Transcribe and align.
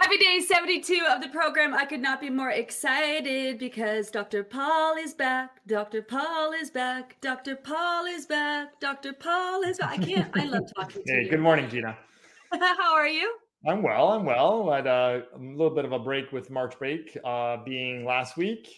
Happy 0.00 0.16
day 0.16 0.40
72 0.40 1.04
of 1.10 1.20
the 1.20 1.28
program. 1.28 1.74
I 1.74 1.84
could 1.84 2.00
not 2.00 2.20
be 2.20 2.30
more 2.30 2.50
excited 2.50 3.58
because 3.58 4.10
Dr. 4.10 4.44
Paul 4.44 4.96
is 4.96 5.12
back. 5.12 5.60
Dr. 5.66 6.02
Paul 6.02 6.52
is 6.52 6.70
back. 6.70 7.20
Dr. 7.20 7.56
Paul 7.56 8.06
is 8.06 8.24
back. 8.24 8.78
Dr. 8.78 9.12
Paul 9.12 9.62
is 9.62 9.78
back. 9.78 9.90
I 9.90 9.96
can't, 9.98 10.30
I 10.36 10.44
love 10.44 10.62
talking 10.76 11.02
to 11.04 11.12
Hey, 11.12 11.24
you. 11.24 11.30
good 11.30 11.40
morning, 11.40 11.68
Gina. 11.68 11.98
How 12.52 12.94
are 12.94 13.08
you? 13.08 13.34
I'm 13.66 13.82
well. 13.82 14.12
I'm 14.12 14.24
well. 14.24 14.70
I 14.70 14.76
had 14.76 14.86
uh, 14.86 15.20
a 15.34 15.38
little 15.38 15.74
bit 15.74 15.84
of 15.84 15.90
a 15.90 15.98
break 15.98 16.30
with 16.30 16.48
March 16.48 16.78
break 16.78 17.18
uh, 17.24 17.56
being 17.64 18.04
last 18.04 18.36
week. 18.36 18.68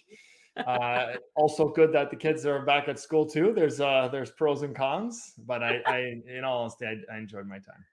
Uh, 0.56 1.16
also 1.36 1.68
good 1.68 1.92
that 1.92 2.08
the 2.08 2.16
kids 2.16 2.46
are 2.46 2.64
back 2.64 2.88
at 2.88 2.98
school 2.98 3.26
too. 3.26 3.52
There's 3.54 3.78
uh, 3.78 4.08
there's 4.10 4.30
pros 4.30 4.62
and 4.62 4.74
cons, 4.74 5.34
but 5.46 5.62
I, 5.62 5.80
I 5.86 5.98
in 6.26 6.44
all 6.44 6.62
honesty, 6.62 6.86
I, 6.86 7.14
I 7.14 7.18
enjoyed 7.18 7.46
my 7.46 7.58
time. 7.58 7.84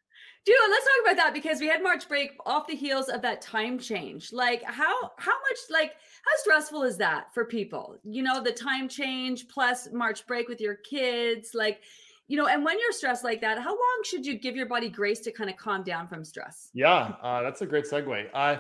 Dude, 0.48 0.56
let's 0.70 0.86
talk 0.86 1.12
about 1.12 1.18
that 1.18 1.34
because 1.34 1.60
we 1.60 1.68
had 1.68 1.84
March 1.84 2.08
break 2.08 2.32
off 2.46 2.68
the 2.68 2.74
heels 2.74 3.10
of 3.10 3.22
that 3.22 3.42
time 3.42 3.78
change. 3.78 4.32
Like 4.32 4.64
how 4.64 5.12
how 5.18 5.34
much 5.34 5.58
like 5.70 5.92
how 6.24 6.38
stressful 6.38 6.84
is 6.84 6.96
that 7.00 7.34
for 7.34 7.44
people? 7.44 7.98
You 8.06 8.24
know, 8.24 8.42
the 8.42 8.54
time 8.54 8.88
change 8.88 9.50
plus 9.50 9.90
March 9.92 10.26
break 10.26 10.48
with 10.48 10.62
your 10.62 10.76
kids, 10.76 11.52
like 11.54 11.82
you 12.30 12.38
know, 12.38 12.48
and 12.48 12.64
when 12.64 12.80
you're 12.80 12.94
stressed 12.94 13.26
like 13.26 13.42
that, 13.42 13.60
how 13.60 13.72
long 13.72 14.02
should 14.06 14.26
you 14.26 14.40
give 14.40 14.56
your 14.56 14.68
body 14.68 14.88
grace 14.88 15.20
to 15.22 15.34
kind 15.34 15.50
of 15.50 15.58
calm 15.58 15.84
down 15.84 16.08
from 16.08 16.24
stress? 16.24 16.70
Yeah, 16.74 17.16
uh, 17.22 17.42
that's 17.42 17.62
a 17.62 17.66
great 17.66 17.84
segue. 17.84 18.28
Uh, 18.34 18.60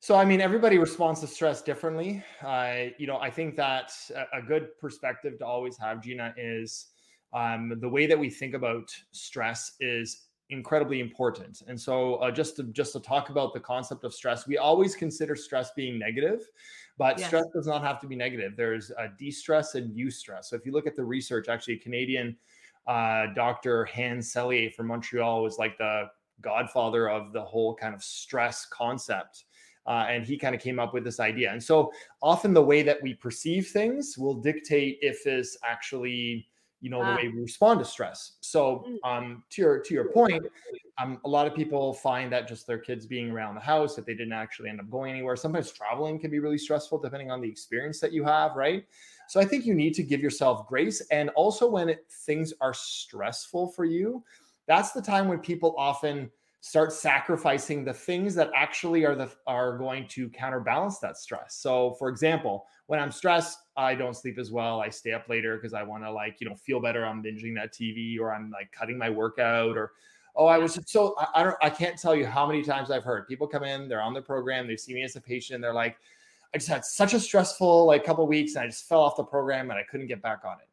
so, 0.00 0.16
I 0.16 0.24
mean, 0.24 0.40
everybody 0.40 0.78
responds 0.78 1.20
to 1.20 1.28
stress 1.28 1.62
differently. 1.62 2.24
Uh, 2.42 2.86
you 2.98 3.06
know, 3.06 3.18
I 3.18 3.30
think 3.30 3.54
that 3.54 3.92
a, 4.32 4.42
good 4.42 4.76
perspective 4.80 5.38
to 5.38 5.46
always 5.46 5.78
have, 5.78 6.02
Gina, 6.02 6.34
is 6.36 6.88
um, 7.32 7.72
the 7.80 7.88
way 7.88 8.06
that 8.06 8.18
we 8.18 8.30
think 8.30 8.54
about 8.54 8.90
stress 9.12 9.76
is 9.78 10.24
incredibly 10.54 11.00
important. 11.00 11.62
And 11.66 11.80
so, 11.80 12.16
uh, 12.16 12.30
just 12.30 12.56
to 12.56 12.64
just 12.64 12.92
to 12.94 13.00
talk 13.00 13.28
about 13.28 13.52
the 13.52 13.60
concept 13.60 14.04
of 14.04 14.14
stress, 14.14 14.46
we 14.46 14.56
always 14.58 14.96
consider 14.96 15.36
stress 15.36 15.72
being 15.72 15.98
negative, 15.98 16.48
but 16.96 17.18
Yes. 17.18 17.28
stress 17.28 17.44
does 17.54 17.66
not 17.66 17.82
have 17.82 18.00
to 18.00 18.06
be 18.06 18.16
negative. 18.16 18.56
There's 18.56 18.90
a 18.90 19.08
distress 19.18 19.74
and 19.74 19.94
eustress. 19.94 20.46
So, 20.46 20.56
if 20.56 20.64
you 20.64 20.72
look 20.72 20.86
at 20.86 20.96
the 20.96 21.04
research, 21.04 21.48
actually, 21.48 21.74
a 21.74 21.78
Canadian 21.78 22.36
uh, 22.86 23.26
Dr. 23.34 23.84
Hans 23.86 24.32
Selye 24.32 24.72
from 24.74 24.88
Montreal 24.88 25.42
was 25.42 25.58
like 25.58 25.78
the 25.78 26.10
godfather 26.40 27.08
of 27.08 27.32
the 27.32 27.42
whole 27.42 27.74
kind 27.74 27.94
of 27.94 28.02
stress 28.02 28.66
concept. 28.66 29.44
Uh, 29.86 30.06
and 30.08 30.24
he 30.24 30.38
kind 30.38 30.54
of 30.54 30.60
came 30.60 30.78
up 30.78 30.94
with 30.94 31.04
this 31.04 31.20
idea. 31.20 31.52
And 31.52 31.62
so 31.62 31.92
often 32.22 32.54
the 32.54 32.62
way 32.62 32.82
that 32.82 33.02
we 33.02 33.14
perceive 33.14 33.68
things 33.68 34.16
will 34.16 34.34
dictate 34.34 34.98
if 35.02 35.26
is 35.26 35.58
actually, 35.62 36.48
you 36.84 36.90
know, 36.90 37.00
Ah. 37.00 37.16
the 37.16 37.16
way 37.16 37.28
we 37.34 37.40
respond 37.40 37.78
to 37.80 37.84
stress. 37.84 38.18
So 38.42 38.84
Mm. 38.86 38.98
um, 39.10 39.44
to 39.52 39.62
your 39.62 39.78
to 39.80 39.94
your 39.94 40.08
point, 40.18 40.44
um, 40.98 41.18
a 41.24 41.28
lot 41.36 41.46
of 41.46 41.54
people 41.54 41.94
find 41.94 42.30
that 42.34 42.46
just 42.46 42.66
their 42.66 42.78
kids 42.78 43.06
being 43.06 43.30
around 43.30 43.54
the 43.54 43.66
house, 43.74 43.96
that 43.96 44.04
they 44.04 44.12
didn't 44.12 44.34
actually 44.34 44.68
end 44.68 44.80
up 44.80 44.90
going 44.90 45.10
anywhere. 45.10 45.34
Sometimes 45.34 45.72
traveling 45.72 46.18
can 46.18 46.30
be 46.30 46.40
really 46.40 46.58
stressful 46.58 46.98
depending 46.98 47.30
on 47.30 47.40
the 47.40 47.48
experience 47.48 47.98
that 48.00 48.12
you 48.12 48.22
have, 48.24 48.54
right? 48.54 48.84
So 49.28 49.40
I 49.40 49.46
think 49.46 49.64
you 49.64 49.74
need 49.74 49.94
to 49.94 50.02
give 50.02 50.20
yourself 50.20 50.68
grace. 50.68 51.00
And 51.10 51.30
also 51.30 51.64
when 51.76 51.88
it, 51.88 52.04
things 52.26 52.52
are 52.60 52.74
stressful 52.74 53.68
for 53.68 53.86
you, 53.86 54.22
that's 54.66 54.92
the 54.92 55.00
time 55.02 55.26
when 55.26 55.38
people 55.38 55.74
often 55.78 56.30
start 56.64 56.94
sacrificing 56.94 57.84
the 57.84 57.92
things 57.92 58.34
that 58.34 58.50
actually 58.54 59.04
are 59.04 59.14
the 59.14 59.28
are 59.46 59.76
going 59.76 60.08
to 60.08 60.30
counterbalance 60.30 60.98
that 60.98 61.18
stress. 61.18 61.56
So 61.56 61.92
for 61.98 62.08
example, 62.08 62.64
when 62.86 62.98
I'm 62.98 63.10
stressed, 63.10 63.58
I 63.76 63.94
don't 63.94 64.16
sleep 64.16 64.38
as 64.38 64.50
well. 64.50 64.80
I 64.80 64.88
stay 64.88 65.12
up 65.12 65.28
later 65.28 65.56
because 65.56 65.74
I 65.74 65.82
want 65.82 66.04
to 66.04 66.10
like, 66.10 66.40
you 66.40 66.48
know, 66.48 66.54
feel 66.54 66.80
better. 66.80 67.04
I'm 67.04 67.22
binging 67.22 67.54
that 67.56 67.74
TV 67.74 68.18
or 68.18 68.32
I'm 68.32 68.50
like 68.50 68.72
cutting 68.72 68.96
my 68.96 69.10
workout 69.10 69.76
or 69.76 69.92
oh, 70.36 70.46
I 70.46 70.56
was 70.56 70.80
so 70.86 71.14
I, 71.18 71.26
I 71.34 71.44
don't 71.44 71.56
I 71.60 71.68
can't 71.68 71.98
tell 71.98 72.16
you 72.16 72.24
how 72.24 72.46
many 72.46 72.62
times 72.62 72.90
I've 72.90 73.04
heard 73.04 73.28
people 73.28 73.46
come 73.46 73.64
in, 73.64 73.86
they're 73.86 74.00
on 74.00 74.14
the 74.14 74.22
program, 74.22 74.66
they 74.66 74.78
see 74.78 74.94
me 74.94 75.02
as 75.02 75.16
a 75.16 75.20
patient, 75.20 75.56
and 75.56 75.62
they're 75.62 75.74
like, 75.74 75.98
I 76.54 76.56
just 76.56 76.70
had 76.70 76.86
such 76.86 77.12
a 77.12 77.20
stressful 77.20 77.84
like 77.84 78.04
couple 78.04 78.26
weeks 78.26 78.54
and 78.54 78.64
I 78.64 78.68
just 78.68 78.88
fell 78.88 79.02
off 79.02 79.16
the 79.16 79.24
program 79.24 79.70
and 79.70 79.78
I 79.78 79.82
couldn't 79.82 80.06
get 80.06 80.22
back 80.22 80.40
on 80.46 80.54
it. 80.54 80.68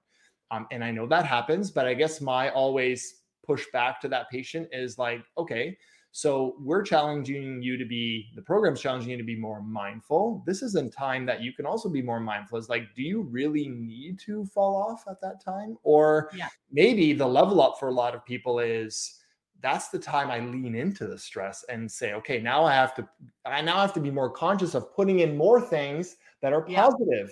Um, 0.52 0.68
and 0.72 0.85
I 0.85 0.91
know 0.91 1.06
that 1.08 1.25
happens, 1.25 1.69
but 1.69 1.85
I 1.85 1.96
guess 1.96 2.22
my 2.22 2.50
always 2.52 3.20
push 3.44 3.66
back 3.74 4.00
to 4.02 4.07
that 4.09 4.29
patient 4.29 4.68
is 4.72 4.97
like, 4.97 5.22
okay, 5.38 5.78
so 6.12 6.56
we're 6.59 6.84
challenging 6.84 7.62
you 7.62 7.78
to 7.78 7.85
be 7.85 8.31
the 8.35 8.41
program's 8.41 8.81
challenging 8.81 9.12
you 9.12 9.18
to 9.18 9.24
be 9.24 9.38
more 9.38 9.62
mindful. 9.62 10.44
This 10.46 10.62
is 10.62 10.75
a 10.75 10.90
time 10.90 11.25
that 11.25 11.41
you 11.41 11.53
can 11.53 11.66
also 11.66 11.88
be 11.88 12.02
more 12.02 12.19
mindful. 12.19 12.57
Is 12.57 12.68
like, 12.68 12.94
do 12.96 13.02
you 13.02 13.22
really 13.22 13.69
need 13.69 14.19
to 14.25 14.46
fall 14.46 14.75
off 14.75 15.06
at 15.09 15.22
that 15.22 15.41
time? 15.44 15.78
Or 15.84 16.29
Yeah. 16.35 16.50
maybe 16.69 17.13
the 17.13 17.25
level 17.25 17.62
up 17.62 17.79
for 17.79 17.88
a 17.88 17.94
lot 17.94 18.13
of 18.13 18.25
people 18.25 18.59
is 18.59 19.19
that's 19.62 19.90
the 19.90 20.00
time 20.00 20.29
I 20.29 20.40
lean 20.40 20.75
into 20.75 21.08
the 21.08 21.18
stress 21.18 21.63
and 21.69 21.90
say, 21.90 22.13
okay, 22.13 22.41
now 22.41 22.66
I 22.66 22.73
have 22.73 22.94
to 22.96 23.08
I 23.46 23.62
now 23.62 23.78
have 23.78 23.94
to 23.94 24.02
be 24.02 24.12
more 24.12 24.29
conscious 24.29 24.75
of 24.75 24.94
putting 24.94 25.19
in 25.19 25.38
more 25.38 25.62
things 25.62 26.18
that 26.41 26.52
are 26.52 26.66
Yeah. 26.68 26.81
positive 26.81 27.31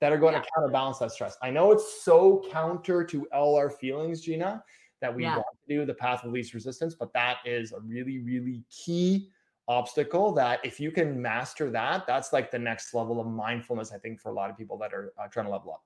that 0.00 0.12
are 0.12 0.18
going 0.18 0.34
Yeah. 0.34 0.42
to 0.42 0.48
counterbalance 0.54 0.98
that 0.98 1.10
stress. 1.12 1.36
I 1.42 1.50
know 1.50 1.72
it's 1.72 2.02
so 2.04 2.44
counter 2.52 3.04
to 3.04 3.26
all 3.32 3.56
our 3.56 3.70
feelings, 3.70 4.20
Gina, 4.20 4.62
that 5.02 5.14
we 5.14 5.24
Yeah. 5.24 5.36
want 5.36 5.46
to 5.68 5.74
do 5.76 5.84
the 5.84 5.92
path 5.94 6.24
of 6.24 6.32
least 6.32 6.54
resistance, 6.54 6.94
but 6.94 7.12
that 7.12 7.38
is 7.44 7.72
a 7.72 7.80
really, 7.80 8.18
really 8.20 8.64
key 8.70 9.30
obstacle 9.68 10.32
that 10.32 10.64
if 10.64 10.80
you 10.80 10.90
can 10.90 11.20
master 11.20 11.70
that, 11.70 12.06
that's 12.06 12.32
like 12.32 12.50
the 12.50 12.58
next 12.58 12.94
level 12.94 13.20
of 13.20 13.26
mindfulness, 13.26 13.92
I 13.92 13.98
think, 13.98 14.18
for 14.18 14.30
a 14.30 14.32
lot 14.32 14.48
of 14.48 14.56
people 14.56 14.78
that 14.78 14.94
are 14.94 15.12
uh, 15.22 15.28
trying 15.28 15.46
to 15.46 15.52
level 15.52 15.72
up. 15.72 15.82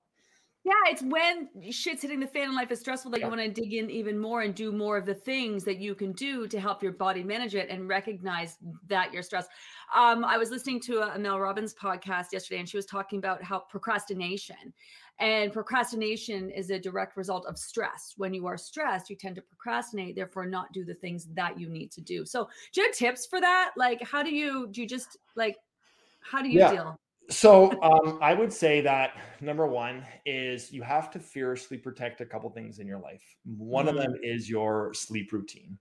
Yeah, 0.67 0.91
it's 0.91 1.01
when 1.01 1.47
shit's 1.71 2.01
hitting 2.01 2.19
the 2.19 2.27
fan 2.27 2.47
and 2.49 2.55
life 2.55 2.71
is 2.71 2.81
stressful 2.81 3.09
that 3.11 3.21
Yeah. 3.21 3.27
you 3.27 3.29
want 3.29 3.41
to 3.41 3.61
dig 3.61 3.73
in 3.73 3.89
even 3.89 4.19
more 4.19 4.41
and 4.41 4.53
do 4.53 4.73
more 4.73 4.97
of 4.97 5.05
the 5.05 5.13
things 5.13 5.63
that 5.63 5.77
you 5.77 5.95
can 5.95 6.11
do 6.11 6.45
to 6.45 6.59
help 6.59 6.83
your 6.83 6.91
body 6.91 7.23
manage 7.23 7.55
it 7.55 7.69
and 7.69 7.87
recognize 7.87 8.57
that 8.87 9.13
you're 9.13 9.23
stressed. 9.23 9.49
Um, 9.95 10.25
I 10.25 10.37
was 10.37 10.51
listening 10.51 10.81
to 10.81 10.97
a, 10.99 11.15
a 11.15 11.19
Mel 11.19 11.39
Robbins 11.39 11.73
podcast 11.73 12.33
yesterday, 12.33 12.59
and 12.59 12.67
she 12.67 12.75
was 12.75 12.85
talking 12.85 13.17
about 13.17 13.41
how 13.41 13.59
procrastination 13.59 14.73
and 15.19 15.53
procrastination 15.53 16.49
is 16.51 16.69
a 16.69 16.77
direct 16.77 17.15
result 17.15 17.45
of 17.45 17.57
stress. 17.57 18.13
When 18.17 18.33
you 18.33 18.45
are 18.45 18.57
stressed, 18.57 19.09
you 19.09 19.15
tend 19.15 19.35
to 19.37 19.41
procrastinate, 19.41 20.17
therefore 20.17 20.47
not 20.47 20.73
do 20.73 20.83
the 20.83 20.95
things 20.95 21.27
that 21.33 21.57
you 21.57 21.69
need 21.69 21.91
to 21.93 22.01
do. 22.01 22.25
So, 22.25 22.49
do 22.73 22.81
you 22.81 22.87
have 22.87 22.95
tips 22.95 23.25
for 23.25 23.39
that? 23.39 23.71
Like, 23.77 24.03
how 24.03 24.21
do 24.21 24.35
you 24.35 24.67
do? 24.67 24.81
You 24.81 24.87
just 24.87 25.15
like, 25.37 25.55
how 26.19 26.41
do 26.41 26.49
you 26.49 26.59
Yeah. 26.59 26.71
deal? 26.71 26.99
So 27.29 27.81
um, 27.81 28.19
I 28.21 28.33
would 28.33 28.53
say 28.53 28.79
that 28.81 29.11
number 29.41 29.67
one 29.67 30.05
is 30.25 30.71
you 30.71 30.81
have 30.81 31.11
to 31.11 31.19
fiercely 31.19 31.77
protect 31.77 32.21
a 32.21 32.25
couple 32.25 32.49
things 32.49 32.79
in 32.79 32.87
your 32.87 32.99
life. 32.99 33.23
One 33.45 33.87
of 33.89 33.95
them 33.95 34.15
is 34.23 34.49
your 34.49 34.93
sleep 34.93 35.33
routine. 35.33 35.77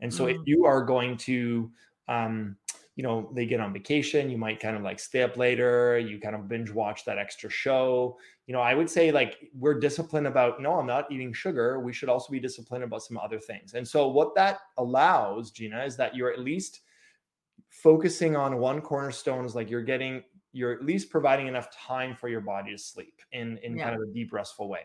And 0.00 0.12
so 0.12 0.26
if 0.26 0.36
Mm. 0.38 0.42
you 0.46 0.64
are 0.66 0.82
going 0.84 1.16
to, 1.18 1.70
um, 2.08 2.56
you 2.96 3.02
know, 3.02 3.30
they 3.34 3.46
get 3.46 3.60
on 3.60 3.72
vacation, 3.72 4.28
you 4.28 4.36
might 4.36 4.60
kind 4.60 4.76
of 4.76 4.82
like 4.82 4.98
stay 4.98 5.22
up 5.22 5.38
later, 5.38 5.98
you 5.98 6.20
kind 6.20 6.34
of 6.34 6.48
binge 6.48 6.70
watch 6.70 7.04
that 7.06 7.16
extra 7.16 7.48
show. 7.48 8.18
You 8.46 8.52
know, 8.52 8.60
I 8.60 8.74
would 8.74 8.90
say 8.90 9.10
like 9.10 9.38
we're 9.54 9.78
disciplined 9.80 10.26
about, 10.26 10.60
no, 10.60 10.78
I'm 10.78 10.86
not 10.86 11.10
eating 11.10 11.32
sugar. 11.32 11.80
We 11.80 11.94
should 11.94 12.10
also 12.10 12.30
be 12.30 12.40
disciplined 12.40 12.84
about 12.84 13.02
some 13.02 13.16
other 13.16 13.38
things. 13.38 13.72
And 13.72 13.88
so 13.88 14.08
what 14.08 14.34
that 14.34 14.58
allows, 14.76 15.50
Gina, 15.50 15.82
is 15.82 15.96
that 15.96 16.14
you're 16.14 16.32
at 16.32 16.40
least 16.40 16.80
focusing 17.70 18.36
on 18.36 18.58
one 18.58 18.80
cornerstone 18.80 19.44
is 19.44 19.54
like 19.54 19.70
you're 19.70 19.82
getting 19.82 20.22
you're 20.52 20.72
at 20.72 20.84
least 20.84 21.10
providing 21.10 21.46
enough 21.46 21.70
time 21.70 22.14
for 22.14 22.28
your 22.28 22.40
body 22.40 22.72
to 22.72 22.78
sleep 22.78 23.20
in 23.32 23.58
in 23.58 23.76
Yeah. 23.76 23.84
kind 23.84 23.96
of 23.96 24.08
a 24.08 24.12
deep 24.12 24.32
restful 24.32 24.68
way 24.68 24.82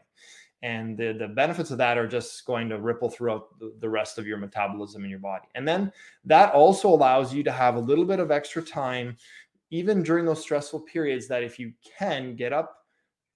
and 0.62 0.98
the, 0.98 1.14
the 1.14 1.28
benefits 1.28 1.72
of 1.72 1.78
that 1.78 1.98
are 1.98 2.08
just 2.08 2.46
going 2.46 2.70
to 2.70 2.80
ripple 2.80 3.10
throughout 3.10 3.60
the, 3.60 3.74
the 3.80 3.90
rest 3.90 4.18
of 4.18 4.26
your 4.26 4.38
metabolism 4.38 5.04
in 5.04 5.10
your 5.10 5.20
body 5.20 5.48
and 5.56 5.68
then 5.68 5.92
that 6.24 6.54
also 6.54 6.88
allows 6.90 7.34
you 7.34 7.44
to 7.44 7.52
have 7.52 7.76
a 7.76 7.80
little 7.80 8.06
bit 8.06 8.20
of 8.20 8.32
extra 8.32 8.62
time 8.62 9.16
even 9.72 10.04
during 10.04 10.26
those 10.26 10.42
stressful 10.42 10.80
periods 10.82 11.28
that 11.28 11.44
if 11.44 11.60
you 11.60 11.74
can 11.98 12.36
get 12.36 12.54
up 12.54 12.86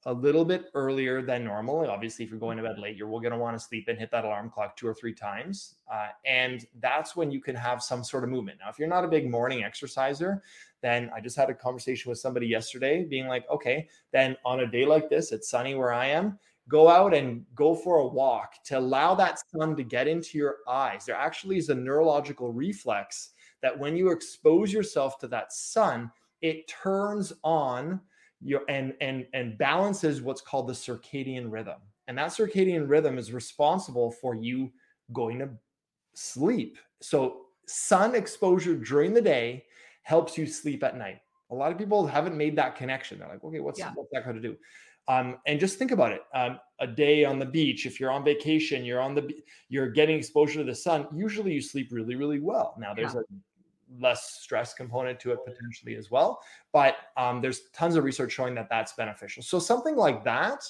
a 0.05 0.13
little 0.13 0.45
bit 0.45 0.71
earlier 0.75 1.21
than 1.21 1.43
normal. 1.43 1.89
Obviously, 1.89 2.23
if 2.23 2.31
you're 2.31 2.39
going 2.39 2.57
to 2.57 2.63
bed 2.63 2.79
late, 2.79 2.95
you're 2.95 3.09
going 3.09 3.31
to 3.31 3.37
want 3.37 3.57
to 3.57 3.63
sleep 3.63 3.87
and 3.89 3.99
hit 3.99 4.09
that 4.11 4.23
alarm 4.23 4.49
clock 4.49 4.77
two 4.77 4.87
or 4.87 4.93
three 4.93 5.13
times. 5.13 5.75
Uh, 5.91 6.07
and 6.25 6.65
that's 6.79 7.15
when 7.15 7.29
you 7.29 7.41
can 7.41 7.55
have 7.55 7.83
some 7.83 8.03
sort 8.03 8.23
of 8.23 8.29
movement. 8.29 8.59
Now, 8.61 8.69
if 8.69 8.79
you're 8.79 8.87
not 8.87 9.03
a 9.03 9.09
big 9.09 9.29
morning 9.29 9.63
exerciser, 9.63 10.41
then 10.81 11.11
I 11.15 11.19
just 11.19 11.35
had 11.35 11.49
a 11.49 11.53
conversation 11.53 12.09
with 12.09 12.19
somebody 12.19 12.47
yesterday 12.47 13.03
being 13.03 13.27
like, 13.27 13.45
okay, 13.49 13.87
then 14.11 14.37
on 14.45 14.61
a 14.61 14.67
day 14.67 14.85
like 14.85 15.09
this, 15.09 15.31
it's 15.31 15.49
sunny 15.49 15.75
where 15.75 15.91
I 15.91 16.07
am. 16.07 16.39
go 16.69 16.87
out 16.87 17.13
and 17.13 17.43
go 17.55 17.75
for 17.75 17.97
a 17.97 18.07
walk 18.07 18.63
to 18.63 18.77
allow 18.77 19.15
that 19.15 19.41
sun 19.51 19.75
to 19.75 19.83
get 19.83 20.07
into 20.07 20.37
your 20.37 20.57
eyes. 20.67 21.05
There 21.05 21.15
actually 21.15 21.57
is 21.57 21.69
a 21.69 21.75
neurological 21.75 22.53
reflex 22.53 23.31
that 23.61 23.77
when 23.77 23.97
you 23.97 24.11
expose 24.11 24.71
yourself 24.71 25.17
to 25.19 25.27
that 25.29 25.51
sun, 25.51 26.11
it 26.41 26.67
turns 26.67 27.33
on 27.43 27.99
your 28.41 28.61
and 28.69 28.93
and 29.01 29.25
and 29.33 29.57
balances 29.57 30.21
what's 30.21 30.39
called 30.41 30.67
the 30.67 30.73
circadian 30.73 31.51
rhythm. 31.51 31.79
And 32.07 32.17
that 32.17 32.29
circadian 32.29 32.87
rhythm 32.87 33.17
is 33.17 33.33
responsible 33.33 34.11
for 34.11 34.35
you 34.35 34.71
going 35.11 35.39
to 35.39 35.49
sleep. 36.13 36.77
So 37.01 37.41
sun 37.65 38.15
exposure 38.15 38.75
during 38.75 39.13
the 39.13 39.21
day 39.21 39.65
helps 40.09 40.37
you 40.39 40.45
sleep 40.47 40.83
at 40.83 40.97
night. 40.97 41.19
A 41.51 41.55
lot 41.55 41.71
of 41.71 41.77
people 41.77 42.07
haven't 42.07 42.35
made 42.35 42.55
that 42.55 42.75
connection. 42.75 43.19
They're 43.19 43.27
like, 43.29 43.43
okay, 43.43 43.59
what's, 43.59 43.79
yeah. 43.79 43.91
what's 43.93 44.09
that 44.11 44.23
going 44.23 44.41
to 44.41 44.41
do? 44.41 44.55
Um, 45.07 45.37
and 45.45 45.59
just 45.59 45.77
think 45.77 45.91
about 45.91 46.11
it. 46.11 46.21
Um, 46.33 46.59
a 46.79 46.87
day 46.87 47.25
on 47.25 47.37
the 47.37 47.45
beach, 47.45 47.85
if 47.85 47.99
you're 47.99 48.11
on 48.11 48.23
vacation, 48.23 48.83
you're 48.83 49.01
on 49.01 49.13
the, 49.13 49.23
you're 49.69 49.89
getting 49.89 50.17
exposure 50.17 50.59
to 50.59 50.65
the 50.65 50.73
sun. 50.75 51.07
Usually, 51.15 51.53
you 51.53 51.61
sleep 51.61 51.89
really, 51.91 52.15
really 52.15 52.39
well. 52.39 52.75
Now, 52.79 52.93
there's 52.95 53.13
yeah. 53.13 53.21
a 53.21 54.01
less 54.01 54.39
stress 54.41 54.73
component 54.73 55.19
to 55.21 55.31
it 55.31 55.39
potentially 55.45 55.95
as 55.95 56.11
well, 56.11 56.39
but 56.73 56.95
um, 57.17 57.41
there's 57.41 57.61
tons 57.73 57.95
of 57.95 58.03
research 58.03 58.31
showing 58.31 58.55
that 58.55 58.67
that's 58.69 58.93
beneficial. 58.93 59.41
So 59.43 59.57
something 59.59 59.95
like 59.95 60.23
that 60.23 60.61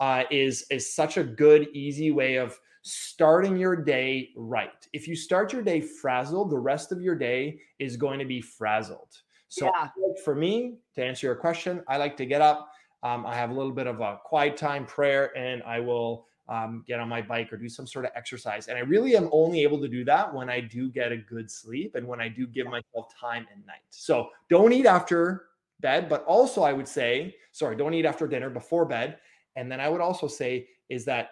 uh, 0.00 0.24
is 0.30 0.66
is 0.70 0.92
such 0.92 1.16
a 1.16 1.24
good, 1.24 1.68
easy 1.72 2.10
way 2.10 2.36
of 2.36 2.58
starting 2.84 3.56
your 3.56 3.74
day 3.74 4.30
right. 4.36 4.86
If 4.92 5.08
you 5.08 5.16
start 5.16 5.52
your 5.52 5.62
day 5.62 5.80
frazzled, 5.80 6.50
the 6.50 6.58
rest 6.58 6.92
of 6.92 7.00
your 7.00 7.14
day 7.14 7.58
is 7.78 7.96
going 7.96 8.18
to 8.18 8.26
be 8.26 8.42
frazzled. 8.42 9.08
So 9.48 9.70
yeah. 9.74 9.88
for 10.22 10.34
me, 10.34 10.76
to 10.94 11.04
answer 11.04 11.26
your 11.26 11.36
question, 11.36 11.82
I 11.88 11.96
like 11.96 12.16
to 12.18 12.26
get 12.26 12.42
up. 12.42 12.70
Um, 13.02 13.24
I 13.24 13.34
have 13.34 13.50
a 13.50 13.54
little 13.54 13.72
bit 13.72 13.86
of 13.86 14.00
a 14.00 14.18
quiet 14.24 14.56
time 14.56 14.84
prayer, 14.84 15.36
and 15.36 15.62
I 15.62 15.80
will 15.80 16.26
um, 16.48 16.84
get 16.86 17.00
on 17.00 17.08
my 17.08 17.22
bike 17.22 17.52
or 17.52 17.56
do 17.56 17.68
some 17.68 17.86
sort 17.86 18.04
of 18.04 18.10
exercise. 18.14 18.68
And 18.68 18.76
I 18.76 18.82
really 18.82 19.16
am 19.16 19.30
only 19.32 19.62
able 19.62 19.80
to 19.80 19.88
do 19.88 20.04
that 20.04 20.32
when 20.32 20.50
I 20.50 20.60
do 20.60 20.90
get 20.90 21.10
a 21.10 21.16
good 21.16 21.50
sleep 21.50 21.94
and 21.94 22.06
when 22.06 22.20
I 22.20 22.28
do 22.28 22.46
give 22.46 22.66
myself 22.66 23.06
time 23.18 23.46
at 23.50 23.66
night. 23.66 23.80
So 23.90 24.28
don't 24.50 24.72
eat 24.72 24.86
after 24.86 25.46
bed, 25.80 26.08
but 26.08 26.22
also 26.24 26.62
I 26.62 26.74
would 26.74 26.88
say, 26.88 27.34
sorry, 27.52 27.76
don't 27.76 27.94
eat 27.94 28.04
after 28.04 28.26
dinner 28.26 28.50
before 28.50 28.84
bed. 28.84 29.18
And 29.56 29.72
then 29.72 29.80
I 29.80 29.88
would 29.88 30.02
also 30.02 30.26
say 30.26 30.68
is 30.90 31.06
that 31.06 31.30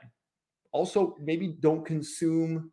also 0.72 1.16
maybe 1.20 1.48
don't 1.60 1.84
consume 1.84 2.72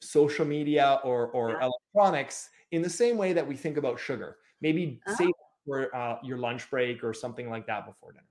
social 0.00 0.44
media 0.44 1.00
or 1.04 1.28
or 1.28 1.50
yeah. 1.50 1.68
electronics 1.68 2.48
in 2.72 2.82
the 2.82 2.90
same 2.90 3.16
way 3.16 3.32
that 3.32 3.46
we 3.46 3.56
think 3.56 3.76
about 3.76 3.98
sugar. 3.98 4.36
Maybe 4.60 5.00
uh-huh. 5.06 5.16
save 5.16 5.30
for 5.66 5.94
uh, 5.94 6.16
your 6.22 6.38
lunch 6.38 6.68
break 6.70 7.04
or 7.04 7.12
something 7.12 7.48
like 7.50 7.66
that 7.66 7.86
before 7.86 8.12
dinner. 8.12 8.24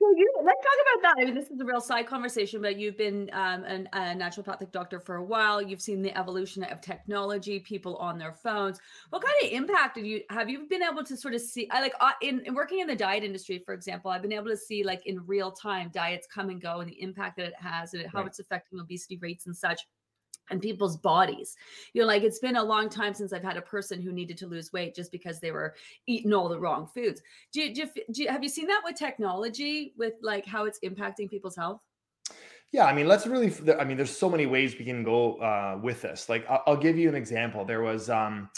So 0.00 0.06
you, 0.16 0.32
let's 0.44 0.60
talk 0.62 1.02
about 1.02 1.02
that. 1.02 1.22
I 1.22 1.24
mean, 1.24 1.34
this 1.34 1.50
is 1.50 1.60
a 1.60 1.64
real 1.64 1.80
side 1.80 2.06
conversation, 2.06 2.62
but 2.62 2.78
you've 2.78 2.96
been 2.96 3.28
um, 3.32 3.64
an, 3.64 3.88
a 3.92 3.98
naturopathic 4.14 4.70
doctor 4.70 5.00
for 5.00 5.16
a 5.16 5.24
while. 5.24 5.60
You've 5.60 5.80
seen 5.80 6.02
the 6.02 6.16
evolution 6.16 6.62
of 6.62 6.80
technology, 6.80 7.58
people 7.58 7.96
on 7.96 8.16
their 8.16 8.32
phones. 8.32 8.78
What 9.10 9.22
kind 9.24 9.34
of 9.42 9.50
impact 9.50 9.96
have 9.96 10.06
you 10.06 10.22
have 10.30 10.48
you 10.48 10.66
been 10.70 10.84
able 10.84 11.02
to 11.02 11.16
sort 11.16 11.34
of 11.34 11.40
see? 11.40 11.68
I 11.72 11.80
like 11.80 11.94
uh, 12.00 12.12
in, 12.22 12.42
in 12.46 12.54
working 12.54 12.78
in 12.78 12.86
the 12.86 12.94
diet 12.94 13.24
industry, 13.24 13.60
for 13.64 13.74
example, 13.74 14.12
I've 14.12 14.22
been 14.22 14.32
able 14.32 14.50
to 14.50 14.56
see 14.56 14.84
like 14.84 15.04
in 15.06 15.26
real 15.26 15.50
time 15.50 15.90
diets 15.92 16.28
come 16.32 16.48
and 16.48 16.62
go 16.62 16.78
and 16.78 16.88
the 16.88 17.02
impact 17.02 17.36
that 17.38 17.46
it 17.46 17.54
has 17.58 17.92
and 17.94 18.06
how 18.06 18.20
right. 18.20 18.28
it's 18.28 18.38
affecting 18.38 18.78
obesity 18.78 19.18
rates 19.18 19.46
and 19.46 19.56
such 19.56 19.80
and 20.50 20.60
people's 20.60 20.96
bodies. 20.96 21.56
You 21.92 22.02
know, 22.02 22.06
like 22.06 22.22
it's 22.22 22.38
been 22.38 22.56
a 22.56 22.62
long 22.62 22.88
time 22.88 23.14
since 23.14 23.32
I've 23.32 23.42
had 23.42 23.56
a 23.56 23.62
person 23.62 24.00
who 24.00 24.12
needed 24.12 24.36
to 24.38 24.46
lose 24.46 24.72
weight 24.72 24.94
just 24.94 25.12
because 25.12 25.40
they 25.40 25.50
were 25.50 25.74
eating 26.06 26.32
all 26.32 26.48
the 26.48 26.58
wrong 26.58 26.86
foods. 26.86 27.22
Do 27.52 27.60
you, 27.60 27.74
do 27.74 27.82
you, 27.82 28.04
do 28.12 28.22
you 28.22 28.28
have 28.28 28.42
you 28.42 28.48
seen 28.48 28.66
that 28.68 28.82
with 28.84 28.96
technology, 28.96 29.94
with 29.96 30.14
like 30.22 30.46
how 30.46 30.64
it's 30.64 30.78
impacting 30.84 31.30
people's 31.30 31.56
health? 31.56 31.80
Yeah, 32.70 32.84
I 32.84 32.92
mean, 32.92 33.08
let's 33.08 33.26
really. 33.26 33.52
I 33.78 33.84
mean, 33.84 33.96
there's 33.96 34.16
so 34.16 34.28
many 34.28 34.44
ways 34.44 34.76
we 34.78 34.84
can 34.84 35.02
go 35.02 35.36
uh, 35.36 35.78
with 35.82 36.02
this. 36.02 36.28
Like, 36.28 36.44
I'll, 36.50 36.62
I'll 36.66 36.76
give 36.76 36.98
you 36.98 37.08
an 37.08 37.14
example. 37.14 37.64
There 37.64 37.80
was 37.80 38.10
um, 38.10 38.50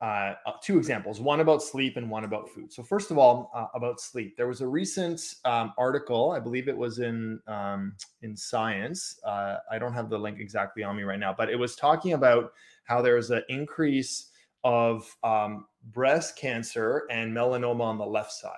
uh, 0.00 0.34
uh, 0.46 0.52
two 0.62 0.78
examples 0.78 1.20
one 1.20 1.40
about 1.40 1.62
sleep 1.62 1.98
and 1.98 2.08
one 2.08 2.24
about 2.24 2.48
food. 2.48 2.72
So, 2.72 2.82
first 2.82 3.10
of 3.10 3.18
all, 3.18 3.50
uh, 3.54 3.66
about 3.74 4.00
sleep, 4.00 4.36
there 4.36 4.48
was 4.48 4.62
a 4.62 4.66
recent 4.66 5.34
um, 5.44 5.74
article, 5.76 6.30
I 6.30 6.40
believe 6.40 6.68
it 6.68 6.76
was 6.76 7.00
in 7.00 7.38
um, 7.46 7.94
in 8.22 8.34
Science. 8.34 9.20
Uh, 9.24 9.56
I 9.70 9.78
don't 9.78 9.92
have 9.92 10.08
the 10.08 10.18
link 10.18 10.38
exactly 10.40 10.82
on 10.82 10.96
me 10.96 11.02
right 11.02 11.18
now, 11.18 11.34
but 11.36 11.50
it 11.50 11.56
was 11.56 11.76
talking 11.76 12.14
about 12.14 12.52
how 12.84 13.02
there 13.02 13.16
was 13.16 13.30
an 13.30 13.42
increase 13.48 14.30
of 14.64 15.14
um, 15.22 15.66
breast 15.92 16.36
cancer 16.36 17.06
and 17.10 17.34
melanoma 17.34 17.82
on 17.82 17.98
the 17.98 18.06
left 18.06 18.32
side. 18.32 18.56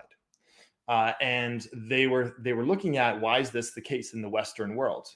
Uh, 0.89 1.13
and 1.21 1.69
they 1.73 2.07
were 2.07 2.35
they 2.39 2.53
were 2.53 2.67
looking 2.67 2.99
at 2.99 3.21
why 3.21 3.39
is 3.39 3.51
this 3.51 3.73
the 3.73 3.81
case 3.81 4.15
in 4.15 4.23
the 4.23 4.29
Western 4.29 4.77
world? 4.77 5.09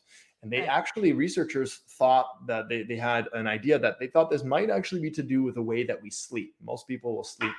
And 0.47 0.53
they 0.53 0.65
actually, 0.65 1.13
researchers 1.13 1.81
thought 1.99 2.47
that 2.47 2.69
they, 2.69 2.85
they 2.85 2.95
had 2.95 3.27
an 3.33 3.49
idea 3.49 3.81
that 3.81 3.99
they 3.99 4.07
thought 4.07 4.31
this 4.31 4.45
might 4.45 4.71
actually 4.71 5.01
be 5.01 5.11
to 5.11 5.23
do 5.25 5.43
with 5.43 5.57
the 5.57 5.63
way 5.63 5.83
that 5.83 6.01
we 6.01 6.09
sleep. 6.09 6.55
Most 6.65 6.87
people 6.87 7.17
will 7.17 7.25
sleep 7.25 7.51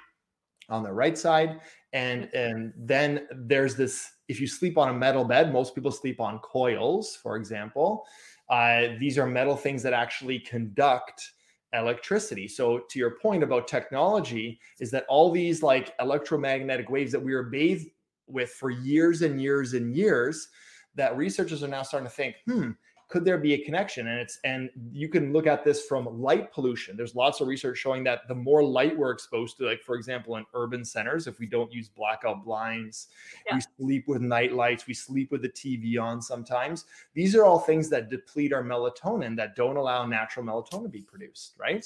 on 0.70 0.84
the 0.84 0.94
right 0.94 1.18
side. 1.18 1.60
And, 1.92 2.34
and 2.34 2.72
then 2.78 3.28
there's 3.36 3.76
this 3.76 4.10
if 4.30 4.40
you 4.40 4.48
sleep 4.48 4.78
on 4.78 4.88
a 4.88 4.94
metal 4.94 5.26
bed, 5.26 5.52
most 5.52 5.76
people 5.76 5.92
sleep 5.92 6.22
on 6.22 6.40
coils, 6.40 7.18
for 7.22 7.36
example. 7.36 8.06
Uh, 8.50 8.96
these 9.02 9.18
are 9.18 9.28
metal 9.28 9.58
things 9.58 9.84
that 9.84 9.92
actually 9.92 10.40
conduct 10.40 11.32
electricity. 11.74 12.48
So 12.48 12.84
to 12.90 13.00
your 13.00 13.18
point 13.22 13.44
about 13.44 13.68
technology 13.68 14.62
is 14.80 14.92
that 14.92 15.06
all 15.10 15.30
these 15.30 15.62
like 15.62 15.94
electromagnetic 16.00 16.90
waves 16.90 17.12
that 17.12 17.22
we 17.22 17.36
were 17.36 17.44
bathed 17.44 17.90
with 18.28 18.52
for 18.52 18.70
years 18.70 19.24
and 19.24 19.42
years 19.42 19.74
and 19.74 19.94
years 19.94 20.48
that 20.98 21.16
researchers 21.16 21.64
are 21.64 21.68
now 21.68 21.84
starting 21.84 22.10
to 22.10 22.14
think, 22.14 22.36
hmm, 22.46 22.72
could 23.10 23.24
there 23.24 23.38
be 23.38 23.54
a 23.54 23.58
connection? 23.60 24.08
And 24.08 24.20
it's 24.20 24.40
and 24.44 24.70
you 24.92 25.08
can 25.08 25.32
look 25.32 25.48
at 25.48 25.64
this 25.64 25.86
from 25.86 26.22
light 26.22 26.52
pollution. 26.52 26.98
There's 26.98 27.16
lots 27.16 27.40
of 27.40 27.48
research 27.48 27.78
showing 27.78 28.04
that 28.04 28.28
the 28.28 28.36
more 28.36 28.64
light 28.64 28.98
we're 28.98 29.12
exposed 29.12 29.58
to, 29.58 29.66
like 29.66 29.82
for 29.82 29.96
example, 29.96 30.36
in 30.36 30.46
urban 30.54 30.84
centers, 30.84 31.26
if 31.26 31.40
we 31.40 31.46
don't 31.46 31.72
use 31.72 31.88
blackout 31.88 32.44
blinds, 32.44 33.08
yeah. 33.46 33.56
we 33.56 33.62
sleep 33.78 34.08
with 34.08 34.22
night 34.22 34.54
lights, 34.54 34.88
we 34.88 34.94
sleep 34.94 35.32
with 35.32 35.42
the 35.42 35.50
TV 35.50 36.02
on 36.02 36.22
sometimes. 36.22 36.86
These 37.14 37.34
are 37.36 37.46
all 37.46 37.60
things 37.60 37.90
that 37.90 38.10
deplete 38.10 38.52
our 38.52 38.64
melatonin 38.64 39.38
that 39.38 39.56
don't 39.56 39.78
allow 39.78 40.06
natural 40.06 40.46
melatonin 40.46 40.84
to 40.84 40.90
be 40.90 41.02
produced, 41.02 41.54
right? 41.58 41.86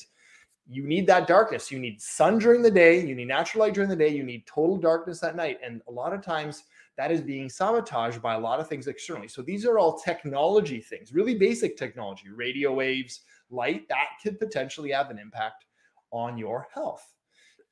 You 0.67 0.83
need 0.87 1.05
that 1.07 1.27
darkness. 1.27 1.71
You 1.71 1.79
need 1.79 2.01
sun 2.01 2.39
during 2.39 2.61
the 2.63 2.71
day, 2.71 3.05
you 3.05 3.13
need 3.13 3.27
natural 3.27 3.63
light 3.63 3.73
during 3.73 3.89
the 3.89 3.95
day, 3.95 4.09
you 4.09 4.23
need 4.23 4.47
total 4.47 4.77
darkness 4.77 5.21
at 5.21 5.35
night. 5.35 5.59
And 5.63 5.81
a 5.87 5.91
lot 5.91 6.13
of 6.13 6.23
times 6.23 6.63
that 7.01 7.12
is 7.12 7.21
being 7.21 7.50
sabotaged 7.50 8.21
by 8.21 8.36
a 8.36 8.39
lot 8.39 8.59
of 8.59 8.68
things 8.69 8.86
externally. 8.86 9.27
So 9.27 9.42
these 9.42 9.65
are 9.65 9.80
all 9.80 9.98
technology 9.98 10.80
things, 10.80 11.12
really 11.12 11.33
basic 11.33 11.75
technology, 11.75 12.30
radio 12.30 12.71
waves, 12.71 13.21
light 13.50 13.88
that 13.89 14.06
could 14.21 14.38
potentially 14.38 14.92
have 14.92 15.09
an 15.09 15.18
impact 15.18 15.65
on 16.12 16.38
your 16.38 16.68
health. 16.71 17.12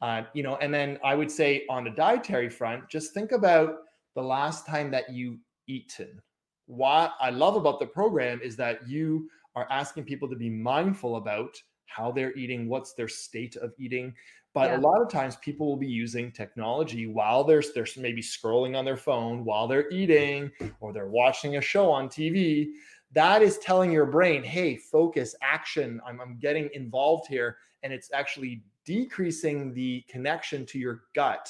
Uh, 0.01 0.23
you 0.33 0.41
know, 0.41 0.55
and 0.55 0.73
then 0.73 0.97
I 1.03 1.13
would 1.13 1.29
say 1.29 1.67
on 1.69 1.83
the 1.83 1.91
dietary 1.91 2.49
front, 2.49 2.89
just 2.89 3.13
think 3.13 3.31
about 3.31 3.75
the 4.15 4.23
last 4.23 4.65
time 4.65 4.89
that 4.89 5.11
you 5.11 5.37
eaten. 5.67 6.19
What 6.65 7.13
I 7.21 7.29
love 7.29 7.55
about 7.55 7.79
the 7.79 7.85
program 7.85 8.41
is 8.43 8.55
that 8.55 8.89
you 8.89 9.29
are 9.55 9.67
asking 9.69 10.05
people 10.05 10.27
to 10.29 10.35
be 10.35 10.49
mindful 10.49 11.17
about 11.17 11.55
how 11.85 12.11
they're 12.11 12.35
eating, 12.35 12.67
what's 12.67 12.93
their 12.93 13.07
state 13.07 13.57
of 13.57 13.73
eating. 13.77 14.11
But 14.53 14.71
yeah. 14.71 14.77
a 14.77 14.79
lot 14.79 15.01
of 15.01 15.09
times 15.09 15.35
people 15.37 15.67
will 15.67 15.77
be 15.77 15.87
using 15.87 16.31
technology 16.31 17.05
while 17.07 17.43
they're, 17.43 17.63
they're 17.75 17.85
maybe 17.97 18.21
scrolling 18.21 18.75
on 18.75 18.83
their 18.83 18.97
phone 18.97 19.45
while 19.45 19.67
they're 19.67 19.89
eating 19.91 20.51
or 20.79 20.91
they're 20.91 21.07
watching 21.07 21.57
a 21.57 21.61
show 21.61 21.91
on 21.91 22.09
TV. 22.09 22.69
That 23.13 23.41
is 23.41 23.59
telling 23.59 23.91
your 23.91 24.05
brain, 24.05 24.43
hey, 24.43 24.75
focus, 24.75 25.35
action. 25.41 26.01
I'm, 26.05 26.19
I'm 26.19 26.37
getting 26.39 26.69
involved 26.73 27.27
here. 27.27 27.57
And 27.83 27.93
it's 27.93 28.11
actually 28.11 28.63
decreasing 28.85 29.73
the 29.73 30.03
connection 30.09 30.65
to 30.67 30.79
your 30.79 31.03
gut. 31.13 31.47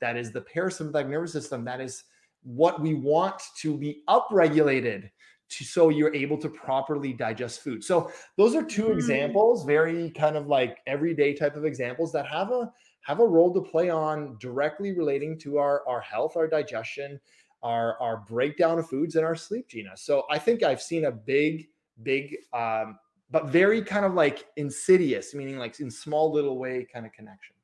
That 0.00 0.16
is 0.16 0.30
the 0.30 0.42
parasympathetic 0.42 1.08
nervous 1.08 1.32
system. 1.32 1.64
That 1.64 1.80
is 1.80 2.04
what 2.42 2.80
we 2.80 2.94
want 2.94 3.40
to 3.58 3.76
be 3.76 4.02
upregulated 4.08 5.10
to, 5.52 5.64
so 5.64 5.88
you're 5.88 6.14
able 6.14 6.38
to 6.38 6.48
properly 6.48 7.12
digest 7.12 7.62
food. 7.62 7.82
So 7.84 8.10
those 8.36 8.54
are 8.54 8.62
2 8.62 8.82
mm-hmm. 8.82 8.92
examples, 8.92 9.64
very 9.64 10.10
kind 10.10 10.36
of 10.36 10.46
like 10.46 10.78
everyday 10.86 11.34
type 11.34 11.56
of 11.56 11.64
examples 11.64 12.12
that 12.12 12.26
have 12.26 12.50
a 12.50 12.72
have 13.02 13.18
a 13.18 13.26
role 13.26 13.52
to 13.52 13.60
play 13.60 13.90
on 13.90 14.36
directly 14.38 14.92
relating 14.96 15.38
to 15.40 15.58
our 15.58 15.86
our 15.88 16.00
health, 16.00 16.36
our 16.36 16.48
digestion, 16.48 17.20
our 17.62 18.00
our 18.00 18.18
breakdown 18.28 18.78
of 18.78 18.88
foods 18.88 19.16
and 19.16 19.24
our 19.24 19.36
sleep, 19.36 19.68
Gina. 19.68 19.96
So 19.96 20.24
I 20.30 20.38
think 20.38 20.62
I've 20.62 20.82
seen 20.82 21.06
a 21.06 21.12
big 21.12 21.68
big 22.02 22.36
um 22.52 22.98
but 23.30 23.46
very 23.46 23.82
kind 23.82 24.04
of 24.04 24.12
like 24.12 24.46
insidious, 24.56 25.34
meaning 25.34 25.56
like 25.56 25.80
in 25.80 25.90
small 25.90 26.30
little 26.30 26.58
way 26.58 26.86
kind 26.92 27.06
of 27.06 27.12
connection. 27.12 27.54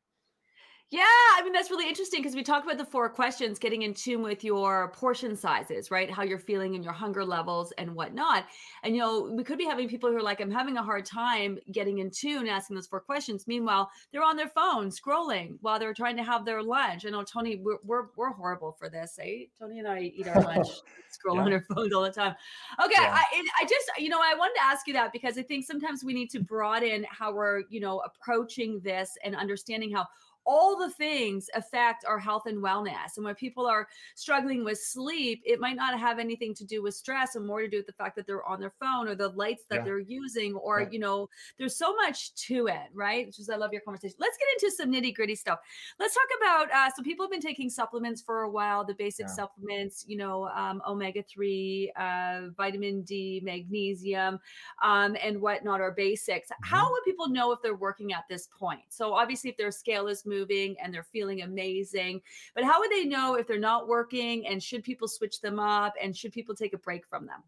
Yeah, 0.90 1.02
I 1.02 1.42
mean 1.44 1.52
that's 1.52 1.70
really 1.70 1.86
interesting 1.86 2.22
because 2.22 2.34
we 2.34 2.42
talked 2.42 2.64
about 2.64 2.78
the 2.78 2.84
four 2.84 3.10
questions, 3.10 3.58
getting 3.58 3.82
in 3.82 3.92
tune 3.92 4.22
with 4.22 4.42
your 4.42 4.90
portion 4.92 5.36
sizes, 5.36 5.90
right? 5.90 6.10
How 6.10 6.22
you're 6.22 6.38
feeling 6.38 6.76
and 6.76 6.82
your 6.82 6.94
hunger 6.94 7.26
levels 7.26 7.74
and 7.76 7.94
whatnot. 7.94 8.46
And 8.82 8.96
you 8.96 9.02
know, 9.02 9.30
we 9.30 9.44
could 9.44 9.58
be 9.58 9.66
having 9.66 9.86
people 9.86 10.08
who 10.08 10.16
are 10.16 10.22
like, 10.22 10.40
I'm 10.40 10.50
having 10.50 10.78
a 10.78 10.82
hard 10.82 11.04
time 11.04 11.58
getting 11.72 11.98
in 11.98 12.10
tune, 12.10 12.48
asking 12.48 12.76
those 12.76 12.86
four 12.86 13.00
questions. 13.00 13.46
Meanwhile, 13.46 13.90
they're 14.12 14.24
on 14.24 14.36
their 14.36 14.48
phone 14.48 14.88
scrolling 14.88 15.58
while 15.60 15.78
they're 15.78 15.92
trying 15.92 16.16
to 16.16 16.24
have 16.24 16.46
their 16.46 16.62
lunch. 16.62 17.04
I 17.04 17.10
know 17.10 17.22
Tony, 17.22 17.56
we're 17.56 17.76
we're, 17.84 18.06
we're 18.16 18.32
horrible 18.32 18.72
for 18.72 18.88
this, 18.88 19.18
eh? 19.22 19.44
Tony 19.58 19.80
and 19.80 19.88
I 19.88 20.00
eat 20.00 20.26
our 20.26 20.40
lunch, 20.40 20.68
scroll 21.10 21.36
yeah. 21.36 21.42
on 21.42 21.52
our 21.52 21.64
phones 21.74 21.92
all 21.92 22.02
the 22.02 22.10
time. 22.10 22.34
Okay, 22.82 22.94
yeah. 22.96 23.14
I 23.14 23.44
I 23.60 23.64
just 23.64 23.90
you 23.98 24.08
know 24.08 24.20
I 24.22 24.34
wanted 24.34 24.54
to 24.54 24.64
ask 24.64 24.86
you 24.86 24.94
that 24.94 25.12
because 25.12 25.36
I 25.36 25.42
think 25.42 25.66
sometimes 25.66 26.02
we 26.02 26.14
need 26.14 26.30
to 26.30 26.40
broaden 26.40 27.04
how 27.10 27.34
we're 27.34 27.64
you 27.68 27.80
know 27.80 28.00
approaching 28.06 28.80
this 28.80 29.18
and 29.22 29.36
understanding 29.36 29.92
how 29.92 30.06
all 30.48 30.78
the 30.78 30.90
things 30.90 31.50
affect 31.54 32.06
our 32.06 32.18
health 32.18 32.46
and 32.46 32.62
wellness. 32.64 33.16
And 33.16 33.24
when 33.24 33.34
people 33.34 33.66
are 33.66 33.86
struggling 34.14 34.64
with 34.64 34.78
sleep, 34.78 35.42
it 35.44 35.60
might 35.60 35.76
not 35.76 36.00
have 36.00 36.18
anything 36.18 36.54
to 36.54 36.64
do 36.64 36.82
with 36.82 36.94
stress 36.94 37.36
and 37.36 37.46
more 37.46 37.60
to 37.60 37.68
do 37.68 37.76
with 37.76 37.86
the 37.86 37.92
fact 37.92 38.16
that 38.16 38.26
they're 38.26 38.44
on 38.44 38.58
their 38.58 38.72
phone 38.80 39.08
or 39.08 39.14
the 39.14 39.28
lights 39.28 39.64
that 39.68 39.80
yeah. 39.80 39.84
they're 39.84 39.98
using, 39.98 40.54
or, 40.54 40.80
yeah. 40.80 40.88
you 40.90 40.98
know, 40.98 41.28
there's 41.58 41.76
so 41.76 41.94
much 41.94 42.34
to 42.46 42.66
it, 42.66 42.88
right? 42.94 43.26
Which 43.26 43.38
is, 43.38 43.50
I 43.50 43.56
love 43.56 43.74
your 43.74 43.82
conversation. 43.82 44.16
Let's 44.18 44.38
get 44.38 44.48
into 44.54 44.74
some 44.74 44.90
nitty 44.90 45.14
gritty 45.14 45.34
stuff. 45.34 45.58
Let's 46.00 46.14
talk 46.14 46.28
about, 46.40 46.72
uh, 46.74 46.90
so 46.96 47.02
people 47.02 47.26
have 47.26 47.30
been 47.30 47.42
taking 47.42 47.68
supplements 47.68 48.22
for 48.22 48.44
a 48.44 48.50
while, 48.50 48.86
the 48.86 48.94
basic 48.94 49.26
yeah. 49.26 49.34
supplements, 49.34 50.06
you 50.08 50.16
know, 50.16 50.48
um, 50.56 50.80
omega 50.88 51.22
3, 51.22 51.92
uh, 52.00 52.40
vitamin 52.56 53.02
D, 53.02 53.42
magnesium, 53.44 54.40
um, 54.82 55.14
and 55.22 55.38
whatnot 55.42 55.82
are 55.82 55.92
basics. 55.92 56.48
Mm-hmm. 56.48 56.74
How 56.74 56.90
would 56.90 57.02
people 57.04 57.28
know 57.28 57.52
if 57.52 57.60
they're 57.60 57.74
working 57.74 58.14
at 58.14 58.24
this 58.30 58.48
point? 58.58 58.80
So 58.88 59.12
obviously, 59.12 59.50
if 59.50 59.58
their 59.58 59.70
scale 59.70 60.08
is 60.08 60.24
moving, 60.24 60.37
moving 60.38 60.76
and 60.82 60.92
they're 60.92 61.02
feeling 61.02 61.42
amazing. 61.42 62.20
But 62.54 62.64
how 62.64 62.80
would 62.80 62.90
they 62.90 63.04
know 63.04 63.34
if 63.34 63.46
they're 63.46 63.58
not 63.58 63.88
working 63.88 64.46
and 64.46 64.62
should 64.62 64.82
people 64.82 65.08
switch 65.08 65.40
them 65.40 65.58
up 65.58 65.94
and 66.02 66.16
should 66.16 66.32
people 66.32 66.54
take 66.54 66.72
a 66.72 66.78
break 66.78 67.06
from 67.06 67.26
them? 67.26 67.42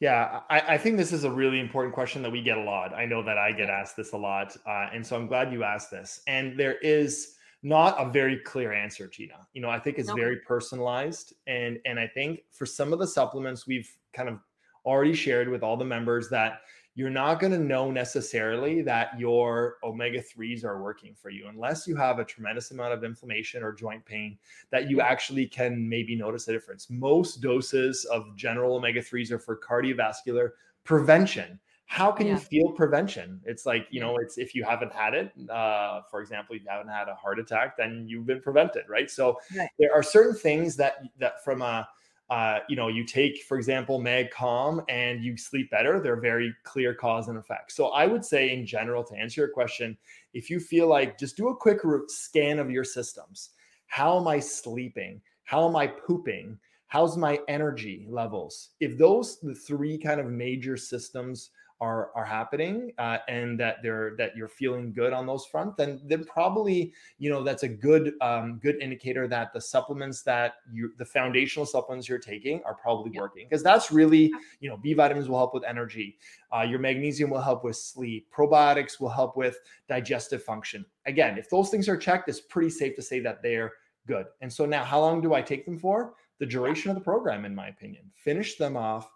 Yeah, 0.00 0.40
I, 0.48 0.60
I, 0.74 0.78
think 0.78 0.96
this 0.96 1.12
is 1.12 1.24
a 1.24 1.30
really 1.30 1.58
important 1.58 1.92
question 1.92 2.22
that 2.22 2.30
we 2.30 2.40
get 2.40 2.56
a 2.56 2.62
lot. 2.62 2.94
I 2.94 3.04
know 3.04 3.20
that 3.24 3.36
I 3.36 3.50
get 3.50 3.68
asked 3.68 3.96
this 3.96 4.12
a 4.12 4.16
lot. 4.16 4.56
Uh, 4.64 4.86
and 4.92 5.04
so 5.04 5.16
I'm 5.16 5.26
glad 5.26 5.52
you 5.52 5.64
asked 5.64 5.90
this. 5.90 6.20
And 6.28 6.58
there 6.58 6.78
is 6.78 7.34
not 7.64 7.96
a 7.98 8.08
very 8.08 8.36
clear 8.38 8.72
answer, 8.72 9.08
Gina. 9.08 9.46
You 9.54 9.60
know, 9.60 9.70
I 9.70 9.80
think 9.80 9.98
it's 9.98 10.12
very 10.12 10.36
personalized. 10.46 11.34
And 11.48 11.80
and 11.84 11.98
I 11.98 12.06
think 12.06 12.40
for 12.52 12.64
some 12.64 12.92
of 12.92 13.00
the 13.00 13.06
supplements 13.08 13.66
we've 13.66 13.90
kind 14.12 14.28
of 14.28 14.38
already 14.86 15.14
shared 15.14 15.48
with 15.48 15.64
all 15.64 15.76
the 15.76 15.84
members 15.84 16.28
that 16.30 16.60
you're 16.98 17.08
not 17.08 17.38
going 17.38 17.52
to 17.52 17.60
know 17.60 17.92
necessarily 17.92 18.82
that 18.82 19.16
your 19.16 19.76
omega 19.84 20.20
3s 20.20 20.64
are 20.64 20.82
working 20.82 21.14
for 21.14 21.30
you 21.30 21.46
unless 21.48 21.86
you 21.86 21.94
have 21.94 22.18
a 22.18 22.24
tremendous 22.24 22.72
amount 22.72 22.92
of 22.92 23.04
inflammation 23.04 23.62
or 23.62 23.70
joint 23.70 24.04
pain 24.04 24.36
that 24.72 24.90
you 24.90 25.00
actually 25.00 25.46
can 25.46 25.88
maybe 25.88 26.16
notice 26.16 26.48
a 26.48 26.52
difference. 26.52 26.90
Most 26.90 27.40
doses 27.40 28.04
of 28.06 28.34
general 28.34 28.74
omega 28.74 29.00
3s 29.00 29.30
are 29.30 29.38
for 29.38 29.56
cardiovascular 29.56 30.50
prevention. 30.82 31.60
How 31.86 32.10
can 32.10 32.26
yeah. 32.26 32.32
you 32.32 32.38
feel 32.40 32.72
prevention? 32.72 33.42
It's 33.44 33.64
like, 33.64 33.86
you 33.90 34.00
know, 34.00 34.16
it's 34.16 34.36
if 34.36 34.52
you 34.52 34.64
haven't 34.64 34.92
had 34.92 35.14
it, 35.14 35.30
uh, 35.48 36.00
for 36.10 36.20
example, 36.20 36.56
if 36.56 36.62
you 36.62 36.68
haven't 36.68 36.90
had 36.90 37.06
a 37.08 37.14
heart 37.14 37.38
attack, 37.38 37.76
then 37.76 38.06
you've 38.08 38.26
been 38.26 38.40
prevented, 38.40 38.88
right? 38.88 39.08
So 39.08 39.38
right. 39.56 39.68
there 39.78 39.94
are 39.94 40.02
certain 40.02 40.34
things 40.34 40.74
that 40.78 40.96
that 41.20 41.44
from 41.44 41.62
a 41.62 41.88
uh, 42.30 42.58
you 42.68 42.76
know, 42.76 42.88
you 42.88 43.04
take, 43.04 43.42
for 43.44 43.56
example, 43.56 44.00
MagCalm 44.00 44.84
and 44.88 45.24
you 45.24 45.36
sleep 45.36 45.70
better, 45.70 46.00
they're 46.00 46.20
very 46.20 46.54
clear 46.62 46.92
cause 46.92 47.28
and 47.28 47.38
effect. 47.38 47.72
So 47.72 47.88
I 47.88 48.06
would 48.06 48.24
say, 48.24 48.52
in 48.52 48.66
general, 48.66 49.02
to 49.04 49.16
answer 49.16 49.40
your 49.40 49.50
question, 49.50 49.96
if 50.34 50.50
you 50.50 50.60
feel 50.60 50.88
like 50.88 51.18
just 51.18 51.36
do 51.36 51.48
a 51.48 51.56
quick 51.56 51.80
scan 52.08 52.58
of 52.58 52.70
your 52.70 52.84
systems. 52.84 53.50
How 53.86 54.20
am 54.20 54.28
I 54.28 54.38
sleeping? 54.40 55.22
How 55.44 55.66
am 55.66 55.74
I 55.74 55.86
pooping? 55.86 56.58
How's 56.88 57.16
my 57.16 57.40
energy 57.48 58.06
levels? 58.08 58.70
If 58.80 58.98
those 58.98 59.40
the 59.40 59.54
three 59.54 59.96
kind 59.96 60.20
of 60.20 60.26
major 60.26 60.76
systems 60.76 61.50
are 61.80 62.10
are 62.14 62.24
happening 62.24 62.92
uh, 62.98 63.18
and 63.28 63.58
that 63.58 63.76
they're 63.82 64.14
that 64.16 64.36
you're 64.36 64.48
feeling 64.48 64.92
good 64.92 65.12
on 65.12 65.26
those 65.26 65.46
front 65.46 65.76
then 65.76 66.00
then 66.06 66.24
probably 66.24 66.92
you 67.18 67.30
know 67.30 67.42
that's 67.42 67.62
a 67.62 67.68
good 67.68 68.14
um, 68.20 68.58
good 68.62 68.76
indicator 68.82 69.28
that 69.28 69.52
the 69.52 69.60
supplements 69.60 70.22
that 70.22 70.54
you 70.72 70.92
the 70.98 71.04
foundational 71.04 71.64
supplements 71.64 72.08
you're 72.08 72.18
taking 72.18 72.60
are 72.64 72.74
probably 72.74 73.12
yeah. 73.14 73.20
working 73.20 73.46
because 73.48 73.62
that's 73.62 73.92
really 73.92 74.32
you 74.60 74.68
know 74.68 74.76
b 74.76 74.92
vitamins 74.92 75.28
will 75.28 75.38
help 75.38 75.54
with 75.54 75.64
energy 75.64 76.18
uh, 76.56 76.62
your 76.62 76.78
magnesium 76.78 77.30
will 77.30 77.40
help 77.40 77.62
with 77.62 77.76
sleep 77.76 78.26
probiotics 78.36 78.98
will 78.98 79.08
help 79.08 79.36
with 79.36 79.58
digestive 79.88 80.42
function. 80.42 80.84
Again 81.06 81.38
if 81.38 81.48
those 81.48 81.70
things 81.70 81.88
are 81.88 81.96
checked 81.96 82.28
it's 82.28 82.40
pretty 82.40 82.70
safe 82.70 82.96
to 82.96 83.02
say 83.02 83.20
that 83.20 83.42
they're 83.42 83.72
good. 84.06 84.26
And 84.40 84.52
so 84.52 84.66
now 84.66 84.84
how 84.84 85.00
long 85.00 85.20
do 85.20 85.34
i 85.34 85.42
take 85.42 85.64
them 85.64 85.78
for? 85.78 86.14
The 86.38 86.46
duration 86.46 86.90
of 86.90 86.96
the 86.96 87.02
program 87.02 87.44
in 87.44 87.54
my 87.54 87.68
opinion. 87.68 88.10
Finish 88.14 88.56
them 88.56 88.76
off 88.76 89.10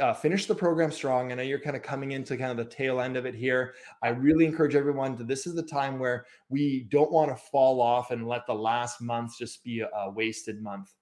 uh, 0.00 0.12
finish 0.12 0.46
the 0.46 0.54
program 0.54 0.90
strong. 0.90 1.32
I 1.32 1.34
know 1.34 1.42
you're 1.42 1.60
kind 1.60 1.76
of 1.76 1.82
coming 1.82 2.12
into 2.12 2.36
kind 2.36 2.50
of 2.50 2.56
the 2.56 2.64
tail 2.64 3.00
end 3.00 3.16
of 3.16 3.26
it 3.26 3.34
here. 3.34 3.74
I 4.02 4.08
really 4.08 4.44
encourage 4.44 4.74
everyone 4.74 5.16
to 5.16 5.24
this 5.24 5.46
is 5.46 5.54
the 5.54 5.62
time 5.62 5.98
where 5.98 6.26
we 6.48 6.86
don't 6.90 7.10
want 7.10 7.30
to 7.30 7.42
fall 7.50 7.80
off 7.80 8.10
and 8.10 8.28
let 8.28 8.46
the 8.46 8.54
last 8.54 9.00
month 9.00 9.38
just 9.38 9.64
be 9.64 9.80
a, 9.80 9.88
a 9.96 10.10
wasted 10.10 10.62
month. 10.62 10.92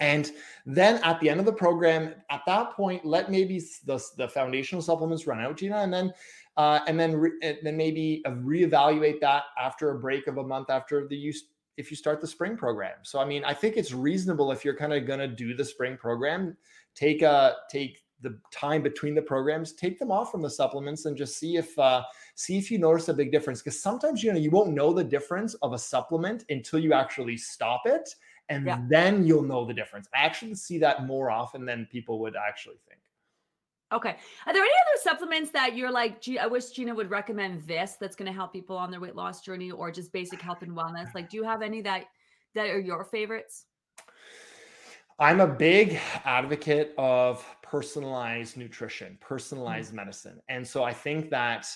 And 0.00 0.30
then 0.64 1.00
at 1.02 1.20
the 1.20 1.28
end 1.28 1.40
of 1.40 1.46
the 1.46 1.52
program, 1.52 2.14
at 2.30 2.42
that 2.46 2.72
point, 2.72 3.04
let 3.04 3.30
maybe 3.30 3.60
the, 3.84 4.00
the 4.16 4.28
foundational 4.28 4.82
supplements 4.82 5.26
run 5.26 5.40
out, 5.40 5.56
Gina, 5.56 5.78
and 5.78 5.92
then 5.92 6.12
uh, 6.56 6.80
and 6.88 6.98
then 6.98 7.14
re, 7.16 7.30
and 7.42 7.56
then 7.62 7.76
maybe 7.76 8.22
reevaluate 8.26 9.20
that 9.20 9.44
after 9.60 9.90
a 9.90 9.98
break 9.98 10.26
of 10.26 10.38
a 10.38 10.42
month 10.42 10.70
after 10.70 11.06
the 11.06 11.16
use 11.16 11.44
if 11.76 11.90
you 11.90 11.96
start 11.96 12.20
the 12.20 12.26
spring 12.26 12.56
program. 12.56 12.96
So 13.02 13.20
I 13.20 13.24
mean, 13.24 13.44
I 13.44 13.54
think 13.54 13.76
it's 13.76 13.92
reasonable 13.92 14.50
if 14.50 14.64
you're 14.64 14.76
kind 14.76 14.92
of 14.92 15.06
going 15.06 15.20
to 15.20 15.28
do 15.28 15.54
the 15.54 15.64
spring 15.64 15.96
program, 15.96 16.56
take 16.94 17.22
a 17.22 17.56
take 17.70 18.00
the 18.20 18.38
time 18.50 18.82
between 18.82 19.14
the 19.14 19.22
programs, 19.22 19.72
take 19.72 19.98
them 19.98 20.10
off 20.10 20.32
from 20.32 20.42
the 20.42 20.50
supplements 20.50 21.04
and 21.04 21.16
just 21.16 21.38
see 21.38 21.56
if 21.56 21.78
uh, 21.78 22.02
see 22.34 22.58
if 22.58 22.70
you 22.70 22.78
notice 22.78 23.08
a 23.08 23.14
big 23.14 23.30
difference. 23.30 23.62
Because 23.62 23.80
sometimes 23.80 24.22
you 24.22 24.32
know 24.32 24.38
you 24.38 24.50
won't 24.50 24.72
know 24.72 24.92
the 24.92 25.04
difference 25.04 25.54
of 25.54 25.72
a 25.72 25.78
supplement 25.78 26.44
until 26.48 26.78
you 26.78 26.92
actually 26.92 27.36
stop 27.36 27.82
it, 27.86 28.14
and 28.48 28.66
yeah. 28.66 28.80
then 28.88 29.24
you'll 29.24 29.42
know 29.42 29.64
the 29.64 29.74
difference. 29.74 30.08
I 30.14 30.24
actually 30.24 30.54
see 30.54 30.78
that 30.78 31.06
more 31.06 31.30
often 31.30 31.64
than 31.64 31.86
people 31.90 32.18
would 32.20 32.34
actually 32.36 32.78
think. 32.88 33.00
Okay. 33.90 34.16
Are 34.46 34.52
there 34.52 34.62
any 34.62 34.70
other 34.70 35.00
supplements 35.02 35.50
that 35.52 35.74
you're 35.74 35.90
like, 35.90 36.22
I 36.38 36.46
wish 36.46 36.70
Gina 36.70 36.94
would 36.94 37.08
recommend 37.08 37.62
this 37.62 37.96
that's 37.98 38.16
going 38.16 38.26
to 38.26 38.32
help 38.34 38.52
people 38.52 38.76
on 38.76 38.90
their 38.90 39.00
weight 39.00 39.16
loss 39.16 39.40
journey 39.40 39.70
or 39.70 39.90
just 39.90 40.12
basic 40.12 40.42
health 40.42 40.60
and 40.60 40.72
wellness? 40.72 41.14
Like, 41.14 41.30
do 41.30 41.38
you 41.38 41.44
have 41.44 41.62
any 41.62 41.80
that 41.82 42.04
that 42.54 42.68
are 42.68 42.80
your 42.80 43.04
favorites? 43.04 43.64
I'm 45.18 45.40
a 45.40 45.46
big 45.46 45.98
advocate 46.24 46.94
of 46.96 47.44
personalized 47.70 48.56
nutrition, 48.56 49.18
personalized 49.20 49.88
mm-hmm. 49.88 49.96
medicine. 49.96 50.40
And 50.48 50.66
so 50.66 50.84
I 50.84 50.92
think 50.92 51.30
that 51.30 51.66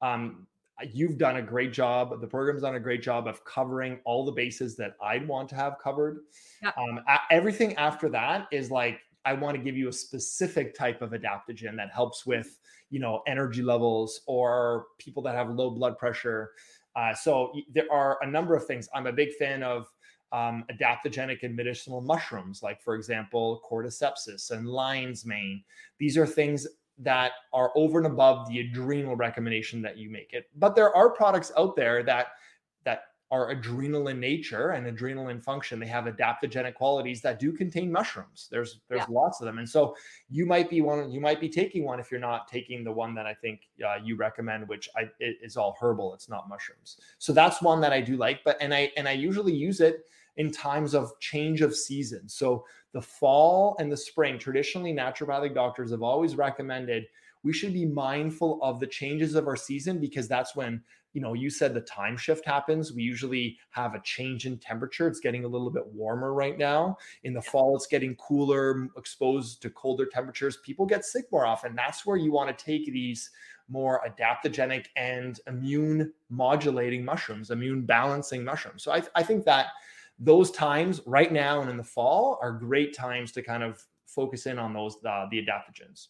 um, 0.00 0.46
you've 0.92 1.18
done 1.18 1.36
a 1.36 1.42
great 1.42 1.72
job. 1.72 2.20
The 2.20 2.26
program's 2.26 2.62
done 2.62 2.74
a 2.74 2.80
great 2.80 3.02
job 3.02 3.26
of 3.26 3.44
covering 3.44 4.00
all 4.04 4.24
the 4.24 4.32
bases 4.32 4.76
that 4.76 4.96
I'd 5.02 5.26
want 5.26 5.48
to 5.50 5.54
have 5.54 5.76
covered. 5.82 6.20
Yeah. 6.62 6.70
Um, 6.76 7.00
everything 7.30 7.76
after 7.76 8.08
that 8.10 8.48
is 8.50 8.70
like, 8.70 9.00
I 9.24 9.34
want 9.34 9.56
to 9.56 9.62
give 9.62 9.76
you 9.76 9.88
a 9.88 9.92
specific 9.92 10.74
type 10.74 11.00
of 11.00 11.10
adaptogen 11.10 11.76
that 11.76 11.90
helps 11.92 12.26
with, 12.26 12.58
you 12.90 12.98
know, 12.98 13.22
energy 13.28 13.62
levels 13.62 14.22
or 14.26 14.86
people 14.98 15.22
that 15.22 15.34
have 15.34 15.48
low 15.50 15.70
blood 15.70 15.96
pressure. 15.96 16.50
Uh, 16.96 17.14
so 17.14 17.52
there 17.72 17.90
are 17.90 18.18
a 18.22 18.26
number 18.26 18.56
of 18.56 18.66
things. 18.66 18.88
I'm 18.94 19.06
a 19.06 19.12
big 19.12 19.32
fan 19.34 19.62
of 19.62 19.86
um, 20.32 20.64
adaptogenic 20.72 21.42
and 21.42 21.54
medicinal 21.54 22.00
mushrooms, 22.00 22.62
like, 22.62 22.82
for 22.82 22.94
example, 22.94 23.62
cordyceps 23.70 24.50
and 24.50 24.66
lion's 24.66 25.24
mane. 25.26 25.62
These 25.98 26.16
are 26.16 26.26
things 26.26 26.66
that 26.98 27.32
are 27.52 27.70
over 27.74 27.98
and 27.98 28.06
above 28.06 28.48
the 28.48 28.60
adrenal 28.60 29.16
recommendation 29.16 29.82
that 29.82 29.98
you 29.98 30.10
make 30.10 30.32
it. 30.32 30.48
But 30.56 30.74
there 30.74 30.94
are 30.96 31.10
products 31.10 31.52
out 31.56 31.76
there 31.76 32.02
that 32.04 32.28
that 32.84 33.04
are 33.30 33.50
adrenal 33.50 34.08
in 34.08 34.20
nature 34.20 34.70
and 34.70 34.86
adrenal 34.86 35.28
in 35.28 35.40
function. 35.40 35.80
They 35.80 35.86
have 35.86 36.04
adaptogenic 36.04 36.74
qualities 36.74 37.22
that 37.22 37.40
do 37.40 37.50
contain 37.50 37.90
mushrooms. 37.90 38.48
There's 38.50 38.80
there's 38.88 39.00
yeah. 39.00 39.06
lots 39.08 39.40
of 39.40 39.46
them, 39.46 39.58
and 39.58 39.68
so 39.68 39.96
you 40.30 40.46
might 40.46 40.70
be 40.70 40.80
one. 40.80 41.10
You 41.10 41.20
might 41.20 41.40
be 41.40 41.48
taking 41.48 41.84
one 41.84 41.98
if 41.98 42.10
you're 42.10 42.20
not 42.20 42.46
taking 42.48 42.84
the 42.84 42.92
one 42.92 43.14
that 43.14 43.26
I 43.26 43.34
think 43.34 43.62
uh, 43.86 43.96
you 44.02 44.16
recommend, 44.16 44.68
which 44.68 44.88
I, 44.96 45.02
it 45.18 45.38
is 45.42 45.56
all 45.56 45.76
herbal. 45.80 46.14
It's 46.14 46.28
not 46.28 46.48
mushrooms. 46.48 46.98
So 47.18 47.32
that's 47.32 47.60
one 47.60 47.80
that 47.80 47.92
I 47.92 48.00
do 48.00 48.16
like. 48.16 48.44
But 48.44 48.58
and 48.60 48.72
I 48.72 48.92
and 48.96 49.08
I 49.08 49.12
usually 49.12 49.54
use 49.54 49.80
it 49.80 50.04
in 50.36 50.50
times 50.50 50.94
of 50.94 51.18
change 51.20 51.60
of 51.60 51.74
season. 51.74 52.28
So 52.28 52.64
the 52.92 53.02
fall 53.02 53.76
and 53.78 53.90
the 53.90 53.96
spring, 53.96 54.38
traditionally 54.38 54.92
naturopathic 54.92 55.54
doctors 55.54 55.90
have 55.90 56.02
always 56.02 56.36
recommended 56.36 57.06
we 57.42 57.52
should 57.52 57.72
be 57.72 57.86
mindful 57.86 58.58
of 58.62 58.80
the 58.80 58.86
changes 58.86 59.34
of 59.34 59.46
our 59.46 59.56
season 59.56 59.98
because 59.98 60.28
that's 60.28 60.54
when 60.54 60.80
you 61.12 61.20
know 61.20 61.34
you 61.34 61.50
said 61.50 61.74
the 61.74 61.80
time 61.82 62.16
shift 62.16 62.46
happens. 62.46 62.92
We 62.92 63.02
usually 63.02 63.58
have 63.70 63.94
a 63.94 64.00
change 64.00 64.46
in 64.46 64.58
temperature. 64.58 65.08
It's 65.08 65.20
getting 65.20 65.44
a 65.44 65.48
little 65.48 65.70
bit 65.70 65.86
warmer 65.86 66.32
right 66.32 66.56
now. 66.56 66.96
In 67.24 67.34
the 67.34 67.42
fall 67.42 67.76
it's 67.76 67.86
getting 67.86 68.14
cooler 68.16 68.88
exposed 68.96 69.60
to 69.62 69.70
colder 69.70 70.06
temperatures. 70.06 70.58
People 70.64 70.86
get 70.86 71.04
sick 71.04 71.26
more 71.30 71.44
often. 71.44 71.74
That's 71.74 72.06
where 72.06 72.16
you 72.16 72.32
want 72.32 72.56
to 72.56 72.64
take 72.64 72.86
these 72.86 73.30
more 73.68 74.00
adaptogenic 74.06 74.86
and 74.96 75.40
immune 75.46 76.12
modulating 76.30 77.04
mushrooms, 77.04 77.50
immune 77.50 77.82
balancing 77.82 78.44
mushrooms. 78.44 78.82
So 78.82 78.92
I, 78.92 79.02
I 79.14 79.22
think 79.22 79.44
that 79.44 79.66
those 80.22 80.52
times 80.52 81.00
right 81.04 81.32
now 81.32 81.60
and 81.60 81.68
in 81.70 81.76
the 81.76 81.84
fall 81.84 82.38
are 82.40 82.52
great 82.52 82.94
times 82.94 83.32
to 83.32 83.42
kind 83.42 83.62
of 83.62 83.84
focus 84.06 84.46
in 84.46 84.58
on 84.58 84.72
those 84.72 84.96
uh, 85.04 85.26
the 85.30 85.44
adaptogens. 85.44 86.08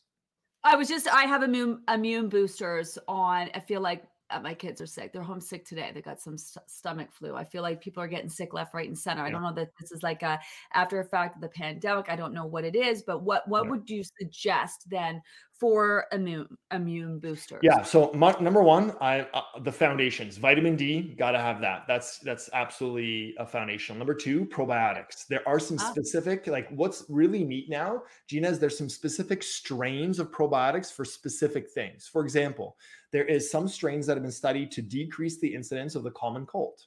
I 0.65 0.77
was 0.77 0.89
just 0.89 1.09
I 1.09 1.23
have 1.23 1.43
immune 1.43 1.83
immune 1.89 2.29
boosters 2.29 2.99
on. 3.09 3.49
I 3.55 3.61
feel 3.61 3.81
like 3.81 4.05
my 4.41 4.55
kids 4.55 4.81
are 4.81 4.87
sick. 4.87 5.13
They're 5.13 5.23
homesick 5.23 5.65
today. 5.65 5.91
They 5.95 6.01
got 6.01 6.21
some 6.21 6.39
st- 6.39 6.69
stomach 6.71 7.09
flu. 7.13 7.35
I 7.35 7.45
feel 7.45 7.63
like 7.63 7.81
people 7.81 8.03
are 8.03 8.09
getting 8.09 8.29
sick 8.29 8.55
left, 8.55 8.75
right, 8.75 8.89
and 8.89 8.99
center. 8.99 9.23
Yeah. 9.23 9.29
I 9.29 9.31
don't 9.31 9.43
know 9.43 9.53
that 9.55 9.71
this 9.81 9.93
is 9.93 10.03
like 10.03 10.23
a 10.23 10.41
after 10.75 11.01
effect 11.01 11.37
of 11.37 11.43
the 11.43 11.49
pandemic. 11.49 12.07
I 12.09 12.17
don't 12.17 12.33
know 12.33 12.47
what 12.47 12.65
it 12.65 12.77
is, 12.77 13.03
but 13.03 13.23
what 13.23 13.47
what 13.49 13.65
yeah. 13.65 13.71
would 13.71 13.91
you 13.91 14.03
suggest 14.05 14.89
then 14.89 15.23
for 15.59 16.07
immune 16.13 16.49
immune 16.73 17.19
booster? 17.19 17.61
Yeah. 17.63 17.83
So 17.83 18.11
my, 18.15 18.35
number 18.41 18.63
one, 18.63 18.97
I 19.01 19.21
uh, 19.33 19.43
the 19.61 19.71
foundations, 19.73 20.37
vitamin 20.37 20.77
D, 20.77 21.15
got 21.17 21.33
to 21.33 21.39
have 21.39 21.61
that. 21.61 21.85
That's 21.87 22.19
that's 22.19 22.51
absolutely 22.53 23.35
a 23.39 23.47
foundation. 23.47 23.99
Number 23.99 24.15
two, 24.15 24.47
probiotics. 24.47 25.27
There 25.29 25.47
are 25.47 25.59
some 25.59 25.77
ah. 25.81 25.91
specific, 25.91 26.47
like 26.47 26.69
what's 26.71 27.05
really 27.09 27.45
neat 27.45 27.71
now, 27.71 28.03
Gina, 28.29 28.49
is 28.49 28.59
there's 28.59 28.79
some 28.79 28.89
specific 28.89 29.43
strains 29.43 30.19
of 30.19 30.33
probiotics 30.33 30.93
for 30.93 31.05
specific 31.05 31.71
things. 31.71 32.09
For 32.11 32.23
example, 32.23 32.77
there 33.13 33.25
is 33.25 33.51
some 33.51 33.69
strains 33.69 34.07
that 34.07 34.17
have 34.17 34.23
been 34.23 34.33
studied 34.33 34.71
to 34.73 34.83
decrease 34.83 35.39
the 35.39 35.55
incidence 35.55 35.95
of 35.95 36.03
the 36.03 36.11
common 36.11 36.47
cold. 36.47 36.81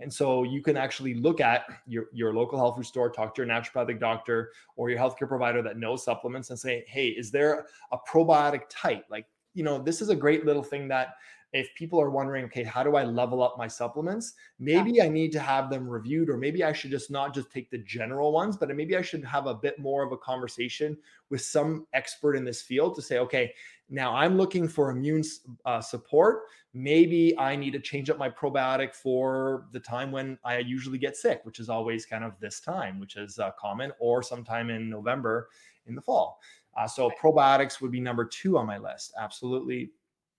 And 0.00 0.12
so 0.12 0.42
you 0.42 0.62
can 0.62 0.76
actually 0.76 1.14
look 1.14 1.40
at 1.40 1.64
your, 1.86 2.06
your 2.12 2.34
local 2.34 2.58
health 2.58 2.76
food 2.76 2.86
store, 2.86 3.10
talk 3.10 3.34
to 3.34 3.42
your 3.42 3.48
naturopathic 3.48 4.00
doctor 4.00 4.50
or 4.76 4.90
your 4.90 4.98
healthcare 4.98 5.28
provider 5.28 5.62
that 5.62 5.78
knows 5.78 6.04
supplements 6.04 6.50
and 6.50 6.58
say, 6.58 6.84
hey, 6.88 7.08
is 7.08 7.30
there 7.30 7.66
a 7.92 7.98
probiotic 7.98 8.62
type? 8.68 9.04
Like, 9.10 9.26
you 9.54 9.62
know, 9.62 9.78
this 9.78 10.02
is 10.02 10.08
a 10.08 10.16
great 10.16 10.44
little 10.44 10.62
thing 10.62 10.88
that 10.88 11.14
if 11.52 11.74
people 11.74 12.00
are 12.00 12.10
wondering, 12.10 12.46
okay, 12.46 12.62
how 12.62 12.82
do 12.82 12.96
I 12.96 13.04
level 13.04 13.42
up 13.42 13.56
my 13.58 13.68
supplements? 13.68 14.34
Maybe 14.58 14.92
yeah. 14.92 15.04
I 15.04 15.08
need 15.08 15.32
to 15.32 15.40
have 15.40 15.68
them 15.68 15.86
reviewed, 15.86 16.30
or 16.30 16.38
maybe 16.38 16.64
I 16.64 16.72
should 16.72 16.90
just 16.90 17.10
not 17.10 17.34
just 17.34 17.50
take 17.50 17.70
the 17.70 17.78
general 17.78 18.32
ones, 18.32 18.56
but 18.56 18.74
maybe 18.74 18.96
I 18.96 19.02
should 19.02 19.24
have 19.24 19.46
a 19.46 19.54
bit 19.54 19.78
more 19.78 20.02
of 20.02 20.12
a 20.12 20.16
conversation 20.16 20.96
with 21.28 21.42
some 21.42 21.86
expert 21.92 22.36
in 22.36 22.44
this 22.44 22.62
field 22.62 22.94
to 22.94 23.02
say, 23.02 23.18
okay, 23.18 23.52
now 23.90 24.14
I'm 24.14 24.38
looking 24.38 24.66
for 24.66 24.90
immune 24.90 25.22
uh, 25.66 25.82
support. 25.82 26.44
Maybe 26.72 27.38
I 27.38 27.54
need 27.54 27.72
to 27.72 27.80
change 27.80 28.08
up 28.08 28.16
my 28.16 28.30
probiotic 28.30 28.94
for 28.94 29.66
the 29.72 29.80
time 29.80 30.10
when 30.10 30.38
I 30.44 30.58
usually 30.58 30.96
get 30.96 31.16
sick, 31.18 31.40
which 31.44 31.60
is 31.60 31.68
always 31.68 32.06
kind 32.06 32.24
of 32.24 32.32
this 32.40 32.60
time, 32.60 32.98
which 32.98 33.16
is 33.16 33.38
uh, 33.38 33.50
common, 33.58 33.92
or 34.00 34.22
sometime 34.22 34.70
in 34.70 34.88
November 34.88 35.50
in 35.86 35.94
the 35.94 36.00
fall. 36.00 36.40
Uh, 36.74 36.86
so 36.86 37.10
probiotics 37.22 37.82
would 37.82 37.90
be 37.90 38.00
number 38.00 38.24
two 38.24 38.56
on 38.56 38.66
my 38.66 38.78
list. 38.78 39.12
Absolutely 39.20 39.90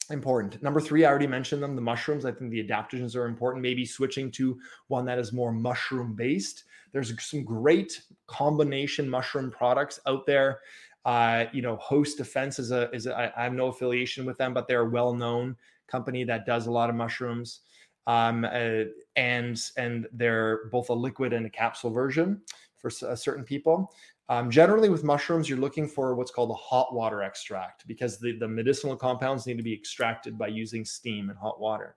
important. 0.10 0.62
Number 0.62 0.80
three, 0.80 1.06
I 1.06 1.10
already 1.10 1.28
mentioned 1.28 1.62
them. 1.62 1.76
The 1.76 1.82
mushrooms. 1.82 2.26
I 2.26 2.32
think 2.32 2.52
the 2.52 2.64
adaptogens 2.64 3.16
are 3.16 3.26
important. 3.26 3.62
Maybe 3.62 3.86
switching 3.86 4.32
to 4.32 4.60
one 4.88 5.06
that 5.06 5.20
is 5.20 5.34
more 5.34 5.52
mushroom 5.52 6.16
based. 6.16 6.66
There's 6.92 7.14
some 7.24 7.44
great 7.44 8.02
combination 8.28 9.10
mushroom 9.10 9.52
products 9.52 10.00
out 10.08 10.26
there. 10.26 10.60
Uh, 11.06 11.46
you 11.52 11.62
know, 11.62 11.76
Host 11.78 12.18
Defense 12.18 12.60
is 12.60 12.72
a 12.72 12.90
is 12.92 13.08
a, 13.08 13.34
I, 13.36 13.44
have 13.44 13.54
no 13.54 13.68
affiliation 13.68 14.26
with 14.26 14.38
them, 14.38 14.54
but 14.54 14.68
they're 14.68 14.82
a 14.82 14.90
well 14.90 15.14
known 15.14 15.56
company 15.88 16.24
that 16.24 16.46
does 16.46 16.68
a 16.68 16.72
lot 16.72 16.90
of 16.90 16.96
mushrooms. 16.96 17.62
Um, 18.06 18.46
uh, 18.46 18.86
and 19.16 19.60
and 19.78 20.08
they're 20.12 20.66
both 20.72 20.90
a 20.90 20.94
liquid 20.94 21.34
and 21.34 21.46
a 21.46 21.50
capsule 21.50 21.92
version 21.92 22.42
for 22.84 23.08
uh, 23.08 23.16
certain 23.16 23.44
people. 23.44 23.94
Um, 24.30 24.50
generally, 24.50 24.90
with 24.90 25.04
mushrooms, 25.04 25.50
you're 25.50 25.58
looking 25.58 25.88
for 25.88 26.16
what's 26.16 26.32
called 26.32 26.52
a 26.52 26.56
hot 26.56 26.94
water 26.94 27.24
extract 27.24 27.88
because 27.88 28.20
the, 28.20 28.38
the 28.38 28.48
medicinal 28.48 28.96
compounds 28.96 29.46
need 29.48 29.58
to 29.58 29.64
be 29.64 29.74
extracted 29.74 30.38
by 30.38 30.48
using 30.48 30.86
steam 30.86 31.30
and 31.30 31.38
hot 31.38 31.60
water. 31.60 31.96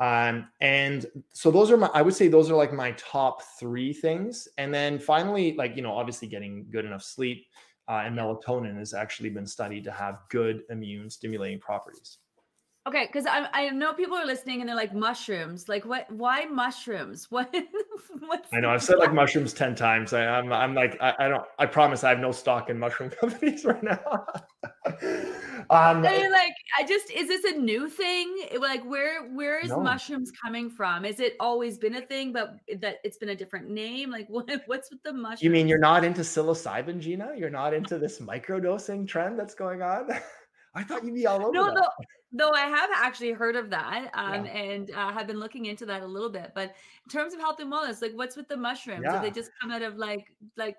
Um, 0.00 0.48
and 0.60 1.06
so 1.32 1.50
those 1.50 1.70
are 1.70 1.76
my, 1.76 1.88
I 1.94 2.02
would 2.02 2.14
say 2.14 2.28
those 2.28 2.50
are 2.50 2.56
like 2.56 2.72
my 2.72 2.92
top 2.92 3.42
three 3.60 3.92
things. 3.92 4.48
And 4.58 4.74
then 4.74 4.98
finally, 4.98 5.54
like, 5.54 5.76
you 5.76 5.82
know, 5.82 5.96
obviously 5.96 6.28
getting 6.28 6.66
good 6.70 6.84
enough 6.84 7.02
sleep 7.02 7.46
uh, 7.88 8.02
and 8.04 8.16
melatonin 8.16 8.76
has 8.78 8.94
actually 8.94 9.30
been 9.30 9.46
studied 9.46 9.84
to 9.84 9.92
have 9.92 10.18
good 10.30 10.62
immune 10.70 11.10
stimulating 11.10 11.60
properties. 11.60 12.18
Okay, 12.86 13.06
because 13.06 13.24
I 13.24 13.48
I 13.54 13.70
know 13.70 13.94
people 13.94 14.18
are 14.18 14.26
listening 14.26 14.60
and 14.60 14.68
they're 14.68 14.76
like 14.76 14.94
mushrooms. 14.94 15.70
Like 15.70 15.86
what? 15.86 16.10
Why 16.10 16.44
mushrooms? 16.44 17.28
What? 17.34 17.52
What's 18.20 18.48
I 18.52 18.60
know 18.60 18.68
I've 18.68 18.82
said 18.82 18.98
like 18.98 19.14
mushrooms 19.14 19.54
ten 19.54 19.74
times. 19.74 20.12
I, 20.12 20.22
am 20.24 20.52
I'm, 20.52 20.52
I'm 20.52 20.74
like 20.74 20.98
I, 21.00 21.14
I, 21.18 21.28
don't. 21.28 21.42
I 21.58 21.64
promise 21.64 22.04
I 22.04 22.10
have 22.10 22.18
no 22.18 22.30
stock 22.30 22.68
in 22.68 22.78
mushroom 22.78 23.10
companies 23.20 23.64
right 23.64 23.82
now. 23.82 23.98
um, 24.86 24.94
I 25.70 25.94
mean, 25.94 26.30
like 26.30 26.52
I 26.78 26.84
just 26.86 27.10
is 27.10 27.28
this 27.28 27.44
a 27.44 27.56
new 27.56 27.88
thing? 27.88 28.36
Like 28.58 28.84
where 28.84 29.30
where 29.30 29.58
is 29.58 29.70
no. 29.70 29.80
mushrooms 29.80 30.30
coming 30.30 30.68
from? 30.68 31.06
Is 31.06 31.20
it 31.20 31.36
always 31.40 31.78
been 31.78 31.94
a 31.94 32.02
thing, 32.02 32.34
but 32.34 32.56
that 32.80 32.96
it's 33.02 33.16
been 33.16 33.30
a 33.30 33.36
different 33.36 33.70
name? 33.70 34.10
Like 34.10 34.26
what? 34.28 34.46
What's 34.66 34.90
with 34.90 35.02
the 35.02 35.12
mushrooms? 35.14 35.42
You 35.42 35.50
mean 35.50 35.68
you're 35.68 35.78
not 35.78 36.04
into 36.04 36.20
psilocybin, 36.20 37.00
Gina? 37.00 37.32
You're 37.34 37.48
not 37.48 37.72
into 37.72 37.98
this 37.98 38.20
microdosing 38.20 39.08
trend 39.08 39.38
that's 39.38 39.54
going 39.54 39.80
on? 39.80 40.10
I 40.74 40.82
thought 40.82 41.04
you'd 41.04 41.14
be 41.14 41.26
all 41.26 41.40
over. 41.40 41.52
No, 41.52 41.66
that. 41.66 41.74
no, 41.74 41.88
though 42.34 42.50
I 42.50 42.62
have 42.62 42.90
actually 42.92 43.30
heard 43.30 43.54
of 43.54 43.70
that, 43.70 44.10
um, 44.12 44.44
yeah. 44.44 44.52
and 44.52 44.90
uh, 44.90 45.12
have 45.12 45.28
been 45.28 45.38
looking 45.38 45.66
into 45.66 45.86
that 45.86 46.02
a 46.02 46.06
little 46.06 46.28
bit. 46.28 46.50
But 46.52 46.74
in 47.04 47.10
terms 47.10 47.32
of 47.32 47.38
health 47.38 47.60
and 47.60 47.72
wellness, 47.72 48.02
like 48.02 48.12
what's 48.14 48.36
with 48.36 48.48
the 48.48 48.56
mushrooms? 48.56 49.02
Yeah. 49.04 49.12
Did 49.12 49.22
they 49.22 49.40
just 49.40 49.52
come 49.62 49.70
out 49.70 49.82
of 49.82 49.96
like, 49.96 50.32
like, 50.56 50.76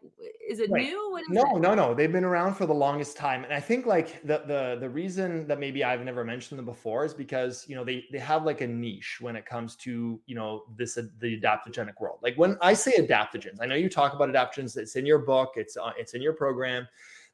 is 0.47 0.59
it 0.59 0.69
right. 0.69 0.83
new? 0.83 1.17
no, 1.29 1.55
it? 1.55 1.61
no, 1.61 1.73
no. 1.73 1.93
They've 1.93 2.11
been 2.11 2.25
around 2.25 2.55
for 2.55 2.65
the 2.65 2.73
longest 2.73 3.15
time, 3.15 3.45
and 3.45 3.53
I 3.53 3.61
think 3.61 3.85
like 3.85 4.21
the 4.23 4.43
the 4.45 4.77
the 4.81 4.89
reason 4.89 5.47
that 5.47 5.57
maybe 5.57 5.83
I've 5.83 6.03
never 6.03 6.25
mentioned 6.25 6.59
them 6.59 6.65
before 6.65 7.05
is 7.05 7.13
because 7.13 7.65
you 7.69 7.75
know 7.75 7.85
they 7.85 8.03
they 8.11 8.19
have 8.19 8.43
like 8.43 8.59
a 8.59 8.67
niche 8.67 9.19
when 9.21 9.37
it 9.37 9.45
comes 9.45 9.77
to 9.77 10.19
you 10.25 10.35
know 10.35 10.65
this 10.75 10.97
uh, 10.97 11.03
the 11.19 11.39
adaptogenic 11.39 12.01
world. 12.01 12.19
Like 12.21 12.35
when 12.35 12.57
I 12.61 12.73
say 12.73 12.97
adaptogens, 12.97 13.57
I 13.61 13.65
know 13.65 13.75
you 13.75 13.89
talk 13.89 14.13
about 14.13 14.29
adaptogens. 14.29 14.75
It's 14.75 14.97
in 14.97 15.05
your 15.05 15.19
book. 15.19 15.53
It's 15.55 15.77
uh, 15.77 15.91
it's 15.97 16.15
in 16.15 16.21
your 16.21 16.33
program 16.33 16.85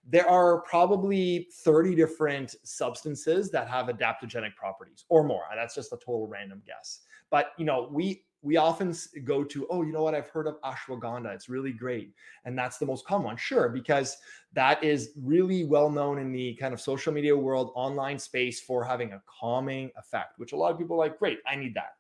there 0.08 0.28
are 0.28 0.62
probably 0.62 1.48
30 1.64 1.96
different 1.96 2.56
substances 2.64 3.52
that 3.52 3.68
have 3.68 3.88
adaptogenic 3.88 4.56
properties 4.56 5.06
or 5.10 5.24
more. 5.24 5.44
That's 5.56 5.76
just 5.76 5.94
a 5.94 5.98
total 5.98 6.28
random 6.28 6.62
guess. 6.66 7.02
But 7.30 7.52
you 7.58 7.66
know, 7.66 7.90
we 7.92 8.24
we 8.44 8.58
often 8.58 8.96
go 9.24 9.44
to, 9.44 9.68
oh, 9.70 9.84
you 9.84 9.92
know 9.92 10.02
what? 10.02 10.16
I've 10.16 10.30
heard 10.30 10.48
of 10.48 10.60
ashwagandha. 10.62 11.34
It's 11.34 11.48
really 11.48 11.72
great. 11.72 12.14
And 12.46 12.58
that's 12.58 12.80
the 12.80 12.86
most 12.86 13.06
common 13.06 13.26
one. 13.26 13.38
Sure, 13.38 13.70
because 13.70 14.18
that 14.54 14.84
is 14.84 15.12
really 15.16 15.64
well 15.64 15.92
known 15.92 16.18
in 16.18 16.32
the 16.32 16.56
kind 16.56 16.74
of 16.74 16.82
social 16.82 17.14
media 17.14 17.38
world, 17.38 17.72
online 17.76 18.18
space 18.18 18.60
for 18.60 18.84
having 18.84 19.14
a 19.14 19.22
calming 19.28 19.92
effect, 19.96 20.40
which 20.40 20.54
a 20.54 20.56
lot 20.56 20.72
of 20.72 20.80
people 20.80 20.96
are 20.96 21.00
like, 21.00 21.20
great, 21.20 21.38
I 21.46 21.56
need 21.56 21.76
that. 21.76 21.94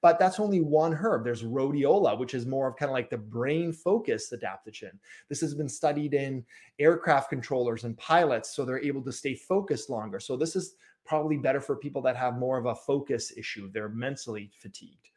But 0.00 0.18
that's 0.18 0.38
only 0.38 0.60
one 0.60 0.92
herb. 0.92 1.24
There's 1.24 1.42
rhodiola, 1.42 2.18
which 2.18 2.34
is 2.34 2.46
more 2.46 2.68
of 2.68 2.76
kind 2.76 2.88
of 2.88 2.94
like 2.94 3.10
the 3.10 3.18
brain 3.18 3.72
focused 3.72 4.32
adaptogen. 4.32 4.92
This 5.28 5.40
has 5.40 5.54
been 5.54 5.68
studied 5.68 6.14
in 6.14 6.44
aircraft 6.78 7.30
controllers 7.30 7.84
and 7.84 7.98
pilots, 7.98 8.54
so 8.54 8.64
they're 8.64 8.78
able 8.82 9.02
to 9.02 9.12
stay 9.12 9.34
focused 9.34 9.90
longer. 9.90 10.20
So 10.20 10.36
this 10.36 10.54
is 10.54 10.74
probably 11.04 11.36
better 11.36 11.60
for 11.60 11.74
people 11.74 12.02
that 12.02 12.16
have 12.16 12.36
more 12.36 12.58
of 12.58 12.66
a 12.66 12.74
focus 12.74 13.32
issue. 13.36 13.70
They're 13.72 13.88
mentally 13.88 14.52
fatigued. 14.60 15.08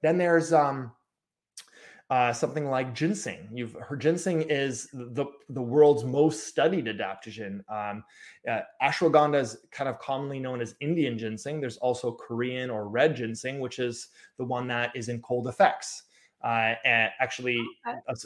Then 0.00 0.16
there's 0.16 0.52
um, 0.52 0.92
uh, 2.10 2.32
something 2.32 2.66
like 2.66 2.92
ginseng. 2.92 3.48
You've 3.52 3.74
heard 3.74 4.00
ginseng 4.00 4.42
is 4.42 4.88
the, 4.92 5.26
the 5.48 5.62
world's 5.62 6.02
most 6.02 6.48
studied 6.48 6.86
adaptogen. 6.86 7.60
Um, 7.70 8.02
uh, 8.48 8.60
ashwagandha 8.82 9.40
is 9.40 9.58
kind 9.70 9.88
of 9.88 9.98
commonly 10.00 10.40
known 10.40 10.60
as 10.60 10.74
Indian 10.80 11.16
ginseng. 11.16 11.60
There's 11.60 11.76
also 11.76 12.10
Korean 12.10 12.68
or 12.68 12.88
red 12.88 13.14
ginseng, 13.14 13.60
which 13.60 13.78
is 13.78 14.08
the 14.38 14.44
one 14.44 14.66
that 14.68 14.90
is 14.96 15.08
in 15.08 15.22
COLD-FX. 15.22 16.02
Uh, 16.42 16.74
and 16.84 17.10
actually, 17.20 17.64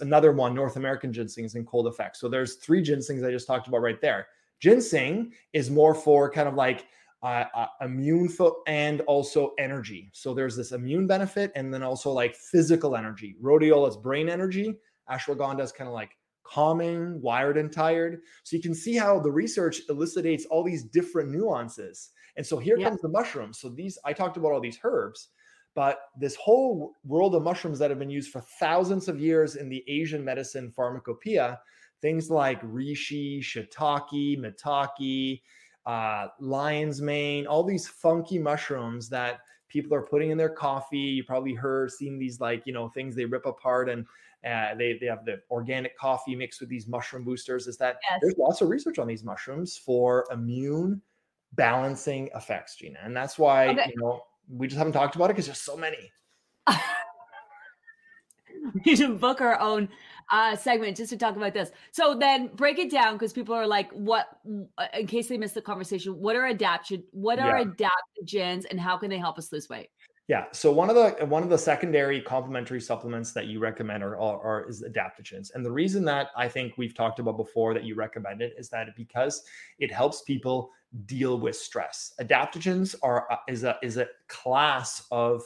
another 0.00 0.32
one, 0.32 0.54
North 0.54 0.76
American 0.76 1.12
ginseng, 1.12 1.44
is 1.44 1.54
in 1.54 1.66
COLD-FX. 1.66 2.16
So 2.16 2.28
there's 2.28 2.54
three 2.54 2.82
ginsengs 2.82 3.26
I 3.26 3.30
just 3.30 3.46
talked 3.46 3.68
about 3.68 3.82
right 3.82 4.00
there. 4.00 4.28
Ginseng 4.60 5.32
is 5.52 5.70
more 5.70 5.94
for 5.94 6.30
kind 6.30 6.48
of 6.48 6.54
like 6.54 6.86
uh, 7.24 7.46
uh, 7.54 7.66
immune 7.80 8.28
fo- 8.28 8.62
and 8.66 9.00
also 9.02 9.54
energy. 9.58 10.10
So 10.12 10.34
there's 10.34 10.54
this 10.54 10.72
immune 10.72 11.06
benefit 11.06 11.50
and 11.56 11.72
then 11.72 11.82
also 11.82 12.10
like 12.10 12.36
physical 12.36 12.96
energy. 12.96 13.34
Rhodiola 13.42 13.88
is 13.88 13.96
brain 13.96 14.28
energy. 14.28 14.74
Ashwagandha 15.10 15.62
is 15.62 15.72
kind 15.72 15.88
of 15.88 15.94
like 15.94 16.10
calming, 16.46 17.18
wired 17.22 17.56
and 17.56 17.72
tired. 17.72 18.20
So 18.42 18.56
you 18.56 18.62
can 18.62 18.74
see 18.74 18.94
how 18.94 19.18
the 19.20 19.32
research 19.32 19.80
elucidates 19.88 20.44
all 20.44 20.62
these 20.62 20.84
different 20.84 21.30
nuances. 21.30 22.10
And 22.36 22.44
so 22.44 22.58
here 22.58 22.76
yeah. 22.76 22.90
comes 22.90 23.00
the 23.00 23.08
mushrooms. 23.08 23.58
So 23.58 23.70
these 23.70 23.98
I 24.04 24.12
talked 24.12 24.36
about 24.36 24.52
all 24.52 24.60
these 24.60 24.78
herbs, 24.84 25.28
but 25.74 26.00
this 26.20 26.36
whole 26.36 26.92
world 27.04 27.34
of 27.34 27.42
mushrooms 27.42 27.78
that 27.78 27.88
have 27.88 27.98
been 27.98 28.10
used 28.10 28.32
for 28.32 28.42
thousands 28.60 29.08
of 29.08 29.18
years 29.18 29.56
in 29.56 29.70
the 29.70 29.82
Asian 29.88 30.22
medicine 30.22 30.70
pharmacopoeia, 30.76 31.58
things 32.02 32.28
like 32.28 32.60
reishi, 32.60 33.40
shiitake, 33.40 34.38
maitake, 34.38 35.40
uh, 35.86 36.28
lion's 36.40 37.00
mane, 37.00 37.46
all 37.46 37.62
these 37.62 37.86
funky 37.86 38.38
mushrooms 38.38 39.08
that 39.10 39.40
people 39.68 39.94
are 39.94 40.02
putting 40.02 40.30
in 40.30 40.38
their 40.38 40.50
coffee. 40.50 40.98
You 40.98 41.24
probably 41.24 41.54
heard, 41.54 41.90
seen 41.90 42.18
these 42.18 42.40
like, 42.40 42.62
you 42.66 42.72
know, 42.72 42.88
things 42.88 43.14
they 43.14 43.24
rip 43.24 43.46
apart 43.46 43.88
and 43.88 44.06
uh, 44.46 44.74
they, 44.76 44.98
they 45.00 45.06
have 45.06 45.24
the 45.24 45.40
organic 45.50 45.96
coffee 45.98 46.36
mixed 46.36 46.60
with 46.60 46.68
these 46.68 46.86
mushroom 46.86 47.24
boosters. 47.24 47.66
Is 47.66 47.76
that 47.78 47.98
yes. 48.10 48.20
there's 48.22 48.36
lots 48.38 48.60
of 48.60 48.68
research 48.68 48.98
on 48.98 49.06
these 49.06 49.24
mushrooms 49.24 49.76
for 49.76 50.26
immune 50.30 51.00
balancing 51.54 52.28
effects, 52.34 52.76
Gina. 52.76 52.98
And 53.02 53.16
that's 53.16 53.38
why, 53.38 53.68
Okay. 53.68 53.92
you 53.94 54.02
know, 54.02 54.22
we 54.48 54.66
just 54.66 54.78
haven't 54.78 54.92
talked 54.92 55.16
about 55.16 55.26
it 55.26 55.34
because 55.34 55.46
there's 55.46 55.60
so 55.60 55.76
many. 55.76 56.12
we 58.74 58.80
need 58.84 58.96
to 58.96 59.14
book 59.14 59.40
our 59.40 59.58
own 59.60 59.88
uh, 60.30 60.56
segment 60.56 60.96
just 60.96 61.10
to 61.10 61.16
talk 61.16 61.36
about 61.36 61.52
this. 61.52 61.70
So 61.92 62.16
then 62.18 62.48
break 62.48 62.78
it 62.78 62.90
down 62.90 63.14
because 63.14 63.32
people 63.32 63.54
are 63.54 63.66
like, 63.66 63.90
what, 63.92 64.38
uh, 64.78 64.86
in 64.98 65.06
case 65.06 65.28
they 65.28 65.36
missed 65.36 65.54
the 65.54 65.62
conversation, 65.62 66.18
what 66.18 66.36
are 66.36 66.46
adaptation, 66.46 67.04
what 67.10 67.38
are 67.38 67.58
Yeah. 67.58 67.64
adaptogens 67.64 68.64
and 68.70 68.80
how 68.80 68.96
can 68.96 69.10
they 69.10 69.18
help 69.18 69.38
us 69.38 69.52
lose 69.52 69.68
weight? 69.68 69.90
Yeah. 70.26 70.46
So 70.52 70.72
one 70.72 70.88
of 70.88 70.96
the 70.96 71.26
one 71.26 71.42
of 71.42 71.50
the 71.50 71.58
secondary 71.58 72.18
complementary 72.22 72.80
supplements 72.80 73.32
that 73.32 73.46
you 73.46 73.58
recommend 73.58 74.02
are, 74.02 74.18
are, 74.18 74.40
are 74.40 74.68
is 74.70 74.82
adaptogens. 74.82 75.54
And 75.54 75.62
the 75.62 75.70
reason 75.70 76.02
that 76.06 76.28
I 76.34 76.48
think 76.48 76.78
we've 76.78 76.94
talked 76.94 77.18
about 77.18 77.36
before 77.36 77.74
that 77.74 77.84
you 77.84 77.94
recommend 77.94 78.40
it 78.40 78.54
is 78.56 78.70
that 78.70 78.88
because 78.96 79.44
it 79.78 79.92
helps 79.92 80.22
people 80.22 80.70
deal 81.04 81.38
with 81.38 81.56
stress. 81.56 82.14
Adaptogens 82.22 82.94
are 83.02 83.28
is 83.48 83.64
a 83.64 83.76
is 83.82 83.98
a 83.98 84.08
class 84.28 85.06
of 85.10 85.42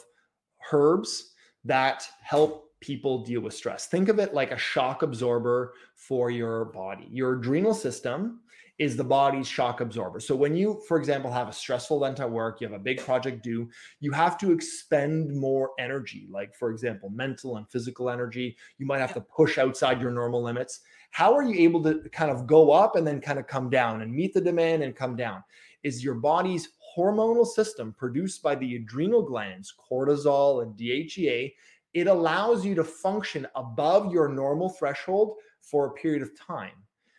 herbs 0.71 1.33
that 1.65 2.07
help 2.21 2.68
people 2.81 3.23
deal 3.23 3.41
with 3.41 3.53
stress. 3.53 3.87
Think 3.87 4.09
of 4.09 4.19
it 4.19 4.33
like 4.33 4.51
a 4.51 4.57
shock 4.57 5.03
absorber 5.03 5.73
for 5.95 6.31
your 6.31 6.65
body. 6.65 7.07
Your 7.11 7.33
adrenal 7.33 7.73
system 7.73 8.39
is 8.79 8.95
the 8.95 9.03
body's 9.03 9.47
shock 9.47 9.81
absorber. 9.81 10.21
So 10.21 10.33
when 10.33 10.55
you, 10.55 10.81
for 10.87 10.97
example, 10.97 11.29
have 11.31 11.49
a 11.49 11.53
stressful 11.53 12.01
event 12.03 12.21
at 12.21 12.31
work, 12.31 12.61
you 12.61 12.67
have 12.67 12.79
a 12.79 12.81
big 12.81 12.99
project 12.99 13.43
due, 13.43 13.69
you 13.99 14.11
have 14.13 14.37
to 14.37 14.53
expend 14.53 15.35
more 15.35 15.71
energy, 15.77 16.27
like 16.31 16.55
for 16.55 16.71
example, 16.71 17.09
mental 17.09 17.57
and 17.57 17.69
physical 17.69 18.09
energy. 18.09 18.55
You 18.77 18.85
might 18.85 18.99
have 18.99 19.13
to 19.15 19.21
push 19.21 19.57
outside 19.57 20.01
your 20.01 20.11
normal 20.11 20.41
limits. 20.41 20.79
How 21.11 21.35
are 21.35 21.43
you 21.43 21.59
able 21.59 21.83
to 21.83 22.07
kind 22.13 22.31
of 22.31 22.47
go 22.47 22.71
up 22.71 22.95
and 22.95 23.05
then 23.05 23.19
kind 23.19 23.37
of 23.37 23.47
come 23.47 23.69
down 23.69 24.01
and 24.01 24.13
meet 24.13 24.33
the 24.33 24.39
demand 24.39 24.83
and 24.83 24.95
come 24.95 25.17
down? 25.17 25.43
Is 25.83 26.03
your 26.03 26.15
body's 26.15 26.69
hormonal 26.97 27.45
system 27.45 27.93
produced 27.97 28.41
by 28.41 28.55
the 28.55 28.77
adrenal 28.77 29.23
glands, 29.23 29.73
cortisol 29.91 30.63
and 30.63 30.75
DHEA, 30.77 31.53
it 31.93 32.07
allows 32.07 32.65
you 32.65 32.75
to 32.75 32.83
function 32.83 33.47
above 33.55 34.11
your 34.11 34.29
normal 34.29 34.69
threshold 34.69 35.37
for 35.61 35.87
a 35.87 35.93
period 35.93 36.21
of 36.21 36.37
time. 36.37 36.71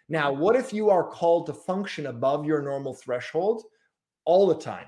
Now, 0.08 0.32
mm-hmm. 0.32 0.40
what 0.40 0.56
if 0.56 0.72
you 0.72 0.90
are 0.90 1.08
called 1.08 1.46
to 1.46 1.54
function 1.54 2.06
above 2.06 2.44
your 2.44 2.62
normal 2.62 2.94
threshold 2.94 3.64
all 4.24 4.46
the 4.46 4.58
time? 4.58 4.86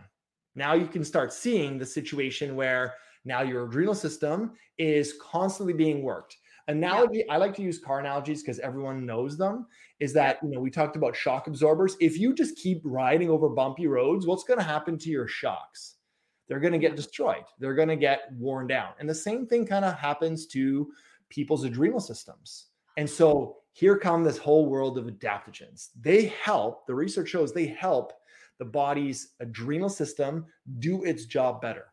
Now 0.54 0.74
you 0.74 0.86
can 0.86 1.04
start 1.04 1.32
seeing 1.32 1.78
the 1.78 1.86
situation 1.86 2.56
where 2.56 2.94
now 3.24 3.42
your 3.42 3.64
adrenal 3.64 3.94
system 3.94 4.52
is 4.78 5.14
constantly 5.20 5.72
being 5.72 6.02
worked. 6.02 6.36
Analogy, 6.68 7.28
I 7.28 7.38
like 7.38 7.54
to 7.56 7.62
use 7.62 7.78
car 7.78 8.00
analogies 8.00 8.42
because 8.42 8.58
everyone 8.60 9.04
knows 9.04 9.36
them. 9.36 9.66
Is 9.98 10.12
that 10.12 10.38
you 10.42 10.50
know 10.50 10.60
we 10.60 10.70
talked 10.70 10.96
about 10.96 11.16
shock 11.16 11.46
absorbers. 11.46 11.96
If 12.00 12.18
you 12.18 12.34
just 12.34 12.56
keep 12.56 12.80
riding 12.84 13.30
over 13.30 13.48
bumpy 13.48 13.86
roads, 13.86 14.26
what's 14.26 14.44
going 14.44 14.58
to 14.58 14.64
happen 14.64 14.98
to 14.98 15.10
your 15.10 15.26
shocks? 15.26 15.96
They're 16.48 16.60
going 16.60 16.72
to 16.72 16.78
get 16.78 16.96
destroyed. 16.96 17.44
They're 17.58 17.74
going 17.74 17.88
to 17.88 17.96
get 17.96 18.32
worn 18.36 18.66
down. 18.66 18.92
And 18.98 19.08
the 19.08 19.14
same 19.14 19.46
thing 19.46 19.66
kind 19.66 19.84
of 19.84 19.94
happens 19.94 20.46
to 20.48 20.90
people's 21.28 21.64
adrenal 21.64 22.00
systems. 22.00 22.66
And 22.96 23.08
so 23.08 23.56
here 23.72 23.96
come 23.96 24.22
this 24.22 24.38
whole 24.38 24.66
world 24.66 24.98
of 24.98 25.06
adaptogens. 25.06 25.88
They 26.00 26.26
help, 26.26 26.86
the 26.86 26.94
research 26.94 27.28
shows 27.28 27.52
they 27.52 27.66
help 27.66 28.12
the 28.58 28.64
body's 28.64 29.30
adrenal 29.40 29.88
system 29.88 30.46
do 30.78 31.04
its 31.04 31.24
job 31.24 31.60
better. 31.60 31.86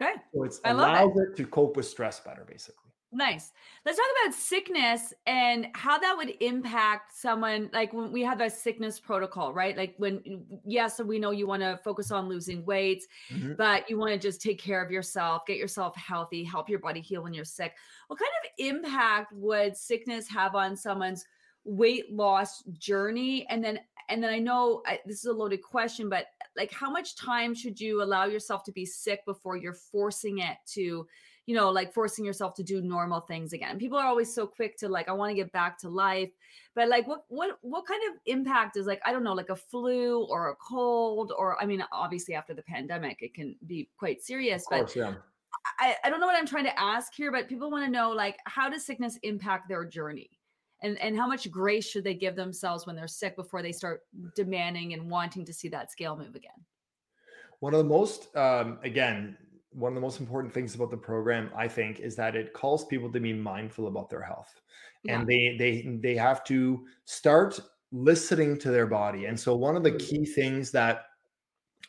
Okay. 0.00 0.14
So 0.34 0.44
it 0.44 0.52
love 0.64 0.64
it. 0.64 0.70
allows 0.72 1.12
it 1.16 1.36
to 1.36 1.46
cope 1.46 1.76
with 1.76 1.86
stress 1.86 2.20
better, 2.20 2.44
basically. 2.48 2.81
Nice. 3.14 3.52
Let's 3.84 3.98
talk 3.98 4.06
about 4.24 4.34
sickness 4.34 5.12
and 5.26 5.66
how 5.74 5.98
that 5.98 6.16
would 6.16 6.30
impact 6.40 7.14
someone. 7.14 7.68
Like 7.70 7.92
when 7.92 8.10
we 8.10 8.22
have 8.22 8.40
a 8.40 8.48
sickness 8.48 8.98
protocol, 8.98 9.52
right? 9.52 9.76
Like 9.76 9.94
when, 9.98 10.46
yes, 10.64 10.98
we 10.98 11.18
know 11.18 11.30
you 11.30 11.46
want 11.46 11.60
to 11.60 11.78
focus 11.84 12.10
on 12.10 12.26
losing 12.26 12.64
weight, 12.64 13.06
Mhm. 13.30 13.58
but 13.58 13.88
you 13.90 13.98
want 13.98 14.12
to 14.12 14.18
just 14.18 14.40
take 14.40 14.58
care 14.58 14.82
of 14.82 14.90
yourself, 14.90 15.44
get 15.46 15.58
yourself 15.58 15.94
healthy, 15.94 16.42
help 16.42 16.70
your 16.70 16.78
body 16.78 17.02
heal 17.02 17.22
when 17.22 17.34
you're 17.34 17.44
sick. 17.44 17.76
What 18.06 18.18
kind 18.18 18.30
of 18.42 18.50
impact 18.56 19.34
would 19.34 19.76
sickness 19.76 20.26
have 20.28 20.54
on 20.54 20.74
someone's 20.74 21.26
weight 21.64 22.10
loss 22.10 22.62
journey? 22.78 23.46
And 23.50 23.62
then, 23.62 23.78
and 24.08 24.22
then 24.22 24.32
I 24.32 24.38
know 24.38 24.82
I, 24.86 25.00
this 25.04 25.18
is 25.18 25.26
a 25.26 25.32
loaded 25.34 25.62
question, 25.62 26.08
but 26.08 26.28
like 26.56 26.72
how 26.72 26.90
much 26.90 27.14
time 27.14 27.54
should 27.54 27.78
you 27.78 28.02
allow 28.02 28.24
yourself 28.24 28.62
to 28.64 28.72
be 28.72 28.86
sick 28.86 29.24
before 29.26 29.56
you're 29.56 29.74
forcing 29.74 30.38
it 30.38 30.56
to 30.68 31.06
you 31.46 31.56
know, 31.56 31.70
like 31.70 31.92
forcing 31.92 32.24
yourself 32.24 32.54
to 32.54 32.62
do 32.62 32.80
normal 32.80 33.20
things 33.20 33.52
again. 33.52 33.78
People 33.78 33.98
are 33.98 34.06
always 34.06 34.32
so 34.32 34.46
quick 34.46 34.76
to 34.78 34.88
like, 34.88 35.08
I 35.08 35.12
want 35.12 35.30
to 35.30 35.34
get 35.34 35.50
back 35.52 35.76
to 35.78 35.88
life. 35.88 36.30
But 36.74 36.88
like 36.88 37.06
what 37.06 37.24
what 37.28 37.58
what 37.62 37.86
kind 37.86 38.00
of 38.10 38.20
impact 38.26 38.76
is 38.76 38.86
like, 38.86 39.00
I 39.04 39.12
don't 39.12 39.24
know, 39.24 39.34
like 39.34 39.50
a 39.50 39.56
flu 39.56 40.24
or 40.24 40.50
a 40.50 40.54
cold, 40.56 41.32
or 41.36 41.60
I 41.60 41.66
mean, 41.66 41.84
obviously 41.92 42.34
after 42.34 42.54
the 42.54 42.62
pandemic, 42.62 43.18
it 43.22 43.34
can 43.34 43.56
be 43.66 43.88
quite 43.98 44.22
serious. 44.22 44.62
Of 44.62 44.70
But 44.70 44.78
course, 44.78 44.96
yeah. 44.96 45.14
I, 45.78 45.96
I 46.04 46.10
don't 46.10 46.20
know 46.20 46.26
what 46.26 46.36
I'm 46.36 46.46
trying 46.46 46.64
to 46.64 46.80
ask 46.80 47.12
here, 47.14 47.30
but 47.30 47.48
people 47.48 47.70
want 47.70 47.84
to 47.84 47.90
know 47.90 48.10
like 48.10 48.38
how 48.46 48.70
does 48.70 48.86
sickness 48.86 49.18
impact 49.22 49.68
their 49.68 49.84
journey? 49.84 50.30
And 50.82 50.98
and 50.98 51.16
how 51.16 51.26
much 51.26 51.50
grace 51.50 51.86
should 51.86 52.04
they 52.04 52.14
give 52.14 52.36
themselves 52.36 52.86
when 52.86 52.96
they're 52.96 53.08
sick 53.08 53.36
before 53.36 53.62
they 53.62 53.72
start 53.72 54.02
demanding 54.34 54.94
and 54.94 55.10
wanting 55.10 55.44
to 55.44 55.52
see 55.52 55.68
that 55.68 55.90
scale 55.90 56.16
move 56.16 56.34
again? 56.34 56.52
One 57.60 57.74
of 57.74 57.78
the 57.78 57.84
most, 57.84 58.34
um, 58.34 58.78
again, 58.82 59.36
one 59.72 59.92
of 59.92 59.94
the 59.94 60.00
most 60.00 60.20
important 60.20 60.52
things 60.52 60.74
about 60.74 60.90
the 60.90 60.96
program, 60.96 61.50
I 61.56 61.68
think, 61.68 62.00
is 62.00 62.16
that 62.16 62.36
it 62.36 62.52
calls 62.52 62.84
people 62.86 63.10
to 63.12 63.20
be 63.20 63.32
mindful 63.32 63.86
about 63.86 64.10
their 64.10 64.22
health, 64.22 64.60
Yeah. 65.04 65.18
and 65.18 65.26
they 65.28 65.56
they 65.58 65.98
they 66.02 66.16
have 66.16 66.44
to 66.44 66.86
start 67.04 67.58
listening 67.90 68.58
to 68.58 68.70
their 68.70 68.86
body. 68.86 69.26
And 69.26 69.38
so, 69.38 69.54
one 69.56 69.76
of 69.76 69.82
the 69.82 69.92
key 69.92 70.24
things 70.24 70.70
that 70.72 71.04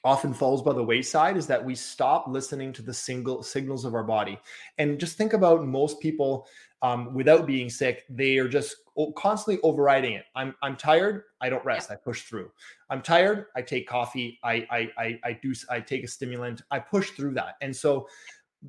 often 0.03 0.33
falls 0.33 0.61
by 0.61 0.73
the 0.73 0.83
wayside 0.83 1.37
is 1.37 1.47
that 1.47 1.63
we 1.63 1.75
stop 1.75 2.27
listening 2.27 2.73
to 2.73 2.81
the 2.81 2.93
single 2.93 3.41
signals 3.41 3.85
of 3.85 3.93
our 3.93 4.03
body. 4.03 4.37
And 4.77 4.99
just 4.99 5.17
think 5.17 5.33
about 5.33 5.65
most 5.65 5.99
people 6.01 6.47
um, 6.83 7.13
without 7.13 7.47
being 7.47 7.69
sick, 7.69 8.03
they 8.09 8.37
are 8.37 8.47
just 8.47 8.75
constantly 9.15 9.59
overriding 9.63 10.13
it. 10.13 10.25
I'm 10.35 10.53
I'm 10.61 10.75
tired. 10.75 11.23
I 11.41 11.49
don't 11.49 11.63
rest. 11.65 11.89
I 11.89 11.95
push 11.95 12.23
through. 12.23 12.51
I'm 12.89 13.01
tired. 13.01 13.47
I 13.55 13.61
take 13.61 13.87
coffee. 13.87 14.37
I 14.43 14.67
I 14.69 14.89
I, 14.97 15.19
I 15.23 15.39
do. 15.41 15.53
I 15.69 15.79
take 15.79 16.03
a 16.03 16.07
stimulant. 16.07 16.61
I 16.69 16.79
push 16.79 17.11
through 17.11 17.33
that. 17.35 17.55
And 17.61 17.75
so 17.75 18.07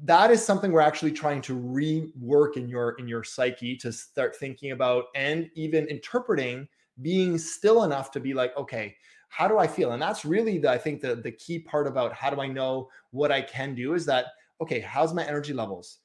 that 0.05 0.31
is 0.31 0.45
something 0.45 0.73
we're 0.73 0.81
actually 0.81 1.13
trying 1.13 1.41
to 1.43 1.57
rework 1.57 2.57
in 2.57 2.69
your 2.69 2.93
in 2.93 3.07
your 3.09 3.25
psyche 3.25 3.77
to 3.77 3.93
start 3.93 4.37
thinking 4.37 4.71
about 4.71 5.07
and 5.15 5.51
even 5.55 5.87
interpreting 5.87 6.67
being 7.03 7.37
still 7.39 7.85
enough 7.85 8.11
to 8.11 8.21
be 8.21 8.35
like 8.35 8.57
okay 8.57 8.97
how 9.29 9.47
do 9.47 9.57
i 9.57 9.69
feel 9.69 9.93
and 9.93 10.03
that's 10.03 10.25
really 10.25 10.59
the 10.59 10.69
i 10.69 10.77
think 10.77 11.01
the 11.01 11.15
the 11.15 11.31
key 11.31 11.61
part 11.61 11.87
about 11.87 12.13
how 12.13 12.29
do 12.29 12.41
i 12.41 12.47
know 12.47 12.89
what 13.13 13.31
i 13.31 13.41
can 13.41 13.73
do 13.73 13.95
is 13.95 14.05
that 14.05 14.27
okay 14.61 14.81
how's 14.81 15.15
my 15.15 15.25
energy 15.25 15.53
levels 15.53 15.99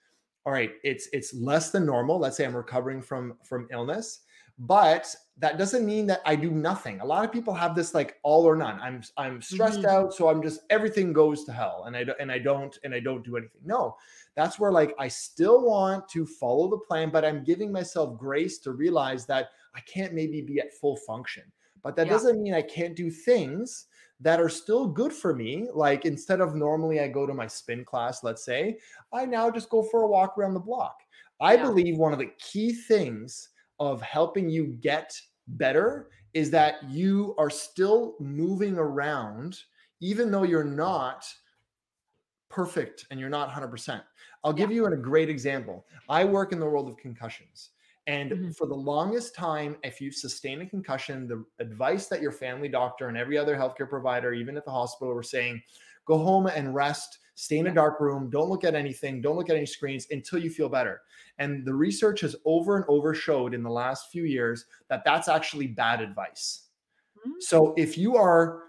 all 0.50 0.54
right 0.56 0.72
it's 0.84 1.08
it's 1.14 1.32
less 1.36 1.70
than 1.70 1.86
normal. 1.86 2.18
Let's 2.18 2.36
say 2.36 2.44
i'm 2.44 2.56
recovering 2.56 3.04
from 3.04 3.38
from 3.44 3.68
illness 3.72 4.22
but 4.58 5.16
that 5.38 5.58
doesn't 5.60 5.86
mean 5.86 6.08
that 6.08 6.22
i 6.26 6.36
do 6.36 6.50
nothing. 6.50 7.00
A 7.02 7.06
lot 7.06 7.24
of 7.24 7.32
people 7.32 7.54
have 7.54 7.76
this 7.76 7.94
like 7.94 8.18
all 8.24 8.46
or 8.46 8.56
none. 8.56 8.80
I'm 8.82 9.04
i'm 9.16 9.44
stressed 9.44 9.82
Mhm. 9.82 9.86
out 9.86 10.12
so 10.14 10.28
i'm 10.28 10.42
just 10.42 10.62
everything 10.72 11.14
goes 11.14 11.44
to 11.46 11.52
hell 11.54 11.84
and 11.86 11.96
i 11.96 12.04
don't 12.04 12.20
and 12.20 12.32
i 12.32 12.40
don't 12.40 12.76
and 12.84 12.96
i 12.96 13.00
don't 13.00 13.24
do 13.24 13.38
anything. 13.38 13.62
No 13.64 13.96
that's 14.34 14.58
where 14.60 14.72
like 14.72 14.96
i 14.98 15.08
still 15.08 15.62
want 15.68 16.10
to 16.10 16.26
follow 16.26 16.68
the 16.68 16.80
plan 16.80 17.12
but 17.12 17.24
i'm 17.24 17.44
giving 17.44 17.72
myself 17.72 18.18
grace 18.18 18.58
to 18.66 18.72
realize 18.72 19.28
that 19.28 19.50
i 19.76 19.82
can't 19.82 20.14
maybe 20.16 20.42
be 20.42 20.60
at 20.60 20.74
full 20.74 20.96
function. 20.96 21.44
But 21.84 21.96
that 21.98 22.08
Yeah. 22.08 22.14
doesn't 22.14 22.42
mean 22.42 22.56
i 22.56 22.64
can't 22.64 22.96
do 22.96 23.12
things 23.12 23.86
that 24.20 24.40
are 24.40 24.50
still 24.50 24.88
good 24.88 25.14
for 25.14 25.34
me 25.34 25.68
like 25.74 26.06
instead 26.06 26.42
of 26.42 26.56
normally 26.56 27.00
i 27.00 27.08
go 27.08 27.26
to 27.26 27.34
my 27.34 27.48
spin 27.48 27.86
class 27.86 28.24
let's 28.24 28.44
say 28.44 28.78
i 29.14 29.26
now 29.26 29.50
just 29.50 29.70
go 29.70 29.82
for 29.84 30.04
a 30.04 30.08
walk 30.08 30.38
around 30.38 30.54
the 30.54 30.60
block 30.60 31.02
i 31.40 31.56
Yeah. 31.56 31.64
believe 31.64 31.98
one 31.98 32.14
of 32.14 32.20
the 32.20 32.32
key 32.40 32.74
things 32.74 33.50
of 33.80 34.02
helping 34.02 34.50
you 34.50 34.78
get 34.82 35.20
better 35.48 36.10
is 36.34 36.52
that 36.52 36.84
you 36.90 37.34
are 37.38 37.50
still 37.50 38.16
moving 38.20 38.78
around 38.78 39.58
even 40.02 40.32
though 40.32 40.44
you're 40.44 40.64
not 40.64 41.26
perfect 42.50 43.06
and 43.12 43.20
you're 43.20 43.30
not 43.30 43.50
100%. 43.50 44.02
I'll 44.44 44.54
give 44.54 44.72
you 44.72 44.86
a 44.86 44.98
great 44.98 45.30
example. 45.30 45.86
I 46.08 46.26
work 46.26 46.52
in 46.52 46.60
the 46.60 46.66
world 46.66 46.90
of 46.90 46.98
concussions. 46.98 47.72
And 48.10 48.32
Mhm. 48.32 48.56
for 48.56 48.66
the 48.66 48.76
longest 48.76 49.36
time, 49.36 49.78
if 49.84 50.02
you've 50.02 50.16
sustained 50.16 50.64
a 50.64 50.66
concussion, 50.66 51.28
the 51.28 51.46
advice 51.60 52.08
that 52.08 52.24
your 52.24 52.32
family 52.32 52.68
doctor 52.68 53.08
and 53.08 53.16
every 53.16 53.38
other 53.38 53.56
healthcare 53.56 53.88
provider, 53.88 54.34
even 54.34 54.58
at 54.58 54.66
the 54.66 54.72
hospital, 54.72 55.14
were 55.14 55.22
saying 55.22 55.62
go 56.06 56.18
home 56.18 56.48
and 56.48 56.74
rest, 56.74 57.20
stay 57.36 57.60
in 57.60 57.68
a 57.68 57.74
dark 57.74 58.00
room, 58.00 58.32
don't 58.32 58.50
look 58.50 58.64
at 58.64 58.74
anything, 58.74 59.22
don't 59.22 59.36
look 59.36 59.52
at 59.52 59.56
any 59.56 59.66
screens 59.68 60.08
until 60.10 60.40
you 60.40 60.50
feel 60.50 60.70
better. 60.70 61.02
And 61.38 61.64
the 61.64 61.76
research 61.76 62.22
has 62.22 62.36
over 62.46 62.78
and 62.78 62.86
over 62.88 63.14
showed 63.14 63.54
in 63.54 63.62
the 63.62 63.70
last 63.70 64.10
few 64.12 64.24
years 64.24 64.66
that 64.88 65.04
that's 65.06 65.28
actually 65.28 65.68
bad 65.68 66.02
advice. 66.02 66.70
Mm. 67.28 67.34
So 67.40 67.76
if 67.78 67.96
you 67.96 68.18
are 68.18 68.69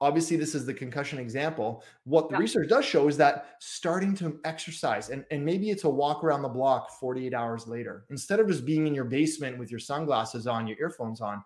obviously 0.00 0.36
this 0.36 0.54
is 0.54 0.64
the 0.64 0.74
concussion 0.74 1.18
example 1.18 1.82
what 2.04 2.28
the 2.28 2.34
Yeah. 2.34 2.40
research 2.40 2.68
does 2.68 2.84
show 2.84 3.08
is 3.08 3.16
that 3.16 3.56
starting 3.58 4.14
to 4.16 4.38
exercise 4.44 5.10
and, 5.10 5.24
and 5.30 5.44
maybe 5.44 5.70
it's 5.70 5.84
a 5.84 5.90
walk 5.90 6.22
around 6.22 6.42
the 6.42 6.48
block 6.48 6.90
48 6.98 7.34
hours 7.34 7.66
later 7.66 8.04
instead 8.10 8.38
of 8.40 8.48
just 8.48 8.64
being 8.64 8.86
in 8.86 8.94
your 8.94 9.04
basement 9.04 9.58
with 9.58 9.70
your 9.70 9.80
sunglasses 9.80 10.46
on 10.46 10.66
your 10.66 10.78
earphones 10.78 11.20
on 11.20 11.42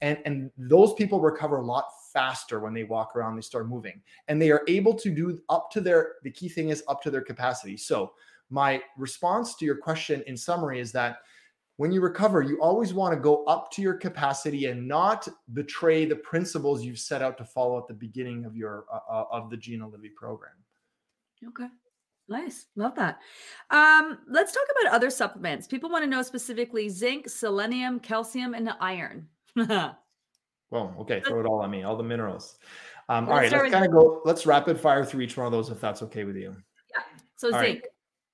and 0.00 0.18
and 0.24 0.50
those 0.58 0.92
people 0.94 1.20
recover 1.20 1.56
a 1.56 1.64
lot 1.64 1.86
faster 2.14 2.60
when 2.60 2.72
they 2.72 2.84
walk 2.84 3.14
around, 3.14 3.36
they 3.36 3.42
start 3.42 3.68
moving. 3.68 4.00
And 4.28 4.40
they 4.40 4.50
are 4.50 4.62
able 4.68 4.94
to 4.94 5.10
do 5.10 5.38
up 5.50 5.70
to 5.72 5.80
their, 5.82 6.14
the 6.22 6.30
key 6.30 6.48
thing 6.48 6.70
is 6.70 6.82
up 6.88 7.02
to 7.02 7.10
their 7.10 7.20
capacity. 7.20 7.76
So, 7.76 8.12
my 8.50 8.80
response 8.96 9.56
to 9.56 9.64
your 9.64 9.76
question 9.76 10.22
in 10.26 10.36
summary 10.36 10.78
is 10.78 10.92
that 10.92 11.18
when 11.76 11.90
you 11.90 12.00
recover, 12.00 12.42
you 12.42 12.60
always 12.60 12.94
want 12.94 13.14
to 13.14 13.20
go 13.20 13.44
up 13.44 13.70
to 13.72 13.82
your 13.82 13.94
capacity 13.94 14.66
and 14.66 14.86
not 14.86 15.26
betray 15.52 16.04
the 16.04 16.16
principles 16.16 16.84
you've 16.84 16.98
set 16.98 17.20
out 17.20 17.36
to 17.38 17.44
follow 17.44 17.78
at 17.78 17.88
the 17.88 17.94
beginning 17.94 18.44
of 18.44 18.56
your 18.56 18.84
uh, 18.92 18.98
uh 19.10 19.24
of 19.30 19.50
the 19.50 19.56
Gina 19.56 19.88
Livy 19.88 20.10
program. 20.10 20.52
Okay. 21.48 21.66
Nice. 22.28 22.66
Love 22.76 22.94
that. 22.94 23.18
Um, 23.70 24.18
let's 24.28 24.52
talk 24.52 24.64
about 24.80 24.94
other 24.94 25.10
supplements. 25.10 25.66
People 25.66 25.90
want 25.90 26.04
to 26.04 26.10
know 26.10 26.22
specifically 26.22 26.88
zinc, 26.88 27.28
selenium, 27.28 28.00
calcium, 28.00 28.54
and 28.54 28.70
iron. 28.80 29.28
well, 29.56 29.98
okay, 31.00 31.20
throw 31.20 31.40
it 31.40 31.46
all 31.46 31.60
on 31.60 31.70
me, 31.70 31.82
all 31.82 31.96
the 31.96 32.02
minerals. 32.02 32.56
Um, 33.10 33.28
all 33.28 33.34
right, 33.34 33.52
let's 33.52 33.70
kind 33.70 33.84
of 33.84 33.92
go, 33.92 34.22
let's 34.24 34.46
rapid 34.46 34.80
fire 34.80 35.04
through 35.04 35.20
each 35.20 35.36
one 35.36 35.44
of 35.44 35.52
those 35.52 35.68
if 35.68 35.80
that's 35.80 36.02
okay 36.02 36.24
with 36.24 36.36
you. 36.36 36.56
Yeah. 36.90 37.02
So 37.36 37.52
all 37.52 37.60
zinc. 37.60 37.82
Right. 37.82 37.84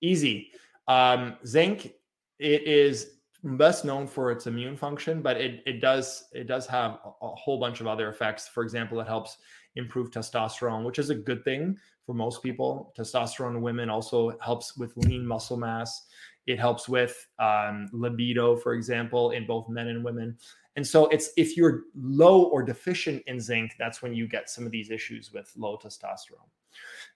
Easy. 0.03 0.53
Um, 0.87 1.37
zinc, 1.45 1.93
it 2.39 2.63
is 2.63 3.20
best 3.43 3.85
known 3.85 4.07
for 4.07 4.31
its 4.31 4.47
immune 4.47 4.77
function, 4.77 5.23
but 5.23 5.37
it 5.37 5.63
it 5.67 5.81
does 5.81 6.25
it 6.33 6.47
does 6.47 6.67
have 6.67 6.99
a, 7.23 7.29
whole 7.29 7.59
bunch 7.59 7.81
of 7.81 7.87
other 7.87 8.09
effects. 8.09 8.49
For 8.49 8.63
example, 8.63 9.01
it 9.01 9.07
helps 9.07 9.39
improve 9.77 10.11
testosterone, 10.11 10.85
which 10.85 10.99
is 10.99 11.11
a 11.11 11.15
good 11.15 11.45
thing 11.45 11.77
for 12.05 12.15
most 12.15 12.43
people. 12.43 12.93
Testosterone 12.99 13.57
in 13.57 13.63
women 13.63 13.89
also 13.89 14.37
helps 14.41 14.77
with 14.77 14.97
lean 14.97 15.27
muscle 15.27 15.57
mass. 15.57 16.07
It 16.47 16.59
helps 16.59 16.89
with 16.89 17.27
um, 17.39 17.89
libido, 17.93 18.57
for 18.57 18.75
example, 18.75 19.31
in 19.31 19.47
both 19.47 19.69
men 19.69 19.89
and 19.89 20.05
women. 20.05 20.37
And 20.77 20.87
so 20.87 21.07
it's 21.09 21.31
if 21.37 21.57
you're 21.57 21.83
low 21.95 22.45
or 22.45 22.63
deficient 22.63 23.23
in 23.27 23.41
zinc, 23.41 23.75
that's 23.79 24.03
when 24.03 24.15
you 24.15 24.29
get 24.29 24.49
some 24.49 24.65
of 24.65 24.71
these 24.71 24.91
issues 24.91 25.33
with 25.33 25.53
low 25.57 25.77
testosterone. 25.77 26.49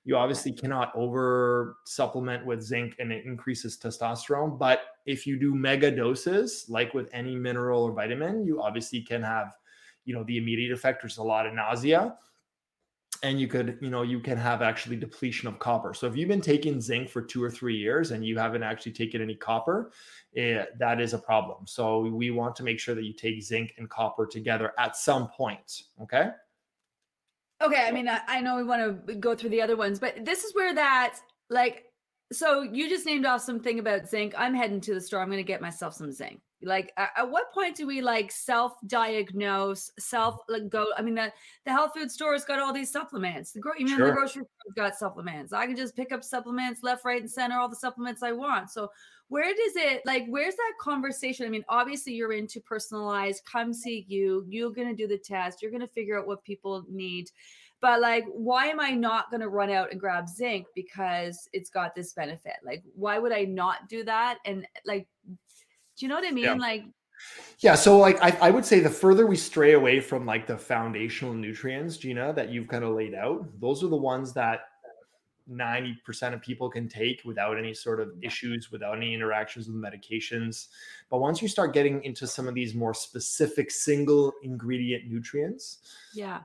You 0.05 0.17
obviously 0.17 0.53
cannot 0.53 0.93
over 0.95 1.77
supplement 1.85 2.45
with 2.45 2.61
zinc 2.61 2.97
and 2.99 3.13
it 3.13 3.25
increases 3.25 3.79
testosterone. 3.79 4.59
But 4.59 4.81
if 5.07 5.27
you 5.27 5.39
do 5.39 5.55
mega 5.55 5.91
doses, 5.91 6.67
like 6.69 6.93
with 6.95 7.09
any 7.13 7.37
mineral 7.37 7.85
or 7.85 7.93
vitamin, 7.93 8.45
you 8.45 8.61
obviously 8.61 9.01
can 9.01 9.23
have, 9.23 9.55
you 10.05 10.15
know, 10.15 10.25
the 10.25 10.37
immediate 10.37 10.73
effect, 10.73 11.03
which 11.03 11.13
is 11.13 11.19
a 11.19 11.23
lot 11.23 11.47
of 11.47 11.55
nausea. 11.55 12.17
And 13.25 13.41
you 13.41 13.49
could, 13.49 13.79
you 13.81 13.89
know, 13.89 14.03
you 14.03 14.21
can 14.21 14.37
have 14.37 14.61
actually 14.61 14.97
depletion 14.97 15.49
of 15.49 15.59
copper. 15.59 15.95
So 15.95 16.07
if 16.07 16.15
you've 16.15 16.29
been 16.29 16.43
taking 16.43 16.79
zinc 16.79 17.09
for 17.09 17.23
two 17.23 17.43
or 17.43 17.51
three 17.51 17.75
years 17.75 18.11
and 18.11 18.23
you 18.23 18.37
haven't 18.37 18.63
actually 18.63 18.93
taken 18.93 19.23
any 19.23 19.35
copper, 19.35 19.93
it, 20.35 20.79
that 20.79 21.01
is 21.01 21.15
a 21.15 21.19
problem. 21.19 21.67
So 21.67 22.01
we 22.01 22.31
want 22.31 22.55
to 22.57 22.63
make 22.63 22.79
sure 22.79 22.95
that 22.95 23.03
you 23.03 23.15
take 23.15 23.43
zinc 23.43 23.73
and 23.79 23.89
copper 23.89 24.27
together 24.27 24.73
at 24.79 24.95
some 24.95 25.29
point. 25.29 25.85
Okay. 26.03 26.29
Okay, 27.63 27.87
I 27.89 27.93
mean, 27.93 28.09
I, 28.11 28.21
I 28.29 28.41
know 28.43 28.57
we 28.57 28.65
want 28.65 29.07
to 29.07 29.15
go 29.15 29.35
through 29.35 29.51
the 29.51 29.63
other 29.63 29.77
ones, 29.77 29.99
but 29.99 30.23
this 30.25 30.45
is 30.45 30.55
where 30.55 30.75
that 30.75 31.19
like 31.49 31.85
so 32.31 32.63
you 32.63 32.89
just 32.89 33.07
named 33.07 33.25
off 33.25 33.41
something 33.41 33.79
about 33.79 34.09
zinc. 34.09 34.35
I'm 34.37 34.55
heading 34.55 34.81
to 34.83 34.95
the 34.95 35.01
store. 35.01 35.21
I'm 35.21 35.29
going 35.29 35.39
to 35.39 35.45
get 35.45 35.63
myself 35.63 35.95
some 35.95 36.13
zinc. 36.13 36.41
Like, 36.65 36.93
at 36.97 37.31
what 37.31 37.53
point 37.53 37.77
do 37.77 37.87
we 37.87 38.01
like 38.01 38.31
self-diagnose, 38.31 39.93
self 39.99 40.35
mm-hmm. 40.35 40.53
like 40.53 40.69
go? 40.69 40.87
I 40.97 41.03
mean, 41.03 41.15
the 41.15 41.33
the 41.65 41.71
health 41.71 41.93
food 41.95 42.11
store's 42.11 42.45
got 42.45 42.59
all 42.59 42.73
these 42.73 42.91
supplements. 42.91 43.53
The 43.53 43.61
gro- 43.61 43.73
even 43.79 43.97
sure. 43.97 44.07
the 44.09 44.13
grocery 44.13 44.43
store's 44.43 44.75
got 44.77 44.97
supplements. 44.97 45.53
I 45.53 45.67
can 45.67 45.77
just 45.77 45.97
pick 45.97 46.13
up 46.13 46.25
supplements 46.25 46.83
left, 46.83 47.05
right, 47.05 47.21
and 47.21 47.31
center, 47.31 47.59
all 47.59 47.69
the 47.69 47.77
supplements 47.77 48.23
I 48.23 48.33
want. 48.33 48.71
So, 48.71 48.91
where 49.29 49.55
does 49.55 49.77
it 49.77 50.03
like? 50.07 50.27
Where's 50.29 50.57
that 50.57 50.73
conversation? 50.81 51.47
I 51.47 51.51
mean, 51.51 51.65
obviously, 51.69 52.15
you're 52.15 52.33
into 52.33 52.61
personalized. 52.61 53.43
Come 53.51 53.73
see 53.73 54.05
you. 54.09 54.45
You're 54.49 54.71
going 54.71 54.89
to 54.89 54.95
do 54.95 55.07
the 55.07 55.19
test. 55.19 55.63
You're 55.63 55.71
going 55.71 55.81
to 55.81 55.89
figure 55.89 56.19
out 56.19 56.27
what 56.27 56.43
people 56.45 56.85
need 56.89 57.31
but 57.85 58.01
like 58.01 58.25
why 58.33 58.67
am 58.67 58.81
i 58.81 58.91
not 58.91 59.31
going 59.31 59.43
to 59.43 59.49
run 59.51 59.71
out 59.71 59.91
and 59.91 60.01
grab 60.01 60.27
zinc 60.27 60.67
because 60.75 61.51
it's 61.53 61.69
got 61.69 61.95
this 61.95 62.15
benefit 62.15 62.55
like 62.65 62.83
why 62.95 63.19
would 63.19 63.31
i 63.31 63.45
not 63.45 63.89
do 63.91 64.03
that 64.03 64.39
and 64.47 64.67
like 64.87 65.07
do 65.97 66.05
you 66.05 66.09
know 66.09 66.15
what 66.15 66.27
i 66.27 66.31
mean 66.31 66.45
yeah. 66.45 66.55
like 66.55 66.85
yeah 67.61 67.75
so 67.75 67.99
like 67.99 68.21
I, 68.23 68.37
I 68.41 68.51
would 68.51 68.65
say 68.65 68.81
the 68.81 68.91
further 68.91 69.27
we 69.27 69.37
stray 69.37 69.73
away 69.73 70.01
from 70.01 70.27
like 70.27 70.47
the 70.47 70.59
foundational 70.59 71.33
nutrients 71.33 71.97
gina 71.97 72.33
that 72.35 72.51
you've 72.51 72.69
kind 72.69 72.85
of 72.85 72.95
laid 72.95 73.15
out 73.15 73.49
those 73.61 73.83
are 73.85 73.89
the 73.89 73.97
ones 73.97 74.33
that 74.35 74.61
90% 75.51 76.33
of 76.33 76.41
people 76.41 76.71
can 76.71 76.89
take 76.89 77.21
without 77.25 77.59
any 77.59 77.75
sort 77.75 78.01
of 78.01 78.13
issues, 78.23 78.71
without 78.73 78.97
any 78.97 79.13
interactions 79.13 79.69
with 79.69 79.77
medications. 79.77 80.69
But 81.11 81.19
once 81.19 81.43
you 81.43 81.49
start 81.49 81.75
getting 81.75 82.03
into 82.05 82.27
some 82.27 82.49
of 82.49 82.55
these 82.55 82.75
more 82.75 82.95
specific 82.95 83.71
single 83.71 84.33
ingredient 84.43 85.07
nutrients, 85.07 85.79
yeah, 86.15 86.41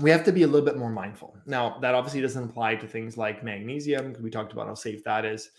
we 0.00 0.10
have 0.10 0.24
to 0.24 0.32
be 0.32 0.42
a 0.42 0.46
little 0.46 0.64
bit 0.64 0.78
more 0.78 0.90
mindful. 0.90 1.36
Now, 1.46 1.78
that 1.80 1.94
obviously 1.94 2.20
doesn't 2.20 2.42
apply 2.42 2.76
to 2.76 2.86
things 2.86 3.16
like 3.16 3.44
magnesium, 3.44 4.08
because 4.08 4.22
we 4.22 4.30
talked 4.30 4.52
about 4.52 4.66
how 4.66 4.74
safe 4.74 5.04
that 5.04 5.24
is. 5.24 5.50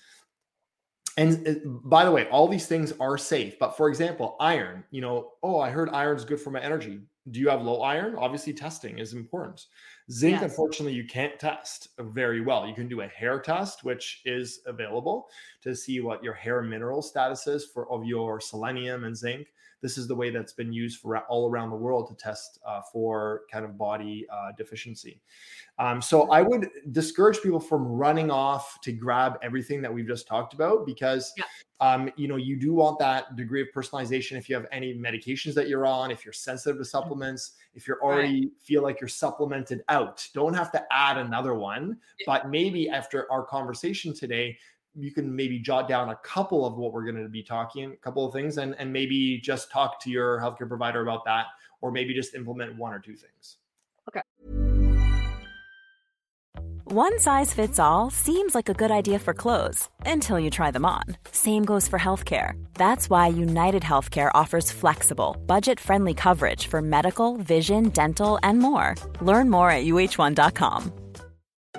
And 1.18 1.48
uh, 1.48 1.70
by 1.86 2.04
the 2.04 2.12
way, 2.12 2.28
all 2.28 2.48
these 2.48 2.68
things 2.68 2.94
are 3.00 3.18
safe. 3.18 3.58
But 3.60 3.78
for 3.78 3.88
example, 3.88 4.36
iron, 4.40 4.84
you 4.92 5.02
know, 5.02 5.32
oh, 5.44 5.60
I 5.60 5.70
heard 5.70 5.90
iron 5.90 6.18
is 6.18 6.26
good 6.26 6.40
for 6.40 6.52
my 6.52 6.62
energy. 6.62 7.00
Do 7.32 7.40
you 7.40 7.50
have 7.50 7.64
low 7.64 7.82
iron? 7.82 8.16
Obviously, 8.18 8.54
testing 8.54 9.00
is 9.00 9.14
important. 9.14 9.66
Zinc, 10.12 10.34
yes. 10.34 10.44
unfortunately, 10.44 10.94
you 10.94 11.06
can't 11.06 11.40
test 11.40 11.90
very 12.00 12.42
well. 12.42 12.68
You 12.68 12.76
can 12.76 12.88
do 12.88 13.02
a 13.02 13.08
hair 13.08 13.40
test, 13.40 13.84
which 13.84 14.22
is 14.26 14.60
available 14.68 15.28
to 15.64 15.76
see 15.76 16.02
what 16.02 16.24
your 16.24 16.36
hair 16.36 16.62
mineral 16.62 17.02
status 17.02 17.48
is 17.48 17.66
for 17.66 17.92
of 17.92 18.06
your 18.06 18.40
selenium 18.40 19.06
and 19.06 19.18
zinc 19.18 19.48
this 19.86 20.00
is 20.00 20.08
the 20.08 20.16
way 20.16 20.32
that's 20.32 20.54
been 20.54 20.74
used 20.74 21.00
for 21.00 21.20
all 21.28 21.48
around 21.48 21.70
the 21.70 21.76
world 21.76 22.08
to 22.08 22.16
test 22.16 22.58
uh, 22.66 22.82
for 22.92 23.42
kind 23.52 23.64
of 23.64 23.78
body 23.78 24.26
uh, 24.34 24.52
deficiency. 24.58 25.22
Um, 25.78 26.02
so 26.02 26.28
I 26.32 26.42
would 26.42 26.70
discourage 26.92 27.40
people 27.40 27.60
from 27.60 27.84
running 27.86 28.32
off 28.32 28.82
to 28.82 28.92
grab 28.92 29.38
everything 29.44 29.84
that 29.84 29.94
we've 29.94 30.08
just 30.08 30.28
talked 30.28 30.56
about 30.56 30.88
because 30.88 31.32
yeah. 31.38 31.44
um, 31.82 32.10
you 32.16 32.28
know 32.28 32.38
you 32.38 32.58
do 32.58 32.74
want 32.74 32.98
that 32.98 33.36
degree 33.36 33.62
of 33.62 33.68
personalization 33.76 34.38
if 34.38 34.50
you 34.50 34.56
have 34.56 34.66
any 34.72 34.96
medications 34.96 35.54
that 35.54 35.70
you're 35.70 35.86
on, 35.86 36.10
if 36.10 36.26
you're 36.26 36.34
sensitive 36.34 36.80
to 36.80 36.86
supplements, 36.86 37.52
if 37.76 37.88
you're 37.88 38.02
already 38.02 38.42
right. 38.42 38.52
feel 38.60 38.82
like 38.82 39.00
you're 39.00 39.08
supplemented 39.08 39.84
out. 39.88 40.28
Don't 40.34 40.56
have 40.56 40.72
to 40.72 40.84
add 40.92 41.18
another 41.18 41.54
one, 41.54 41.98
but 42.26 42.50
maybe 42.50 42.90
after 42.90 43.32
our 43.32 43.44
conversation 43.44 44.16
today, 44.16 44.58
you 44.98 45.12
can 45.12 45.36
maybe 45.36 45.60
jot 45.60 45.88
down 45.88 46.10
a 46.10 46.16
couple 46.18 46.66
of 46.66 46.76
what 46.76 46.94
we're 46.94 47.04
going 47.04 47.22
to 47.22 47.30
be 47.30 47.44
talking, 47.44 47.92
a 47.92 47.98
couple 47.98 48.26
of 48.26 48.34
things, 48.34 48.58
and 48.58 48.76
and 48.80 48.92
maybe 48.92 49.40
just 49.40 49.72
talk 49.72 50.00
to 50.02 50.10
your 50.10 50.40
healthcare 50.40 50.68
provider 50.68 51.02
about 51.02 51.26
that, 51.26 51.48
or 51.82 51.92
maybe 51.92 52.14
just 52.14 52.34
implement 52.36 52.78
one 52.78 52.94
or 52.94 53.00
two 53.00 53.16
things. 53.16 53.58
Okay. 54.08 54.22
One 56.86 57.20
size 57.20 57.52
fits 57.52 57.80
all 57.80 58.12
seems 58.12 58.54
like 58.54 58.70
a 58.70 58.74
good 58.74 58.92
idea 58.92 59.18
for 59.18 59.34
clothes 59.34 59.90
until 60.06 60.40
you 60.40 60.52
try 60.52 60.70
them 60.70 60.86
on. 60.86 61.04
Same 61.32 61.66
goes 61.66 61.88
for 61.88 61.98
healthcare. 61.98 62.54
That's 62.76 63.10
why 63.10 63.28
United 63.28 63.82
Healthcare 63.82 64.30
offers 64.36 64.72
flexible, 64.72 65.36
budget-friendly 65.48 66.14
coverage 66.14 66.68
for 66.68 66.84
medical, 66.84 67.38
vision, 67.38 67.90
dental, 67.90 68.38
and 68.44 68.60
more. 68.60 68.96
Learn 69.20 69.50
more 69.50 69.72
at 69.72 69.86
uh1.com. 69.86 71.05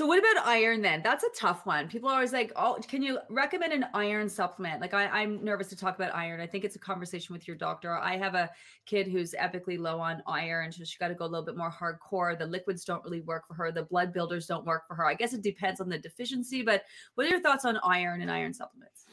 So 0.00 0.06
what 0.06 0.18
about 0.18 0.46
iron 0.46 0.80
then? 0.80 1.02
That's 1.02 1.24
a 1.24 1.28
tough 1.36 1.66
one. 1.66 1.86
People 1.86 2.08
are 2.08 2.14
always 2.14 2.32
like, 2.32 2.52
"Oh, 2.56 2.78
can 2.88 3.02
you 3.02 3.18
recommend 3.28 3.74
an 3.74 3.84
iron 3.92 4.30
supplement?" 4.30 4.80
Like 4.80 4.94
I, 4.94 5.20
am 5.20 5.44
nervous 5.44 5.68
to 5.68 5.76
talk 5.76 5.94
about 5.94 6.14
iron. 6.14 6.40
I 6.40 6.46
think 6.46 6.64
it's 6.64 6.74
a 6.74 6.78
conversation 6.78 7.34
with 7.34 7.46
your 7.46 7.54
doctor. 7.54 7.94
I 7.94 8.16
have 8.16 8.34
a 8.34 8.48
kid 8.86 9.08
who's 9.08 9.34
epically 9.34 9.78
low 9.78 10.00
on 10.00 10.22
iron, 10.26 10.72
so 10.72 10.84
she 10.84 10.96
got 10.96 11.08
to 11.08 11.14
go 11.14 11.26
a 11.26 11.28
little 11.28 11.44
bit 11.44 11.54
more 11.54 11.70
hardcore. 11.70 12.38
The 12.38 12.46
liquids 12.46 12.86
don't 12.86 13.04
really 13.04 13.20
work 13.20 13.46
for 13.46 13.52
her. 13.52 13.70
The 13.72 13.82
blood 13.82 14.14
builders 14.14 14.46
don't 14.46 14.64
work 14.64 14.88
for 14.88 14.94
her. 14.94 15.04
I 15.04 15.12
guess 15.12 15.34
it 15.34 15.42
depends 15.42 15.82
on 15.82 15.90
the 15.90 15.98
deficiency. 15.98 16.62
But 16.62 16.84
what 17.16 17.26
are 17.26 17.28
your 17.28 17.42
thoughts 17.42 17.66
on 17.66 17.78
iron 17.84 18.22
and 18.22 18.30
iron 18.30 18.54
supplements? 18.54 19.04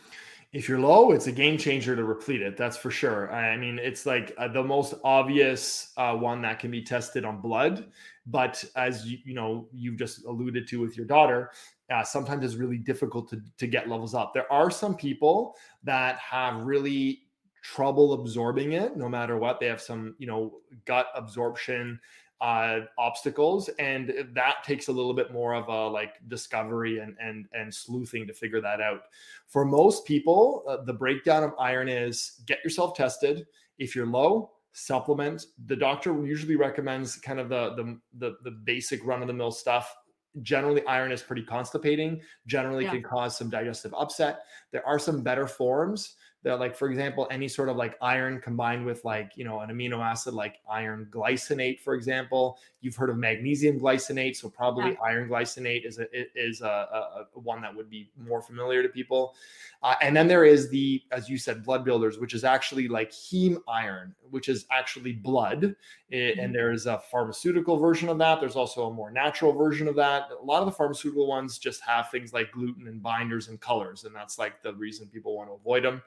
if 0.54 0.70
you're 0.70 0.80
low, 0.80 1.12
it's 1.12 1.28
a 1.28 1.32
game 1.32 1.58
changer 1.58 1.96
to 1.96 2.04
replete 2.06 2.42
it. 2.42 2.56
That's 2.56 2.78
for 2.78 2.90
sure. 2.90 3.32
I 3.34 3.58
mean, 3.58 3.80
it's 3.80 4.06
like 4.06 4.34
uh, 4.38 4.48
the 4.48 4.64
most 4.64 4.94
obvious 5.04 5.92
uh, 5.98 6.16
one 6.16 6.42
that 6.44 6.60
can 6.60 6.72
be 6.72 6.82
tested 6.82 7.26
on 7.26 7.42
blood. 7.42 7.92
But 8.30 8.64
as 8.76 9.06
you, 9.06 9.18
you 9.24 9.34
know, 9.34 9.68
you've 9.72 9.98
just 9.98 10.26
alluded 10.26 10.68
to 10.68 10.80
with 10.82 10.98
your 10.98 11.06
daughter, 11.06 11.52
uh, 11.90 12.04
sometimes 12.04 12.44
it's 12.44 12.56
really 12.56 12.78
difficult 12.78 13.30
to, 13.30 13.42
to 13.58 13.68
get 13.68 13.88
levels 13.88 14.14
up. 14.14 14.34
There 14.34 14.52
are 14.52 14.70
some 14.70 14.96
people 14.96 15.56
that 15.84 16.18
have 16.20 16.64
really 16.64 17.24
trouble 17.64 18.14
absorbing 18.14 18.74
it 18.74 18.98
no 18.98 19.08
matter 19.08 19.38
what. 19.38 19.60
They 19.60 19.68
have 19.68 19.82
some, 19.82 20.16
you 20.18 20.28
know, 20.28 20.60
gut 20.86 21.08
absorption 21.16 22.00
uh, 22.40 22.82
obstacles, 22.98 23.70
and 23.80 24.14
that 24.34 24.64
takes 24.64 24.90
a 24.90 24.92
little 24.92 25.14
bit 25.14 25.34
more 25.34 25.56
of 25.56 25.70
a 25.70 25.88
like 25.88 26.16
discovery 26.28 27.00
and 27.00 27.16
and 27.20 27.46
and 27.54 27.74
sleuthing 27.74 28.28
to 28.28 28.34
figure 28.34 28.62
that 28.62 28.80
out. 28.80 29.02
For 29.48 29.66
most 29.66 30.06
people, 30.06 30.64
uh, 30.68 30.84
the 30.84 30.94
breakdown 30.94 31.44
of 31.44 31.54
iron 31.58 31.90
is 31.90 32.42
get 32.46 32.64
yourself 32.64 32.96
tested. 32.96 33.48
If 33.80 33.96
you're 33.96 34.06
low, 34.06 34.52
supplement. 34.74 35.46
The 35.66 35.76
doctor 35.76 36.14
usually 36.26 36.56
recommends 36.56 37.16
kind 37.16 37.40
of 37.40 37.50
the 37.50 37.76
the 37.76 38.00
the, 38.18 38.38
the 38.44 38.52
basic 38.52 39.06
run 39.06 39.22
of 39.22 39.28
the 39.28 39.34
mill 39.34 39.52
stuff. 39.52 39.96
Generally, 40.42 40.86
iron 40.86 41.12
is 41.12 41.22
pretty 41.22 41.42
constipating. 41.42 42.22
Generally, 42.46 42.86
yeah. 42.86 42.92
can 42.92 43.04
cause 43.04 43.38
some 43.38 43.50
digestive 43.50 43.94
upset. 43.96 44.42
There 44.72 44.86
are 44.86 45.00
some 45.00 45.24
better 45.24 45.48
forms 45.48 46.16
that 46.44 46.60
like 46.60 46.76
for 46.76 46.90
example 46.90 47.28
any 47.32 47.48
sort 47.48 47.68
of 47.68 47.76
like 47.76 47.98
iron 48.02 48.40
combined 48.40 48.86
with 48.86 49.04
like 49.04 49.32
you 49.36 49.44
know 49.44 49.60
an 49.60 49.70
amino 49.70 50.00
acid 50.00 50.34
like 50.34 50.58
iron 50.70 51.08
glycinate 51.12 51.80
for 51.80 51.94
example 51.94 52.58
you've 52.82 52.96
heard 52.96 53.10
of 53.10 53.18
magnesium 53.18 53.80
glycinate 53.80 54.36
so 54.36 54.50
probably 54.50 54.92
yeah. 54.92 54.98
iron 55.04 55.28
glycinate 55.28 55.86
is 55.86 56.00
a 56.00 56.08
is 56.36 56.62
a, 56.62 56.66
a, 56.66 57.26
a, 57.36 57.40
one 57.40 57.62
that 57.62 57.76
would 57.76 57.90
be 57.90 58.10
more 58.18 58.42
familiar 58.42 58.84
to 58.84 58.90
people 58.90 59.36
uh, 59.84 59.96
and 60.02 60.16
then 60.16 60.28
there 60.28 60.46
is 60.46 60.70
the 60.70 61.02
as 61.12 61.28
you 61.28 61.38
said 61.38 61.64
blood 61.64 61.84
builders 61.84 62.20
which 62.20 62.34
is 62.34 62.44
actually 62.44 62.88
like 62.88 63.12
heme 63.12 63.58
iron 63.68 64.14
which 64.32 64.50
is 64.50 64.66
actually 64.72 65.14
blood 65.14 65.76
mm-hmm. 66.12 66.40
and 66.40 66.54
there's 66.54 66.86
a 66.86 67.02
pharmaceutical 67.12 67.78
version 67.78 68.10
of 68.10 68.18
that. 68.18 68.40
There's 68.40 68.56
also 68.56 68.88
a 68.88 68.94
more 68.94 69.12
natural 69.12 69.54
version 69.54 69.88
of 69.88 69.96
that. 69.96 70.30
A 70.40 70.44
lot 70.44 70.60
of 70.60 70.66
the 70.66 70.72
pharmaceutical 70.72 71.28
ones 71.28 71.58
just 71.58 71.82
have 71.82 72.10
things 72.12 72.34
like 72.34 72.52
gluten 72.52 72.88
and 72.88 73.02
binders 73.02 73.48
and 73.48 73.60
colors 73.60 74.04
and 74.04 74.16
that's 74.16 74.38
like 74.38 74.62
the 74.62 74.74
reason 74.74 75.08
people 75.08 75.36
want 75.36 75.50
to 75.50 75.54
avoid 75.54 75.84
them 75.84 76.02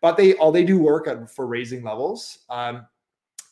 but 0.00 0.16
they 0.16 0.34
all 0.34 0.52
they 0.52 0.64
do 0.64 0.78
work 0.78 1.28
for 1.28 1.46
raising 1.46 1.82
levels. 1.82 2.40
Um, 2.48 2.86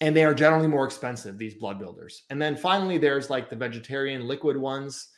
and 0.01 0.17
they 0.17 0.25
are 0.25 0.35
generally 0.35 0.69
more 0.69 0.85
expensive 0.85 1.39
these 1.39 1.55
blood 1.55 1.79
builders. 1.79 2.23
And 2.31 2.41
then 2.41 2.57
finally 2.57 2.99
there's 2.99 3.31
like 3.31 3.51
the 3.51 3.57
vegetarian 3.57 4.27
liquid 4.27 4.57
ones. 4.57 5.09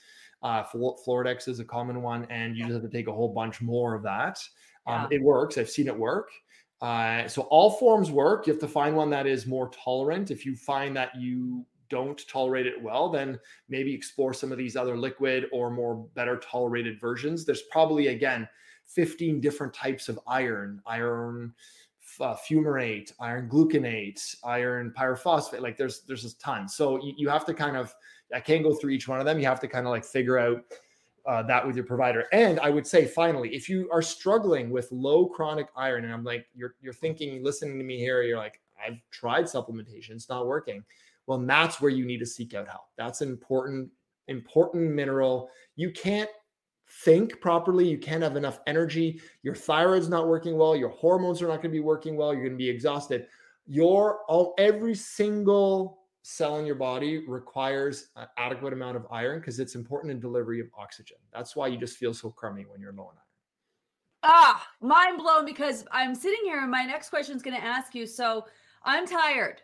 Uh 0.43 0.65
floradix 0.65 1.49
is 1.49 1.61
a 1.61 1.65
common 1.65 2.01
one 2.01 2.27
and 2.31 2.57
you 2.57 2.63
just 2.63 2.75
have 2.75 2.83
to 2.83 2.89
take 2.89 3.09
a 3.09 3.13
whole 3.13 3.29
bunch 3.29 3.61
more 3.61 3.95
of 3.95 4.03
that. 4.05 4.39
Um, 4.87 5.07
yeah. 5.11 5.19
it 5.19 5.23
works. 5.23 5.59
I've 5.59 5.69
seen 5.69 5.87
it 5.87 5.97
work 5.97 6.31
uh, 6.81 7.29
so 7.29 7.43
all 7.43 7.71
forms 7.71 8.11
work 8.11 8.47
you 8.47 8.53
have 8.53 8.61
to 8.61 8.69
find 8.69 8.97
one 8.97 9.11
that 9.11 9.27
is 9.27 9.47
more 9.47 9.69
tolerant 9.71 10.31
if 10.31 10.47
you 10.47 10.57
find 10.57 10.97
that 10.97 11.11
you 11.19 11.65
don't 11.89 12.27
tolerate 12.29 12.67
it 12.67 12.81
well 12.81 13.09
then 13.09 13.39
maybe 13.69 13.93
explore 13.93 14.33
some 14.33 14.53
of 14.53 14.59
these 14.59 14.77
other 14.77 14.97
liquid 14.97 15.47
or 15.53 15.71
more 15.71 16.07
better 16.15 16.39
tolerated 16.39 17.01
versions 17.01 17.45
there's 17.45 17.63
probably 17.71 18.09
again 18.09 18.49
15 18.91 19.41
different 19.41 19.73
types 19.73 20.09
of 20.09 20.19
iron, 20.27 20.81
iron 20.87 21.55
uh, 22.21 22.35
fumarate, 22.35 23.13
iron 23.21 23.49
gluconate, 23.49 24.35
iron 24.45 24.93
pyrophosphate. 24.99 25.61
Like 25.61 25.77
there's 25.77 26.01
there's 26.03 26.25
a 26.25 26.37
ton. 26.39 26.69
So 26.69 27.03
you, 27.03 27.15
you 27.17 27.29
have 27.29 27.45
to 27.47 27.55
kind 27.55 27.77
of 27.77 27.95
I 28.35 28.41
can't 28.41 28.65
go 28.65 28.75
through 28.75 28.91
each 28.91 29.09
one 29.09 29.21
of 29.21 29.27
them. 29.27 29.39
You 29.39 29.47
have 29.47 29.61
to 29.61 29.69
kind 29.69 29.87
of 29.87 29.91
like 29.91 30.05
figure 30.05 30.39
out 30.39 30.63
uh, 31.27 31.43
that 31.45 31.67
with 31.67 31.77
your 31.77 31.85
provider. 31.85 32.27
And 32.33 32.59
I 32.61 32.71
would 32.71 32.87
say 32.87 33.07
finally, 33.07 33.55
if 33.55 33.69
you 33.69 33.89
are 33.93 34.03
struggling 34.03 34.71
with 34.71 34.91
low 34.91 35.27
chronic 35.27 35.67
iron, 35.77 36.05
and 36.05 36.13
I'm 36.13 36.25
like 36.25 36.47
you're 36.55 36.75
you're 36.81 36.93
thinking, 36.93 37.43
listening 37.43 37.79
to 37.79 37.85
me 37.85 37.99
here, 37.99 38.23
you're 38.23 38.39
like 38.39 38.61
I've 38.85 38.99
tried 39.11 39.45
supplementation, 39.45 40.11
it's 40.11 40.29
not 40.29 40.47
working. 40.47 40.85
Well, 41.27 41.39
that's 41.39 41.81
where 41.81 41.91
you 41.91 42.05
need 42.05 42.19
to 42.19 42.27
seek 42.27 42.55
out 42.55 42.69
help. 42.69 42.87
That's 42.97 43.21
an 43.21 43.29
important 43.29 43.91
important 44.29 44.93
mineral. 44.93 45.51
You 45.77 45.91
can't 45.91 46.31
think 47.05 47.41
properly. 47.41 47.89
You 47.89 47.99
can't 47.99 48.23
have 48.23 48.37
enough 48.37 48.61
energy. 48.67 49.21
Your 49.43 49.55
thyroid's 49.55 50.09
not 50.09 50.29
working 50.29 50.57
well. 50.57 50.75
Your 50.75 50.89
hormones 50.89 51.41
are 51.41 51.47
not 51.47 51.57
going 51.57 51.71
to 51.71 51.79
be 51.79 51.81
working 51.81 52.17
well. 52.17 52.33
You're 52.33 52.45
going 52.45 52.53
to 52.53 52.59
be 52.59 52.69
exhausted. 52.69 53.27
Your 53.67 54.21
all 54.29 54.55
every 54.59 54.95
single 54.95 56.00
cell 56.23 56.59
in 56.59 56.67
your 56.67 56.75
body 56.75 57.27
requires 57.27 58.09
an 58.17 58.27
adequate 58.37 58.73
amount 58.73 58.97
of 58.97 59.07
iron 59.11 59.41
because 59.41 59.59
it's 59.59 59.75
important 59.75 60.11
in 60.11 60.21
delivery 60.21 60.61
of 60.61 60.67
oxygen. 60.79 61.17
That's 61.33 61.57
why 61.57 61.69
you 61.69 61.79
just 61.79 61.97
feel 61.97 62.13
so 62.13 62.31
crummy 62.31 62.67
when 62.69 62.81
you're 62.81 62.93
low 62.93 63.05
on 63.05 63.15
iron. 63.15 63.17
Ah, 64.23 64.69
mind 64.83 65.19
blown 65.19 65.47
because 65.47 65.87
I'm 65.93 66.15
sitting 66.15 66.41
here 66.45 66.61
and 66.61 66.71
my 66.71 66.85
next 66.85 67.09
question 67.09 67.37
is 67.37 67.43
going 67.43 67.57
to 67.57 67.65
ask 67.65 67.95
you. 67.95 68.07
So 68.07 68.47
I'm 68.85 69.07
tired. 69.07 69.63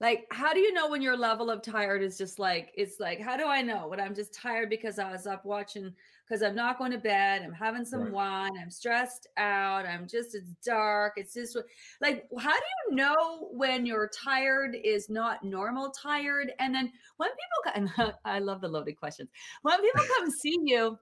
Like, 0.00 0.26
how 0.30 0.52
do 0.52 0.60
you 0.60 0.72
know 0.72 0.88
when 0.88 1.02
your 1.02 1.16
level 1.16 1.50
of 1.50 1.62
tired 1.62 2.02
is 2.02 2.18
just 2.18 2.38
like, 2.38 2.72
it's 2.76 2.98
like, 2.98 3.20
how 3.20 3.36
do 3.36 3.46
I 3.46 3.62
know 3.62 3.88
when 3.88 4.00
I'm 4.00 4.14
just 4.14 4.34
tired 4.34 4.68
because 4.68 4.98
I 4.98 5.10
was 5.10 5.26
up 5.26 5.44
watching 5.44 5.94
because 6.26 6.42
I'm 6.42 6.54
not 6.54 6.78
going 6.78 6.90
to 6.92 6.98
bed. 6.98 7.42
I'm 7.42 7.52
having 7.52 7.84
some 7.84 8.04
right. 8.04 8.12
wine. 8.12 8.52
I'm 8.60 8.70
stressed 8.70 9.28
out. 9.36 9.86
I'm 9.86 10.08
just, 10.08 10.34
it's 10.34 10.54
dark. 10.64 11.14
It's 11.16 11.34
just 11.34 11.56
like, 12.00 12.26
how 12.38 12.52
do 12.52 12.64
you 12.88 12.96
know 12.96 13.48
when 13.52 13.84
you're 13.84 14.08
tired 14.08 14.74
is 14.82 15.10
not 15.10 15.44
normal 15.44 15.90
tired? 15.90 16.52
And 16.58 16.74
then 16.74 16.90
when 17.18 17.28
people 17.28 17.88
come, 17.96 18.12
I 18.24 18.38
love 18.38 18.62
the 18.62 18.68
loaded 18.68 18.98
questions. 18.98 19.28
When 19.62 19.80
people 19.80 20.04
come 20.16 20.30
see 20.30 20.58
you, 20.64 20.98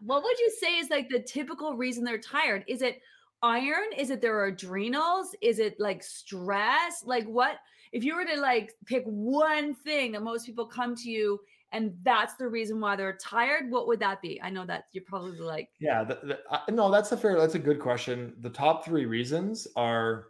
what 0.00 0.22
would 0.22 0.38
you 0.38 0.52
say 0.60 0.78
is 0.78 0.90
like 0.90 1.08
the 1.08 1.20
typical 1.20 1.74
reason 1.74 2.04
they're 2.04 2.18
tired? 2.18 2.64
Is 2.68 2.82
it 2.82 3.00
iron? 3.42 3.92
Is 3.96 4.10
it 4.10 4.20
their 4.20 4.44
adrenals? 4.46 5.34
Is 5.40 5.58
it 5.58 5.80
like 5.80 6.04
stress? 6.04 7.02
Like 7.04 7.24
what? 7.24 7.56
If 7.92 8.04
you 8.04 8.16
were 8.16 8.24
to 8.24 8.40
like 8.40 8.74
pick 8.86 9.04
one 9.04 9.74
thing 9.74 10.12
that 10.12 10.22
most 10.22 10.46
people 10.46 10.66
come 10.66 10.96
to 10.96 11.10
you 11.10 11.38
and 11.72 11.94
that's 12.02 12.34
the 12.34 12.48
reason 12.48 12.80
why 12.80 12.96
they're 12.96 13.16
tired 13.16 13.70
what 13.70 13.86
would 13.86 14.00
that 14.00 14.20
be? 14.20 14.40
I 14.42 14.50
know 14.50 14.66
that 14.66 14.84
you're 14.92 15.04
probably 15.04 15.38
like 15.38 15.68
yeah 15.78 16.02
the, 16.04 16.18
the, 16.22 16.38
uh, 16.50 16.60
no 16.70 16.90
that's 16.90 17.12
a 17.12 17.16
fair 17.16 17.38
that's 17.38 17.54
a 17.54 17.58
good 17.58 17.80
question. 17.80 18.34
The 18.40 18.50
top 18.50 18.84
three 18.84 19.06
reasons 19.06 19.66
are 19.76 20.28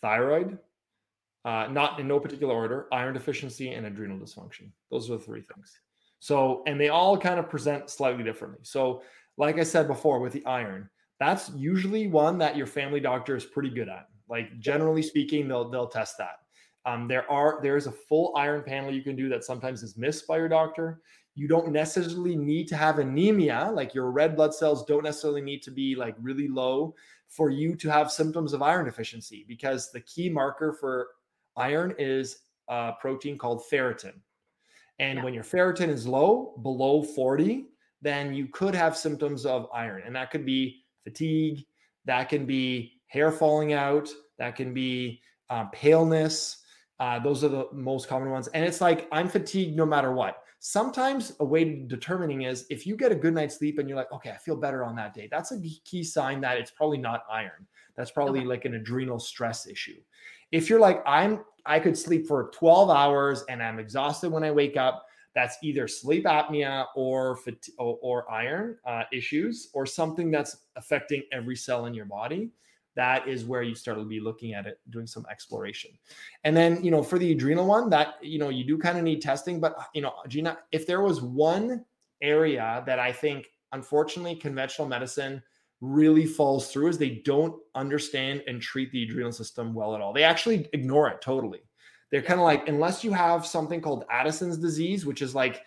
thyroid 0.00 0.58
uh, 1.44 1.66
not 1.70 1.98
in 1.98 2.06
no 2.06 2.20
particular 2.20 2.54
order 2.54 2.86
iron 2.92 3.14
deficiency 3.14 3.72
and 3.72 3.86
adrenal 3.86 4.18
dysfunction. 4.18 4.70
Those 4.90 5.10
are 5.10 5.14
the 5.14 5.24
three 5.24 5.42
things. 5.42 5.78
So 6.20 6.62
and 6.66 6.80
they 6.80 6.88
all 6.88 7.18
kind 7.18 7.38
of 7.38 7.50
present 7.50 7.90
slightly 7.90 8.24
differently. 8.24 8.60
So 8.62 9.02
like 9.38 9.58
i 9.58 9.62
said 9.62 9.86
before 9.86 10.20
with 10.20 10.32
the 10.32 10.44
iron 10.44 10.88
that's 11.18 11.50
usually 11.54 12.08
one 12.08 12.36
that 12.36 12.56
your 12.56 12.66
family 12.66 13.00
doctor 13.00 13.36
is 13.36 13.44
pretty 13.44 13.70
good 13.70 13.88
at. 13.88 14.08
Like 14.28 14.58
generally 14.58 15.02
speaking 15.02 15.48
they'll 15.48 15.68
they'll 15.68 15.86
test 15.86 16.18
that 16.18 16.40
um, 16.84 17.06
there 17.06 17.30
are 17.30 17.60
there 17.62 17.76
is 17.76 17.86
a 17.86 17.92
full 17.92 18.32
iron 18.36 18.62
panel 18.62 18.92
you 18.92 19.02
can 19.02 19.16
do 19.16 19.28
that 19.28 19.44
sometimes 19.44 19.82
is 19.82 19.96
missed 19.96 20.26
by 20.26 20.36
your 20.36 20.48
doctor. 20.48 21.00
You 21.34 21.48
don't 21.48 21.72
necessarily 21.72 22.36
need 22.36 22.68
to 22.68 22.76
have 22.76 22.98
anemia, 22.98 23.70
like 23.72 23.94
your 23.94 24.10
red 24.10 24.36
blood 24.36 24.52
cells 24.52 24.84
don't 24.84 25.04
necessarily 25.04 25.40
need 25.40 25.62
to 25.62 25.70
be 25.70 25.94
like 25.94 26.14
really 26.20 26.48
low 26.48 26.94
for 27.28 27.48
you 27.48 27.74
to 27.76 27.88
have 27.88 28.12
symptoms 28.12 28.52
of 28.52 28.60
iron 28.62 28.84
deficiency 28.84 29.44
because 29.48 29.90
the 29.90 30.00
key 30.00 30.28
marker 30.28 30.76
for 30.78 31.08
iron 31.56 31.94
is 31.98 32.40
a 32.68 32.92
protein 33.00 33.38
called 33.38 33.62
ferritin. 33.72 34.14
And 34.98 35.18
yeah. 35.18 35.24
when 35.24 35.32
your 35.32 35.44
ferritin 35.44 35.88
is 35.88 36.06
low, 36.06 36.58
below 36.62 37.02
40, 37.02 37.66
then 38.02 38.34
you 38.34 38.48
could 38.48 38.74
have 38.74 38.96
symptoms 38.96 39.46
of 39.46 39.68
iron. 39.72 40.02
And 40.04 40.14
that 40.14 40.30
could 40.30 40.44
be 40.44 40.84
fatigue, 41.04 41.64
that 42.04 42.28
can 42.28 42.44
be 42.44 43.00
hair 43.06 43.32
falling 43.32 43.72
out, 43.72 44.10
that 44.38 44.54
can 44.56 44.74
be 44.74 45.22
um, 45.48 45.70
paleness, 45.72 46.61
uh, 47.02 47.18
those 47.18 47.42
are 47.42 47.48
the 47.48 47.66
most 47.72 48.06
common 48.06 48.30
ones. 48.30 48.46
And 48.54 48.64
it's 48.64 48.80
like, 48.80 49.08
I'm 49.10 49.28
fatigued 49.28 49.76
no 49.76 49.84
matter 49.84 50.12
what. 50.12 50.44
Sometimes 50.60 51.32
a 51.40 51.44
way 51.44 51.64
to 51.64 51.76
determining 51.88 52.42
is 52.42 52.64
if 52.70 52.86
you 52.86 52.96
get 52.96 53.10
a 53.10 53.16
good 53.16 53.34
night's 53.34 53.56
sleep 53.56 53.80
and 53.80 53.88
you're 53.88 53.96
like, 53.96 54.12
okay, 54.12 54.30
I 54.30 54.36
feel 54.36 54.54
better 54.54 54.84
on 54.84 54.94
that 54.94 55.12
day. 55.12 55.26
That's 55.28 55.50
a 55.50 55.60
key 55.84 56.04
sign 56.04 56.40
that 56.42 56.58
it's 56.58 56.70
probably 56.70 56.98
not 56.98 57.24
iron. 57.28 57.66
That's 57.96 58.12
probably 58.12 58.40
okay. 58.40 58.48
like 58.48 58.64
an 58.66 58.74
adrenal 58.74 59.18
stress 59.18 59.66
issue. 59.66 59.96
If 60.52 60.70
you're 60.70 60.78
like, 60.78 61.02
I'm, 61.04 61.40
I 61.66 61.80
could 61.80 61.98
sleep 61.98 62.28
for 62.28 62.52
12 62.54 62.88
hours 62.88 63.42
and 63.48 63.60
I'm 63.60 63.80
exhausted 63.80 64.30
when 64.30 64.44
I 64.44 64.52
wake 64.52 64.76
up, 64.76 65.04
that's 65.34 65.56
either 65.60 65.88
sleep 65.88 66.24
apnea 66.26 66.86
or 66.94 67.36
or, 67.78 67.98
or 68.00 68.30
iron 68.30 68.76
uh, 68.86 69.04
issues 69.12 69.70
or 69.74 69.86
something 69.86 70.30
that's 70.30 70.58
affecting 70.76 71.24
every 71.32 71.56
cell 71.56 71.86
in 71.86 71.94
your 71.94 72.04
body 72.04 72.52
that 72.94 73.26
is 73.26 73.44
where 73.44 73.62
you 73.62 73.74
start 73.74 73.98
to 73.98 74.04
be 74.04 74.20
looking 74.20 74.54
at 74.54 74.66
it 74.66 74.78
doing 74.90 75.06
some 75.06 75.26
exploration. 75.30 75.90
And 76.44 76.56
then 76.56 76.82
you 76.84 76.90
know 76.90 77.02
for 77.02 77.18
the 77.18 77.32
adrenal 77.32 77.66
one 77.66 77.90
that 77.90 78.14
you 78.22 78.38
know 78.38 78.48
you 78.48 78.64
do 78.64 78.78
kind 78.78 78.98
of 78.98 79.04
need 79.04 79.22
testing 79.22 79.60
but 79.60 79.76
you 79.94 80.02
know 80.02 80.14
gina 80.28 80.58
if 80.72 80.86
there 80.86 81.00
was 81.00 81.22
one 81.22 81.84
area 82.20 82.82
that 82.86 82.98
i 83.00 83.10
think 83.10 83.48
unfortunately 83.72 84.36
conventional 84.36 84.86
medicine 84.86 85.42
really 85.82 86.24
falls 86.24 86.70
through 86.72 86.86
is 86.86 86.96
they 86.96 87.22
don't 87.24 87.60
understand 87.74 88.42
and 88.46 88.62
treat 88.62 88.90
the 88.92 89.02
adrenal 89.02 89.32
system 89.32 89.74
well 89.74 89.96
at 89.96 90.00
all. 90.00 90.12
They 90.12 90.22
actually 90.22 90.68
ignore 90.72 91.08
it 91.08 91.20
totally. 91.20 91.58
They're 92.10 92.22
kind 92.22 92.38
of 92.38 92.44
like 92.44 92.68
unless 92.68 93.02
you 93.02 93.12
have 93.12 93.44
something 93.44 93.80
called 93.80 94.04
addison's 94.10 94.58
disease 94.58 95.04
which 95.04 95.22
is 95.22 95.34
like 95.34 95.62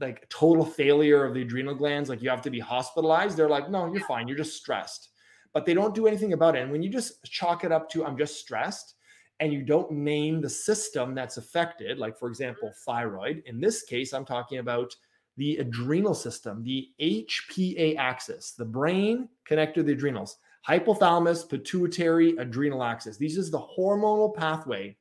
like 0.00 0.26
total 0.30 0.64
failure 0.64 1.24
of 1.24 1.34
the 1.34 1.42
adrenal 1.42 1.74
glands 1.74 2.08
like 2.08 2.22
you 2.22 2.30
have 2.30 2.40
to 2.40 2.50
be 2.50 2.60
hospitalized 2.60 3.36
they're 3.36 3.48
like 3.48 3.70
no 3.70 3.92
you're 3.92 4.06
fine. 4.06 4.26
You're 4.26 4.38
just 4.38 4.56
stressed 4.56 5.10
but 5.52 5.66
they 5.66 5.74
don't 5.74 5.94
do 5.94 6.06
anything 6.06 6.32
about 6.32 6.56
it. 6.56 6.62
And 6.62 6.72
when 6.72 6.82
you 6.82 6.90
just 6.90 7.22
chalk 7.24 7.64
it 7.64 7.72
up 7.72 7.88
to, 7.90 8.04
I'm 8.04 8.16
just 8.16 8.38
stressed, 8.38 8.94
and 9.40 9.52
you 9.52 9.62
don't 9.62 9.90
name 9.90 10.40
the 10.40 10.50
system 10.50 11.14
that's 11.14 11.38
affected, 11.38 11.98
like 11.98 12.18
for 12.18 12.28
example, 12.28 12.68
mm. 12.68 12.76
thyroid, 12.84 13.42
in 13.46 13.60
this 13.60 13.82
case, 13.82 14.12
I'm 14.12 14.24
talking 14.26 14.58
about 14.58 14.94
the 15.36 15.56
adrenal 15.56 16.14
system, 16.14 16.62
the 16.62 16.88
HPA 17.00 17.96
axis, 17.96 18.52
the 18.52 18.64
brain 18.64 19.28
connected 19.46 19.80
to 19.80 19.82
the 19.84 19.92
adrenals. 19.92 20.36
hypothalamus, 20.68 21.48
pituitary, 21.48 22.36
adrenal 22.36 22.82
axis. 22.82 23.16
These 23.16 23.38
is 23.38 23.50
the 23.50 23.58
hormonal 23.60 24.34
pathway. 24.34 24.94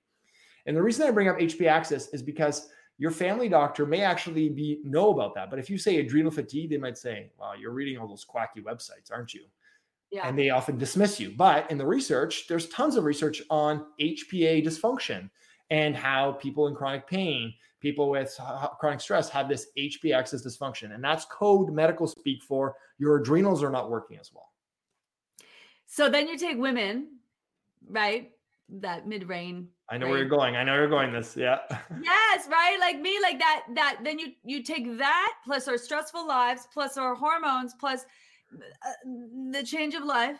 And 0.65 0.77
the 0.77 0.81
reason 0.81 1.05
I 1.05 1.11
bring 1.11 1.27
up 1.27 1.37
HPA 1.37 1.67
axis 1.67 2.07
is 2.13 2.23
because 2.23 2.69
your 2.97 3.11
family 3.11 3.49
doctor 3.49 3.85
may 3.85 4.01
actually 4.01 4.47
be 4.47 4.79
know 4.85 5.11
about 5.11 5.35
that. 5.35 5.49
But 5.49 5.59
if 5.59 5.69
you 5.69 5.77
say 5.77 5.97
adrenal 5.97 6.31
fatigue, 6.31 6.69
they 6.69 6.77
might 6.77 6.97
say, 6.97 7.31
"Well, 7.37 7.57
you're 7.57 7.71
reading 7.71 7.97
all 7.97 8.07
those 8.07 8.23
quacky 8.23 8.61
websites, 8.61 9.11
aren't 9.11 9.33
you?" 9.33 9.45
Yeah. 10.11 10.27
And 10.27 10.37
they 10.37 10.49
often 10.49 10.77
dismiss 10.77 11.19
you. 11.19 11.33
But 11.37 11.69
in 11.69 11.77
the 11.77 11.85
research, 11.85 12.47
there's 12.47 12.67
tons 12.69 12.95
of 12.95 13.03
research 13.03 13.41
on 13.49 13.85
HPA 14.01 14.65
dysfunction 14.65 15.29
and 15.69 15.95
how 15.95 16.31
people 16.33 16.67
in 16.67 16.73
chronic 16.75 17.07
pain, 17.07 17.53
people 17.79 18.09
with 18.09 18.35
chronic 18.79 19.01
stress 19.01 19.29
have 19.29 19.47
this 19.47 19.67
HPA 19.77 20.15
axis 20.17 20.45
dysfunction. 20.45 20.95
And 20.95 21.03
that's 21.03 21.25
code 21.25 21.71
medical 21.71 22.07
speak 22.07 22.41
for 22.41 22.75
your 22.97 23.17
adrenals 23.17 23.61
are 23.61 23.69
not 23.69 23.91
working 23.91 24.17
as 24.19 24.31
well. 24.33 24.49
So 25.85 26.09
then 26.09 26.27
you 26.27 26.37
take 26.37 26.57
women, 26.57 27.19
right? 27.87 28.31
That 28.69 29.07
mid 29.07 29.27
reign 29.27 29.69
I 29.89 29.97
know 29.97 30.05
right? 30.05 30.11
where 30.11 30.19
you're 30.19 30.29
going. 30.29 30.55
I 30.55 30.63
know 30.63 30.75
you're 30.75 30.87
going 30.87 31.11
this. 31.11 31.35
Yeah. 31.35 31.59
Yes, 32.01 32.47
right? 32.47 32.77
Like 32.79 33.01
me, 33.01 33.17
like 33.21 33.39
that, 33.39 33.63
that 33.73 33.99
then 34.03 34.19
you 34.19 34.33
you 34.43 34.61
take 34.63 34.97
that 34.99 35.33
plus 35.43 35.67
our 35.67 35.77
stressful 35.77 36.27
lives, 36.27 36.67
plus 36.71 36.95
our 36.97 37.15
hormones, 37.15 37.73
plus 37.79 38.05
Uh, 38.53 38.91
the 39.51 39.63
change 39.63 39.95
of 39.95 40.03
life. 40.03 40.39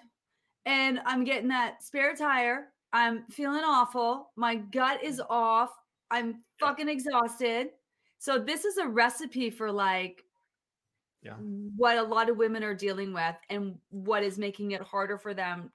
And 0.66 1.00
I'm 1.06 1.24
getting 1.24 1.50
that 1.50 1.84
spare 1.84 2.16
tire. 2.16 2.68
I'm 2.94 3.24
feeling 3.30 3.64
awful. 3.64 4.32
My 4.36 4.56
gut 4.56 5.04
is 5.04 5.20
mm. 5.20 5.26
off. 5.30 5.72
I'm 6.12 6.44
fucking 6.60 6.90
exhausted. 6.90 7.70
So 8.18 8.40
this 8.40 8.66
is 8.66 8.78
a 8.78 8.88
recipe 8.88 9.50
for 9.50 9.72
like 9.72 10.24
yeah. 11.22 11.36
what 11.76 11.98
a 11.98 12.04
lot 12.04 12.30
of 12.30 12.38
women 12.38 12.64
are 12.64 12.76
dealing 12.76 13.14
with 13.14 13.36
and 13.50 13.76
what 13.90 14.24
is 14.24 14.38
making 14.38 14.72
it 14.72 14.82
harder 14.82 15.18
for 15.18 15.34
them 15.34 15.72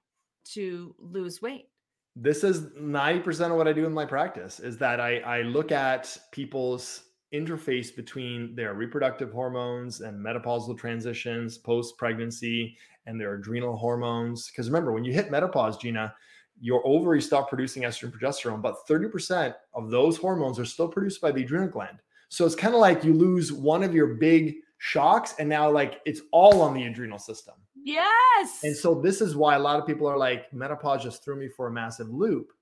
to 0.52 0.94
lose 0.98 1.40
weight 1.40 1.68
this 2.16 2.44
is 2.44 2.60
90% 2.78 3.50
of 3.50 3.56
what 3.56 3.66
I 3.66 3.72
do 3.72 3.86
in 3.86 3.92
my 3.92 4.04
practice 4.04 4.60
is 4.60 4.78
that 4.78 5.00
I, 5.00 5.18
I 5.18 5.42
look 5.42 5.72
at 5.72 6.16
people's 6.30 7.02
interface 7.32 7.94
between 7.94 8.54
their 8.54 8.74
reproductive 8.74 9.32
hormones 9.32 10.00
and 10.00 10.24
menopausal 10.24 10.78
transitions 10.78 11.58
post 11.58 11.96
pregnancy 11.96 12.76
and 13.06 13.20
their 13.20 13.34
adrenal 13.34 13.76
hormones. 13.76 14.48
Because 14.48 14.68
remember, 14.68 14.92
when 14.92 15.04
you 15.04 15.12
hit 15.12 15.30
menopause, 15.30 15.76
Gina, 15.76 16.14
your 16.60 16.86
ovaries 16.86 17.26
stop 17.26 17.48
producing 17.48 17.82
estrogen 17.82 18.12
progesterone, 18.12 18.62
but 18.62 18.86
30% 18.88 19.54
of 19.74 19.90
those 19.90 20.16
hormones 20.16 20.58
are 20.58 20.64
still 20.64 20.88
produced 20.88 21.20
by 21.20 21.32
the 21.32 21.42
adrenal 21.42 21.68
gland. 21.68 21.98
So 22.28 22.44
it's 22.46 22.54
kind 22.54 22.74
of 22.74 22.80
like 22.80 23.04
you 23.04 23.12
lose 23.12 23.52
one 23.52 23.82
of 23.82 23.94
your 23.94 24.14
big 24.14 24.56
shocks 24.78 25.34
and 25.38 25.48
now 25.48 25.70
like 25.70 26.00
it's 26.04 26.20
all 26.32 26.62
on 26.62 26.74
the 26.74 26.84
adrenal 26.84 27.18
system. 27.18 27.54
Yes. 27.84 28.60
And 28.62 28.74
so 28.74 28.94
this 28.94 29.20
is 29.20 29.36
why 29.36 29.56
a 29.56 29.58
lot 29.58 29.78
of 29.78 29.86
people 29.86 30.06
are 30.06 30.16
like, 30.16 30.52
menopause 30.52 31.02
just 31.02 31.24
threw 31.24 31.36
me 31.36 31.48
for 31.48 31.66
a 31.66 31.70
massive 31.70 32.08
loop. 32.08 32.52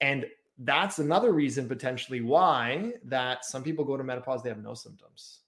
And 0.00 0.26
that's 0.58 0.98
another 0.98 1.32
reason 1.32 1.68
potentially 1.68 2.20
why 2.20 2.92
that 3.04 3.44
some 3.44 3.62
people 3.62 3.84
go 3.84 3.96
to 3.96 4.04
menopause, 4.04 4.42
they 4.42 4.48
have 4.48 4.62
no 4.62 4.74
symptoms. 4.74 5.40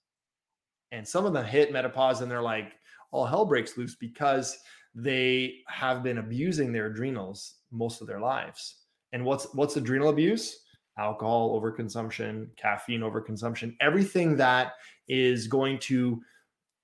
And 0.93 1.07
some 1.07 1.25
of 1.25 1.33
them 1.33 1.45
hit 1.45 1.73
menopause 1.73 2.21
and 2.21 2.31
they're 2.31 2.43
like, 2.43 2.73
all 3.13 3.27
hell 3.27 3.45
breaks 3.45 3.77
loose 3.77 3.95
because 3.95 4.59
they 4.95 5.61
have 5.69 6.03
been 6.03 6.19
abusing 6.19 6.73
their 6.73 6.87
adrenals 6.87 7.57
most 7.71 8.01
of 8.01 8.07
their 8.07 8.21
lives. 8.21 8.77
And 9.13 9.25
what's 9.25 9.53
what's 9.55 9.77
adrenal 9.77 10.09
abuse? 10.09 10.61
Alcohol 10.99 11.61
overconsumption, 11.61 12.49
caffeine 12.57 13.01
overconsumption, 13.01 13.77
everything 13.81 14.37
that 14.37 14.73
is 15.09 15.47
going 15.47 15.79
to 15.81 16.21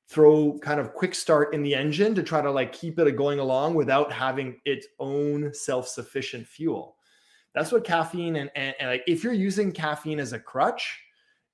throw 0.09 0.59
kind 0.62 0.79
of 0.79 0.93
quick 0.93 1.14
start 1.14 1.55
in 1.55 1.62
the 1.62 1.75
engine 1.75 2.14
to 2.14 2.23
try 2.23 2.43
to 2.43 2.51
like 2.51 2.73
keep 2.73 2.99
it 2.99 3.16
going 3.16 3.39
along 3.39 3.75
without 3.75 4.12
having 4.12 4.61
its 4.66 4.87
own 4.99 5.53
self-sufficient 5.55 6.47
fuel 6.47 6.97
that's 7.55 7.73
what 7.73 7.85
caffeine 7.85 8.37
and, 8.37 8.51
and, 8.55 8.75
and, 8.81 8.91
like 8.91 9.03
if 9.07 9.23
you're 9.23 9.33
using 9.33 9.73
caffeine 9.73 10.21
as 10.21 10.33
a 10.33 10.39
crutch 10.39 11.01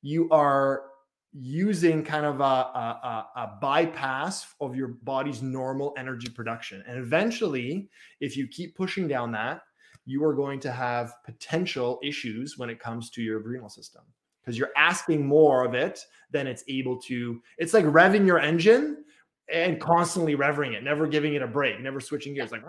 you 0.03 0.29
are 0.31 0.85
using 1.33 2.03
kind 2.03 2.25
of 2.25 2.41
a, 2.41 2.43
a, 2.43 3.27
a, 3.37 3.59
bypass 3.61 4.55
of 4.61 4.75
your 4.75 4.89
body's 5.03 5.43
normal 5.43 5.95
energy 5.99 6.29
production 6.31 6.83
and 6.89 6.99
eventually 6.99 7.91
if 8.21 8.37
you 8.37 8.49
keep 8.49 8.75
pushing 8.77 9.07
down 9.07 9.31
that 9.31 9.61
you 10.07 10.25
are 10.25 10.35
going 10.35 10.59
to 10.59 10.73
have 10.73 11.13
potential 11.25 12.01
issues 12.03 12.57
when 12.57 12.71
it 12.71 12.81
comes 12.81 13.11
to 13.11 13.23
your 13.23 13.41
adrenal 13.41 13.69
system 13.69 14.03
because 14.49 14.59
you're 14.59 14.73
asking 14.79 15.27
more 15.27 15.63
of 15.63 15.75
it 15.75 16.01
than 16.31 16.47
it's 16.47 16.65
able 16.69 16.99
to. 17.03 17.39
It's 17.59 17.75
like 17.75 17.85
revving 17.85 18.27
your 18.27 18.39
engine 18.39 19.05
and 19.53 19.79
constantly 19.79 20.37
revving 20.37 20.73
it, 20.73 20.83
never 20.83 21.07
giving 21.07 21.35
it 21.35 21.43
a 21.43 21.47
break, 21.47 21.81
never 21.81 22.01
switching 22.01 22.33
gears, 22.33 22.51
like, 22.51 22.65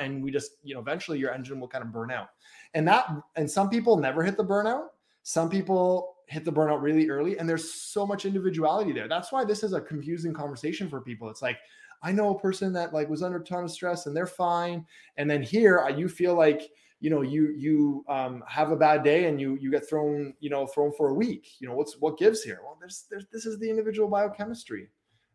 and 0.00 0.22
we 0.22 0.30
just, 0.30 0.52
you 0.62 0.74
know, 0.74 0.80
eventually 0.80 1.18
your 1.18 1.32
engine 1.32 1.60
will 1.60 1.68
kind 1.68 1.84
of 1.84 1.92
burn 1.92 2.10
out. 2.10 2.28
And 2.74 2.86
that, 2.88 3.08
and 3.36 3.50
some 3.50 3.68
people 3.68 3.96
never 3.96 4.22
hit 4.22 4.36
the 4.36 4.44
burnout. 4.44 4.88
Some 5.22 5.50
people 5.50 6.16
hit 6.28 6.44
the 6.44 6.52
burnout 6.52 6.82
really 6.82 7.08
early, 7.08 7.38
and 7.38 7.48
there's 7.48 7.72
so 7.72 8.06
much 8.06 8.24
individuality 8.24 8.92
there. 8.92 9.08
That's 9.08 9.32
why 9.32 9.44
this 9.44 9.62
is 9.62 9.72
a 9.72 9.80
confusing 9.80 10.32
conversation 10.32 10.88
for 10.88 11.00
people. 11.00 11.28
It's 11.30 11.42
like, 11.42 11.58
I 12.02 12.12
know 12.12 12.30
a 12.30 12.38
person 12.38 12.72
that 12.74 12.92
like 12.92 13.08
was 13.08 13.22
under 13.22 13.38
a 13.38 13.44
ton 13.44 13.64
of 13.64 13.70
stress 13.70 14.06
and 14.06 14.16
they're 14.16 14.26
fine, 14.26 14.84
and 15.16 15.30
then 15.30 15.42
here 15.42 15.80
uh, 15.80 15.88
you 15.88 16.08
feel 16.08 16.34
like 16.34 16.70
you 17.00 17.10
know 17.10 17.22
you 17.22 17.52
you 17.56 18.04
um, 18.08 18.42
have 18.48 18.70
a 18.70 18.76
bad 18.76 19.02
day 19.02 19.26
and 19.26 19.40
you 19.40 19.56
you 19.60 19.70
get 19.70 19.88
thrown 19.88 20.34
you 20.40 20.50
know 20.50 20.66
thrown 20.66 20.92
for 20.92 21.08
a 21.08 21.14
week 21.14 21.48
you 21.58 21.68
know 21.68 21.74
what's 21.74 21.98
what 22.00 22.18
gives 22.18 22.42
here 22.42 22.60
well 22.64 22.76
there's, 22.80 23.04
there's 23.10 23.26
this 23.32 23.44
is 23.44 23.58
the 23.58 23.68
individual 23.68 24.08
biochemistry 24.08 24.88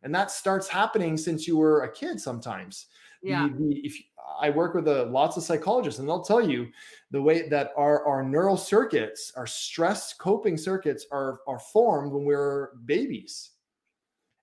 and 0.04 0.14
that 0.14 0.32
starts 0.32 0.68
happening 0.68 1.18
since 1.18 1.48
you 1.48 1.58
were 1.58 1.84
a 1.84 1.92
kid 1.92 2.20
sometimes 2.20 2.88
yeah 3.22 3.48
the, 3.48 3.68
the, 3.68 3.76
if 3.86 3.98
i 4.42 4.50
work 4.50 4.74
with 4.74 4.88
a, 4.88 5.06
lots 5.06 5.38
of 5.38 5.44
psychologists 5.44 6.00
and 6.00 6.08
they'll 6.08 6.24
tell 6.24 6.42
you 6.42 6.68
the 7.12 7.22
way 7.22 7.48
that 7.48 7.72
our 7.78 8.06
our 8.06 8.24
neural 8.24 8.58
circuits 8.58 9.32
our 9.36 9.48
stress 9.48 10.14
coping 10.14 10.58
circuits 10.58 11.06
are 11.12 11.40
are 11.48 11.60
formed 11.60 12.12
when 12.12 12.24
we're 12.24 12.70
babies 12.86 13.52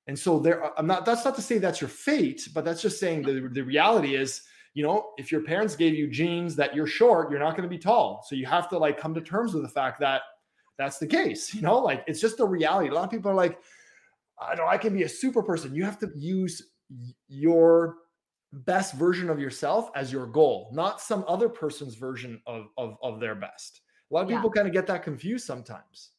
and 0.07 0.19
so 0.19 0.39
there 0.39 0.65
uh, 0.65 0.71
i'm 0.77 0.87
not 0.87 1.05
that's 1.05 1.25
not 1.25 1.35
to 1.35 1.43
say 1.43 1.59
that's 1.59 1.81
your 1.81 1.89
fate 1.89 2.49
but 2.55 2.65
that's 2.65 2.83
just 2.83 3.01
saying 3.01 3.23
the, 3.23 3.49
the 3.53 3.63
reality 3.63 4.15
is 4.15 4.43
you 4.79 4.85
know, 4.85 5.11
if 5.19 5.33
your 5.33 5.41
parents 5.41 5.75
gave 5.75 5.95
you 5.95 6.07
genes 6.07 6.55
that 6.55 6.73
you're 6.73 6.87
short, 6.87 7.33
you're 7.33 7.41
not 7.41 7.57
going 7.57 7.65
to 7.65 7.69
be 7.69 7.79
tall. 7.79 8.25
So 8.29 8.37
you 8.37 8.47
have 8.47 8.69
to 8.69 8.79
like 8.79 8.97
come 8.97 9.13
to 9.13 9.21
terms 9.21 9.53
with 9.53 9.65
the 9.65 9.69
fact 9.69 9.99
that 9.99 10.23
that's 10.77 10.99
the 10.99 11.07
case. 11.07 11.53
You 11.59 11.63
know, 11.63 11.79
like 11.79 12.05
it's 12.07 12.21
just 12.21 12.39
a 12.39 12.45
reality. 12.45 12.89
A 12.89 12.95
lot 12.95 13.03
of 13.03 13.11
people 13.11 13.29
are 13.29 13.35
like, 13.35 13.59
I 14.41 14.55
know 14.55 14.69
I 14.69 14.79
can 14.79 14.95
be 14.95 15.03
a 15.03 15.09
super 15.09 15.43
person. 15.43 15.75
You 15.75 15.85
have 15.85 15.99
to 15.99 16.11
use 16.15 16.63
your 17.27 17.97
best 18.53 18.95
version 18.95 19.29
of 19.31 19.39
yourself 19.39 19.91
as 19.95 20.13
your 20.13 20.27
goal, 20.27 20.71
not 20.73 21.01
some 21.01 21.25
other 21.29 21.49
person's 21.49 21.95
version 21.95 22.41
of 22.47 22.69
of, 22.77 22.97
of 23.03 23.21
their 23.21 23.35
best. 23.35 23.81
A 24.11 24.15
lot 24.15 24.25
of 24.25 24.31
yeah. 24.31 24.37
people 24.37 24.51
kind 24.51 24.67
of 24.67 24.73
get 24.73 24.87
that 24.87 25.03
confused 25.03 25.47
sometimes. 25.47 26.11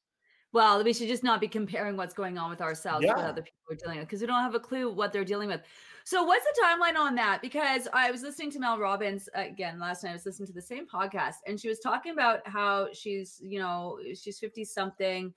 Well, 0.52 0.84
we 0.84 0.94
should 0.94 1.08
just 1.08 1.24
not 1.24 1.40
be 1.40 1.48
comparing 1.48 1.96
what's 1.96 2.14
going 2.14 2.38
on 2.38 2.50
with 2.50 2.62
ourselves 2.62 3.06
yeah. 3.06 3.16
with 3.16 3.26
other 3.26 3.42
people 3.44 3.60
we're 3.70 3.76
dealing 3.76 4.00
with 4.00 4.08
because 4.08 4.22
we 4.22 4.28
don't 4.28 4.42
have 4.42 4.56
a 4.56 4.60
clue 4.60 4.92
what 4.92 5.14
they're 5.14 5.24
dealing 5.24 5.48
with. 5.48 5.62
So, 6.06 6.24
what's 6.24 6.44
the 6.44 6.64
timeline 6.64 6.98
on 6.98 7.14
that? 7.16 7.40
Because 7.42 7.88
I 7.94 8.10
was 8.10 8.24
listening 8.24 8.50
to 8.52 8.60
Mel 8.60 8.80
Robbins 8.80 9.30
uh, 9.38 9.42
again 9.42 9.80
last 9.80 10.04
night. 10.04 10.12
I 10.12 10.14
was 10.14 10.26
listening 10.26 10.48
to 10.48 10.54
the 10.54 10.62
same 10.62 10.88
podcast, 10.88 11.36
and 11.46 11.60
she 11.60 11.70
was 11.70 11.80
talking 11.80 12.14
about 12.14 12.40
how 12.48 12.88
she's, 12.94 13.40
you 13.44 13.60
know, 13.60 14.00
she's 14.16 14.40
50 14.40 14.66
something 14.66 15.32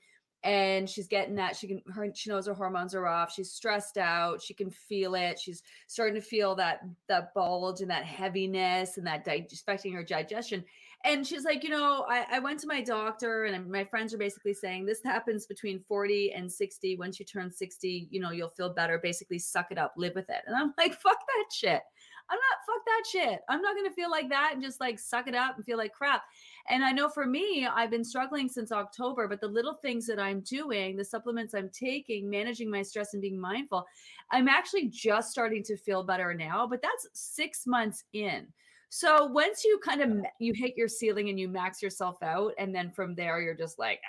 and 0.44 0.90
she's 0.90 1.06
getting 1.06 1.36
that 1.36 1.56
she 1.56 1.68
can 1.68 1.82
her 1.92 2.08
she 2.14 2.28
knows 2.28 2.46
her 2.46 2.54
hormones 2.54 2.94
are 2.94 3.06
off 3.06 3.32
she's 3.32 3.52
stressed 3.52 3.96
out 3.96 4.42
she 4.42 4.54
can 4.54 4.70
feel 4.70 5.14
it 5.14 5.38
she's 5.38 5.62
starting 5.86 6.14
to 6.14 6.20
feel 6.20 6.54
that 6.54 6.80
that 7.08 7.32
bulge 7.34 7.80
and 7.80 7.90
that 7.90 8.04
heaviness 8.04 8.98
and 8.98 9.06
that 9.06 9.26
affecting 9.52 9.92
her 9.92 10.02
digestion 10.02 10.64
and 11.04 11.26
she's 11.26 11.44
like, 11.44 11.64
you 11.64 11.70
know, 11.70 12.04
I, 12.08 12.26
I 12.30 12.38
went 12.38 12.60
to 12.60 12.68
my 12.68 12.80
doctor 12.80 13.44
and 13.44 13.68
my 13.68 13.84
friends 13.84 14.14
are 14.14 14.18
basically 14.18 14.54
saying 14.54 14.86
this 14.86 15.02
happens 15.04 15.46
between 15.46 15.82
40 15.88 16.32
and 16.32 16.50
60. 16.50 16.96
Once 16.96 17.18
you 17.18 17.26
turn 17.26 17.50
60, 17.50 18.08
you 18.10 18.20
know, 18.20 18.30
you'll 18.30 18.50
feel 18.50 18.72
better. 18.72 18.98
Basically, 19.02 19.38
suck 19.38 19.72
it 19.72 19.78
up, 19.78 19.94
live 19.96 20.14
with 20.14 20.30
it. 20.30 20.42
And 20.46 20.54
I'm 20.54 20.72
like, 20.78 20.94
fuck 20.94 21.18
that 21.18 21.44
shit. 21.52 21.82
I'm 22.30 22.38
not, 22.38 22.58
fuck 22.66 22.84
that 22.86 23.04
shit. 23.10 23.40
I'm 23.48 23.60
not 23.60 23.74
to 23.84 23.90
feel 23.94 24.10
like 24.10 24.28
that 24.30 24.52
and 24.54 24.62
just 24.62 24.80
like 24.80 24.98
suck 24.98 25.28
it 25.28 25.34
up 25.34 25.56
and 25.56 25.64
feel 25.64 25.78
like 25.78 25.92
crap. 25.92 26.22
And 26.68 26.84
I 26.84 26.92
know 26.92 27.08
for 27.08 27.26
me, 27.26 27.66
I've 27.66 27.90
been 27.90 28.04
struggling 28.04 28.48
since 28.48 28.72
October, 28.72 29.28
but 29.28 29.40
the 29.40 29.48
little 29.48 29.74
things 29.74 30.06
that 30.06 30.18
I'm 30.18 30.40
doing, 30.40 30.96
the 30.96 31.04
supplements 31.04 31.54
I'm 31.54 31.70
taking, 31.70 32.30
managing 32.30 32.70
my 32.70 32.82
stress 32.82 33.12
and 33.12 33.22
being 33.22 33.40
mindful, 33.40 33.86
I'm 34.30 34.48
actually 34.48 34.88
just 34.88 35.30
starting 35.30 35.62
to 35.64 35.76
feel 35.76 36.02
better 36.02 36.34
now. 36.34 36.66
But 36.66 36.82
that's 36.82 37.08
six 37.12 37.66
months 37.66 38.04
in. 38.12 38.46
So 38.94 39.24
once 39.24 39.64
you 39.64 39.80
kind 39.82 40.02
of 40.02 40.26
you 40.38 40.52
hit 40.52 40.76
your 40.76 40.88
ceiling 40.88 41.30
and 41.30 41.40
you 41.40 41.48
max 41.48 41.80
yourself 41.80 42.22
out, 42.22 42.52
and 42.58 42.74
then 42.74 42.90
from 42.90 43.14
there 43.14 43.40
you're 43.40 43.54
just 43.54 43.78
like 43.78 44.00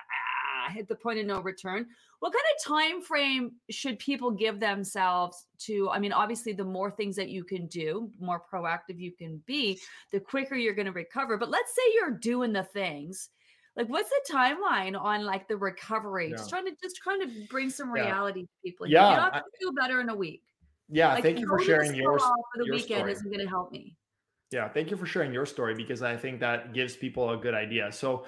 ah, 0.68 0.74
hit 0.74 0.89
the 0.89 0.95
point 0.95 1.20
of 1.20 1.26
no 1.26 1.39
return. 1.39 1.86
What 2.24 2.32
kind 2.32 2.45
of 2.55 2.63
time 2.63 3.01
frame 3.01 3.51
should 3.69 3.99
people 3.99 4.32
give 4.32 4.61
themselves 4.61 5.45
to? 5.59 5.89
I 5.89 5.99
mean, 5.99 6.13
obviously, 6.13 6.53
the 6.53 6.63
more 6.63 6.89
things 6.89 7.17
that 7.17 7.28
you 7.28 7.43
can 7.43 7.67
do, 7.67 8.09
more 8.17 8.41
proactive 8.51 8.97
you 8.97 9.11
can 9.11 9.41
be, 9.45 9.78
the 10.11 10.21
quicker 10.21 10.55
you're 10.55 10.74
going 10.74 10.86
to 10.86 10.93
recover. 10.93 11.38
But 11.38 11.49
let's 11.49 11.76
say 11.76 11.82
you're 11.95 12.11
doing 12.11 12.53
the 12.53 12.63
things 12.63 13.30
like 13.76 13.89
what's 13.89 14.09
the 14.09 14.34
timeline 14.34 14.97
on 14.99 15.26
like 15.26 15.47
the 15.47 15.57
recovery 15.57 16.30
yeah. 16.30 16.38
just 16.38 16.49
trying 16.49 16.65
to 16.65 16.71
just 16.82 16.95
trying 16.97 17.19
to 17.21 17.28
bring 17.49 17.71
some 17.71 17.89
reality 17.91 18.41
yeah. 18.41 18.45
to 18.45 18.51
people 18.63 18.88
yeah 18.88 19.09
you're 19.09 19.17
not 19.17 19.32
going 19.32 19.43
to 19.43 19.57
feel 19.59 19.74
better 19.74 19.99
in 19.99 20.09
a 20.09 20.15
week 20.15 20.43
Yeah, 20.89 21.13
Like, 21.13 21.24
thank 21.24 21.39
you 21.39 21.47
for 21.47 21.59
sharing 21.59 21.95
your 21.95 22.19
for 22.19 22.36
the 22.55 22.65
your 22.65 22.76
weekend 22.76 22.99
story. 22.99 23.11
isn't 23.13 23.32
going 23.32 23.43
to 23.43 23.49
help 23.49 23.71
me. 23.71 23.95
Yeah, 24.51 24.69
thank 24.69 24.91
you 24.91 24.97
for 24.97 25.07
sharing 25.07 25.34
your 25.34 25.47
story 25.47 25.74
because 25.74 26.03
I 26.03 26.15
think 26.15 26.39
that 26.41 26.74
gives 26.74 26.95
people 26.95 27.32
a 27.32 27.38
good 27.38 27.55
idea. 27.55 27.91
So, 27.91 28.26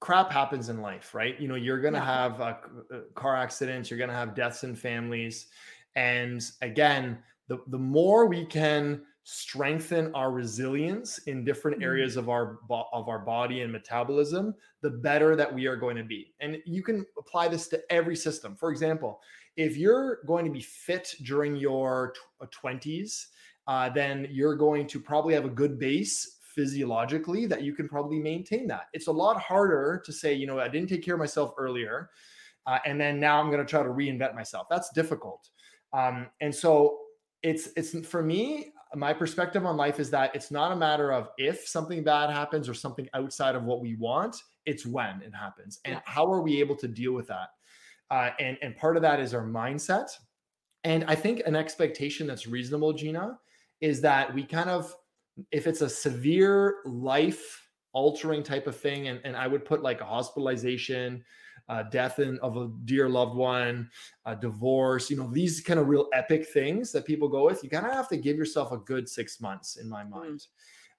crap 0.00 0.30
happens 0.30 0.68
in 0.68 0.80
life, 0.80 1.14
right? 1.14 1.38
You 1.40 1.48
know, 1.48 1.54
you're 1.56 1.80
going 1.80 1.94
to 1.94 2.00
Yeah. 2.00 2.00
have 2.00 2.40
uh, 2.40 2.56
uh, 2.92 3.00
car 3.14 3.36
accidents, 3.36 3.90
you're 3.90 3.98
going 3.98 4.10
to 4.10 4.16
have 4.16 4.34
deaths 4.34 4.64
in 4.64 4.74
families. 4.74 5.48
And 5.94 6.42
again, 6.62 7.22
the, 7.48 7.58
the 7.68 7.78
more 7.78 8.26
we 8.26 8.46
can 8.46 9.06
strengthen 9.24 10.14
our 10.14 10.32
resilience 10.32 11.18
in 11.18 11.44
different 11.44 11.76
Mhm. 11.76 11.82
areas 11.82 12.16
of 12.16 12.30
our 12.30 12.58
of 12.70 13.08
our 13.08 13.18
body 13.18 13.60
and 13.60 13.70
metabolism 13.70 14.54
the 14.80 14.90
better 14.90 15.36
that 15.36 15.52
we 15.54 15.66
are 15.66 15.76
going 15.76 15.94
to 15.94 16.02
be 16.02 16.34
and 16.40 16.56
you 16.64 16.82
can 16.82 17.04
apply 17.18 17.46
this 17.46 17.68
to 17.68 17.80
every 17.92 18.16
system 18.16 18.56
for 18.56 18.70
example 18.70 19.20
if 19.56 19.76
you're 19.76 20.22
going 20.24 20.44
to 20.46 20.50
be 20.50 20.60
fit 20.62 21.14
during 21.22 21.54
your 21.54 22.14
20s 22.50 23.28
uh, 23.66 23.90
then 23.90 24.26
you're 24.30 24.56
going 24.56 24.86
to 24.86 24.98
probably 24.98 25.34
have 25.34 25.44
a 25.44 25.50
good 25.50 25.78
base 25.78 26.39
physiologically 26.54 27.46
that 27.46 27.62
you 27.62 27.74
can 27.74 27.88
probably 27.88 28.18
maintain 28.18 28.66
that. 28.68 28.86
It's 28.92 29.06
a 29.06 29.12
lot 29.12 29.40
harder 29.40 30.02
to 30.04 30.12
say, 30.12 30.34
you 30.34 30.46
know, 30.46 30.60
I 30.60 30.68
didn't 30.68 30.88
take 30.88 31.04
care 31.04 31.14
of 31.14 31.20
myself 31.20 31.52
earlier, 31.58 32.10
uh, 32.66 32.78
and 32.84 33.00
then 33.00 33.20
now 33.20 33.40
I'm 33.40 33.50
going 33.50 33.64
to 33.64 33.70
try 33.70 33.82
to 33.82 33.88
reinvent 33.88 34.34
myself. 34.34 34.66
That's 34.68 34.90
difficult. 34.90 35.48
Um, 35.92 36.28
and 36.40 36.54
so 36.54 36.98
it's 37.42 37.68
it's 37.76 38.06
for 38.06 38.22
me, 38.22 38.72
my 38.94 39.12
perspective 39.12 39.64
on 39.64 39.76
life 39.76 40.00
is 40.00 40.10
that 40.10 40.34
it's 40.34 40.50
not 40.50 40.72
a 40.72 40.76
matter 40.76 41.12
of 41.12 41.28
if 41.38 41.66
something 41.66 42.02
bad 42.04 42.30
happens 42.30 42.68
or 42.68 42.74
something 42.74 43.08
outside 43.14 43.54
of 43.54 43.64
what 43.64 43.80
we 43.80 43.96
want. 43.96 44.36
It's 44.66 44.84
when 44.84 45.22
it 45.22 45.34
happens, 45.34 45.80
and 45.84 46.00
how 46.04 46.30
are 46.32 46.42
we 46.42 46.60
able 46.60 46.76
to 46.76 46.88
deal 46.88 47.12
with 47.12 47.28
that? 47.28 47.48
Uh, 48.10 48.30
and 48.38 48.58
and 48.62 48.76
part 48.76 48.96
of 48.96 49.02
that 49.02 49.20
is 49.20 49.34
our 49.34 49.44
mindset. 49.44 50.10
And 50.84 51.04
I 51.04 51.14
think 51.14 51.42
an 51.44 51.56
expectation 51.56 52.26
that's 52.26 52.46
reasonable, 52.46 52.94
Gina, 52.94 53.38
is 53.82 54.00
that 54.00 54.32
we 54.34 54.42
kind 54.42 54.70
of, 54.70 54.94
if 55.50 55.66
it's 55.66 55.80
a 55.80 55.88
severe 55.88 56.76
life 56.84 57.68
altering 57.92 58.42
type 58.42 58.66
of 58.66 58.76
thing, 58.76 59.08
and, 59.08 59.20
and 59.24 59.36
I 59.36 59.46
would 59.46 59.64
put 59.64 59.82
like 59.82 60.00
a 60.00 60.04
hospitalization, 60.04 61.24
uh, 61.68 61.84
death 61.84 62.18
in, 62.18 62.38
of 62.40 62.56
a 62.56 62.70
dear 62.84 63.08
loved 63.08 63.36
one, 63.36 63.88
a 64.26 64.34
divorce, 64.34 65.10
you 65.10 65.16
know, 65.16 65.30
these 65.30 65.60
kind 65.60 65.78
of 65.78 65.88
real 65.88 66.08
epic 66.12 66.46
things 66.48 66.90
that 66.92 67.04
people 67.04 67.28
go 67.28 67.46
with, 67.46 67.62
you 67.62 67.70
kind 67.70 67.86
of 67.86 67.92
have 67.92 68.08
to 68.08 68.16
give 68.16 68.36
yourself 68.36 68.72
a 68.72 68.78
good 68.78 69.08
six 69.08 69.40
months 69.40 69.76
in 69.76 69.88
my 69.88 70.02
mind. 70.02 70.46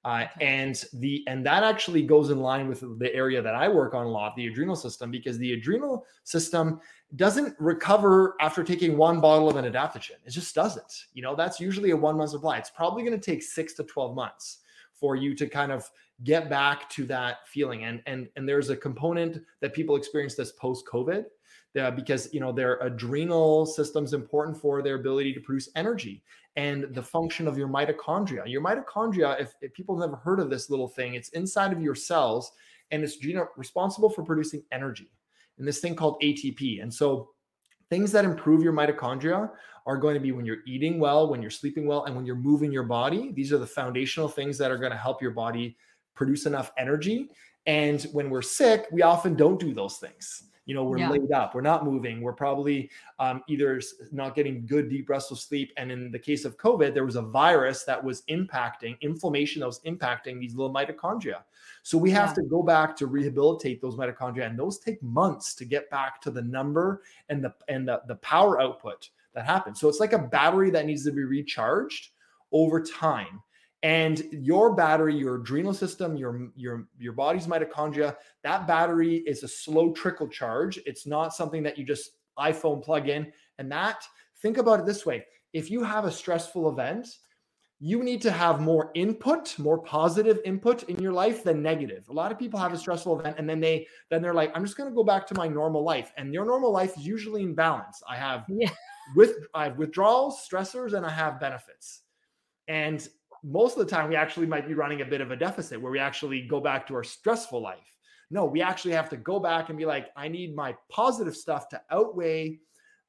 Uh, 0.03 0.25
and 0.39 0.85
the 0.93 1.23
and 1.27 1.45
that 1.45 1.63
actually 1.63 2.01
goes 2.01 2.31
in 2.31 2.39
line 2.39 2.67
with 2.67 2.83
the 2.97 3.13
area 3.13 3.39
that 3.39 3.53
I 3.53 3.67
work 3.67 3.93
on 3.93 4.05
a 4.05 4.09
lot, 4.09 4.35
the 4.35 4.47
adrenal 4.47 4.75
system, 4.75 5.11
because 5.11 5.37
the 5.37 5.53
adrenal 5.53 6.05
system 6.23 6.79
doesn't 7.15 7.55
recover 7.59 8.35
after 8.39 8.63
taking 8.63 8.97
one 8.97 9.21
bottle 9.21 9.47
of 9.47 9.57
an 9.57 9.71
adaptogen. 9.71 10.15
It 10.25 10.31
just 10.31 10.55
doesn't. 10.55 11.05
You 11.13 11.21
know, 11.21 11.35
that's 11.35 11.59
usually 11.59 11.91
a 11.91 11.97
one 11.97 12.17
month 12.17 12.31
supply. 12.31 12.57
It's 12.57 12.71
probably 12.71 13.03
going 13.03 13.19
to 13.19 13.23
take 13.23 13.43
six 13.43 13.73
to 13.75 13.83
12 13.83 14.15
months 14.15 14.59
for 14.93 15.15
you 15.15 15.35
to 15.35 15.47
kind 15.47 15.71
of 15.71 15.89
get 16.23 16.49
back 16.49 16.89
to 16.91 17.05
that 17.05 17.47
feeling. 17.47 17.83
And 17.83 18.01
and 18.07 18.27
and 18.35 18.49
there's 18.49 18.69
a 18.69 18.75
component 18.75 19.43
that 19.59 19.73
people 19.73 19.95
experience 19.95 20.33
this 20.33 20.51
post 20.53 20.85
COVID. 20.91 21.25
Uh, 21.79 21.89
because 21.89 22.27
you 22.33 22.41
know 22.41 22.51
their 22.51 22.77
adrenal 22.79 23.65
system's 23.65 24.13
important 24.13 24.57
for 24.57 24.81
their 24.81 24.95
ability 24.95 25.31
to 25.31 25.39
produce 25.39 25.69
energy 25.77 26.21
and 26.57 26.93
the 26.93 27.01
function 27.01 27.47
of 27.47 27.57
your 27.57 27.69
mitochondria. 27.69 28.43
Your 28.45 28.61
mitochondria, 28.61 29.39
if, 29.39 29.53
if 29.61 29.73
people 29.73 29.97
have 29.97 30.09
never 30.09 30.21
heard 30.21 30.39
of 30.39 30.49
this 30.49 30.69
little 30.69 30.89
thing, 30.89 31.15
it's 31.15 31.29
inside 31.29 31.71
of 31.71 31.81
your 31.81 31.95
cells 31.95 32.51
and 32.91 33.03
it's 33.03 33.23
you 33.23 33.33
know, 33.33 33.47
responsible 33.55 34.09
for 34.09 34.23
producing 34.23 34.63
energy 34.71 35.09
and 35.57 35.67
this 35.67 35.79
thing 35.79 35.95
called 35.95 36.21
ATP. 36.21 36.81
And 36.81 36.93
so 36.93 37.29
things 37.89 38.11
that 38.11 38.25
improve 38.25 38.63
your 38.63 38.73
mitochondria 38.73 39.49
are 39.85 39.97
going 39.97 40.13
to 40.13 40.19
be 40.19 40.31
when 40.31 40.45
you're 40.45 40.63
eating 40.67 40.99
well, 40.99 41.29
when 41.29 41.41
you're 41.41 41.51
sleeping 41.51 41.87
well, 41.87 42.05
and 42.05 42.15
when 42.15 42.25
you're 42.25 42.35
moving 42.35 42.71
your 42.71 42.83
body. 42.83 43.31
These 43.31 43.51
are 43.53 43.57
the 43.57 43.67
foundational 43.67 44.27
things 44.27 44.57
that 44.57 44.71
are 44.71 44.77
going 44.77 44.91
to 44.91 44.97
help 44.97 45.21
your 45.21 45.31
body 45.31 45.77
produce 46.15 46.45
enough 46.45 46.71
energy. 46.77 47.29
And 47.65 48.01
when 48.11 48.29
we're 48.29 48.41
sick, 48.41 48.87
we 48.91 49.01
often 49.01 49.35
don't 49.35 49.59
do 49.59 49.73
those 49.73 49.97
things. 49.97 50.43
You 50.65 50.75
know, 50.75 50.83
we're 50.83 50.99
Yeah. 50.99 51.09
laid 51.09 51.31
up, 51.31 51.55
we're 51.55 51.61
not 51.61 51.83
moving, 51.85 52.21
we're 52.21 52.33
probably 52.33 52.89
um, 53.19 53.43
either 53.47 53.81
not 54.11 54.35
getting 54.35 54.65
good 54.65 54.89
deep 54.89 55.09
restful 55.09 55.35
sleep. 55.35 55.71
And 55.77 55.91
in 55.91 56.11
the 56.11 56.19
case 56.19 56.45
of 56.45 56.57
COVID, 56.57 56.93
there 56.93 57.03
was 57.03 57.15
a 57.15 57.21
virus 57.21 57.83
that 57.85 58.01
was 58.03 58.21
impacting 58.29 58.99
inflammation 59.01 59.61
that 59.61 59.65
was 59.65 59.81
impacting 59.81 60.39
these 60.39 60.53
little 60.53 60.73
mitochondria. 60.73 61.43
So 61.83 61.97
we 61.97 62.11
have 62.11 62.29
Yeah. 62.29 62.35
to 62.35 62.43
go 62.43 62.61
back 62.61 62.95
to 62.97 63.07
rehabilitate 63.07 63.81
those 63.81 63.95
mitochondria, 63.95 64.45
and 64.45 64.57
those 64.57 64.77
take 64.79 65.01
months 65.01 65.55
to 65.55 65.65
get 65.65 65.89
back 65.89 66.21
to 66.21 66.31
the 66.31 66.43
number 66.43 67.01
and 67.29 67.43
the 67.43 67.53
and 67.67 67.87
the, 67.87 68.01
the 68.07 68.15
power 68.17 68.61
output 68.61 69.09
that 69.33 69.45
happens. 69.45 69.79
So 69.79 69.89
it's 69.89 69.99
like 69.99 70.13
a 70.13 70.19
battery 70.19 70.69
that 70.71 70.85
needs 70.85 71.03
to 71.05 71.11
be 71.11 71.23
recharged 71.23 72.11
over 72.51 72.81
time. 72.81 73.41
And 73.83 74.23
your 74.31 74.75
battery, 74.75 75.15
your 75.15 75.35
adrenal 75.35 75.73
system, 75.73 76.15
your 76.15 76.49
your 76.55 76.87
your 76.99 77.13
body's 77.13 77.47
mitochondria, 77.47 78.15
that 78.43 78.67
battery 78.67 79.17
is 79.25 79.43
a 79.43 79.47
slow 79.47 79.91
trickle 79.91 80.27
charge. 80.27 80.79
It's 80.85 81.07
not 81.07 81.33
something 81.33 81.63
that 81.63 81.77
you 81.77 81.83
just 81.85 82.11
iPhone 82.37 82.83
plug 82.83 83.09
in. 83.09 83.31
And 83.57 83.71
that 83.71 84.03
think 84.41 84.57
about 84.57 84.79
it 84.79 84.85
this 84.85 85.05
way: 85.05 85.25
if 85.53 85.71
you 85.71 85.83
have 85.83 86.05
a 86.05 86.11
stressful 86.11 86.69
event, 86.69 87.07
you 87.79 88.03
need 88.03 88.21
to 88.21 88.29
have 88.29 88.61
more 88.61 88.91
input, 88.93 89.57
more 89.57 89.79
positive 89.79 90.39
input 90.45 90.83
in 90.83 90.99
your 90.99 91.11
life 91.11 91.43
than 91.43 91.63
negative. 91.63 92.07
A 92.09 92.13
lot 92.13 92.31
of 92.31 92.37
people 92.37 92.59
have 92.59 92.73
a 92.73 92.77
stressful 92.77 93.19
event 93.19 93.37
and 93.39 93.49
then 93.49 93.59
they 93.59 93.87
then 94.11 94.21
they're 94.21 94.35
like, 94.35 94.51
I'm 94.53 94.63
just 94.63 94.77
going 94.77 94.89
to 94.89 94.95
go 94.95 95.03
back 95.03 95.25
to 95.27 95.35
my 95.35 95.47
normal 95.47 95.83
life. 95.83 96.13
And 96.17 96.31
your 96.31 96.45
normal 96.45 96.71
life 96.71 96.95
is 96.95 97.07
usually 97.07 97.41
in 97.41 97.55
balance. 97.55 98.03
I 98.07 98.15
have 98.17 98.45
Yeah. 98.47 98.69
with 99.15 99.33
I 99.55 99.63
have 99.63 99.79
withdrawals, 99.79 100.47
stressors, 100.47 100.93
and 100.93 101.03
I 101.03 101.09
have 101.09 101.39
benefits. 101.39 102.01
And 102.67 103.09
most 103.43 103.77
of 103.77 103.85
the 103.85 103.89
time, 103.91 104.09
we 104.09 104.15
actually 104.15 104.45
might 104.45 104.67
be 104.67 104.73
running 104.73 105.01
a 105.01 105.05
bit 105.05 105.21
of 105.21 105.31
a 105.31 105.35
deficit 105.35 105.81
where 105.81 105.91
we 105.91 105.99
actually 105.99 106.41
go 106.47 106.59
back 106.59 106.87
to 106.87 106.95
our 106.95 107.03
stressful 107.03 107.61
life. 107.61 107.95
No, 108.29 108.45
we 108.45 108.61
actually 108.61 108.93
have 108.93 109.09
to 109.09 109.17
go 109.17 109.39
back 109.39 109.69
and 109.69 109.77
be 109.77 109.85
like, 109.85 110.09
I 110.15 110.27
need 110.27 110.55
my 110.55 110.75
positive 110.89 111.35
stuff 111.35 111.67
to 111.69 111.81
outweigh 111.89 112.59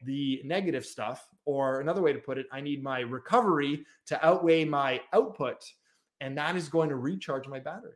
the 0.05 0.41
negative 0.45 0.85
stuff. 0.85 1.27
Or 1.45 1.81
another 1.81 2.03
way 2.03 2.13
to 2.13 2.19
put 2.19 2.39
it, 2.39 2.47
I 2.53 2.61
need 2.61 2.83
my 2.83 3.01
recovery 3.01 3.85
to 4.07 4.25
outweigh 4.25 4.65
my 4.65 5.01
output. 5.13 5.63
And 6.21 6.39
that 6.39 6.57
is 6.57 6.69
going 6.69 6.89
to 6.89 6.97
recharge 6.97 7.47
my 7.47 7.59
battery. 7.59 7.95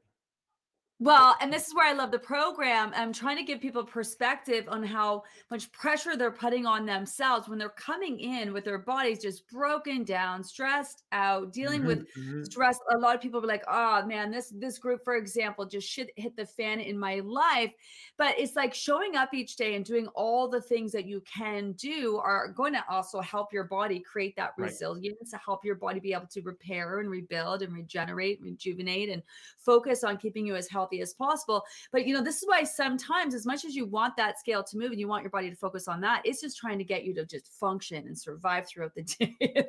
Well, 0.99 1.37
and 1.43 1.53
this 1.53 1.67
is 1.67 1.75
where 1.75 1.87
I 1.87 1.93
love 1.93 2.11
the 2.11 2.19
program. 2.19 2.91
I'm 2.95 3.13
trying 3.13 3.37
to 3.37 3.43
give 3.43 3.61
people 3.61 3.85
perspective 3.85 4.67
on 4.67 4.83
how 4.83 5.25
much 5.51 5.71
pressure 5.73 6.17
they're 6.17 6.31
putting 6.33 6.65
on 6.65 6.87
themselves 6.87 7.49
when 7.51 7.59
they're 7.59 7.69
coming 7.69 8.19
in 8.19 8.55
with 8.55 8.65
their 8.65 8.79
bodies 8.79 9.21
just 9.21 9.47
broken 9.49 10.05
down, 10.05 10.43
stressed 10.43 11.05
out, 11.13 11.53
dealing 11.53 11.85
with 11.85 12.03
Mhm, 12.03 12.13
mhm. 12.17 12.51
stress. 12.51 12.79
A 12.95 12.97
lot 12.99 13.15
of 13.15 13.21
people 13.21 13.45
are 13.45 13.47
like, 13.47 13.65
"Oh 13.69 14.07
man, 14.07 14.31
this 14.31 14.49
this 14.57 14.79
group, 14.79 15.03
for 15.05 15.17
example, 15.17 15.67
just 15.67 15.87
shit 15.87 16.11
hit 16.17 16.35
the 16.35 16.47
fan 16.47 16.81
in 16.81 16.99
my 16.99 17.17
life." 17.21 17.75
But 18.17 18.39
it's 18.39 18.57
like 18.57 18.73
showing 18.73 19.17
up 19.17 19.35
each 19.35 19.57
day 19.57 19.75
and 19.75 19.85
doing 19.85 20.07
all 20.15 20.49
the 20.49 20.63
things 20.63 20.93
that 20.93 21.05
you 21.05 21.21
can 21.23 21.73
do 21.73 22.17
are 22.17 22.49
going 22.49 22.73
to 22.73 22.85
also 22.89 23.21
help 23.21 23.53
your 23.53 23.65
body 23.65 24.01
create 24.01 24.35
that 24.37 24.53
Right. 24.59 24.79
resilience, 24.81 25.31
to 25.31 25.37
help 25.37 25.63
your 25.63 25.75
body 25.75 26.01
be 26.01 26.15
able 26.15 26.27
to 26.29 26.41
repair 26.43 27.01
and 27.01 27.11
rebuild 27.11 27.61
and 27.61 27.75
regenerate, 27.75 28.41
rejuvenate, 28.41 29.11
and 29.11 29.23
focus 29.59 30.05
on 30.05 30.17
keeping 30.17 30.47
you 30.47 30.55
as 30.57 30.69
healthy 30.69 30.86
as 30.95 31.15
possible. 31.15 31.65
But 31.93 32.07
you 32.07 32.15
know, 32.15 32.23
this 32.23 32.37
is 32.37 32.45
why 32.47 32.65
sometimes, 32.65 33.35
as 33.35 33.47
much 33.47 33.65
as 33.65 33.75
you 33.75 33.87
want 33.87 34.17
that 34.17 34.39
scale 34.39 34.63
to 34.65 34.79
move 34.79 34.91
and 34.91 35.01
you 35.01 35.09
want 35.09 35.23
your 35.23 35.31
body 35.31 35.51
to 35.51 35.57
focus 35.57 35.89
on 35.89 36.01
that, 36.03 36.23
it's 36.25 36.41
just 36.41 36.57
trying 36.59 36.79
to 36.79 36.85
get 36.85 37.05
you 37.05 37.15
to 37.15 37.25
just 37.25 37.53
function 37.53 38.07
and 38.07 38.19
survive 38.19 38.67
throughout 38.67 38.95
the 38.95 39.03
day. 39.03 39.67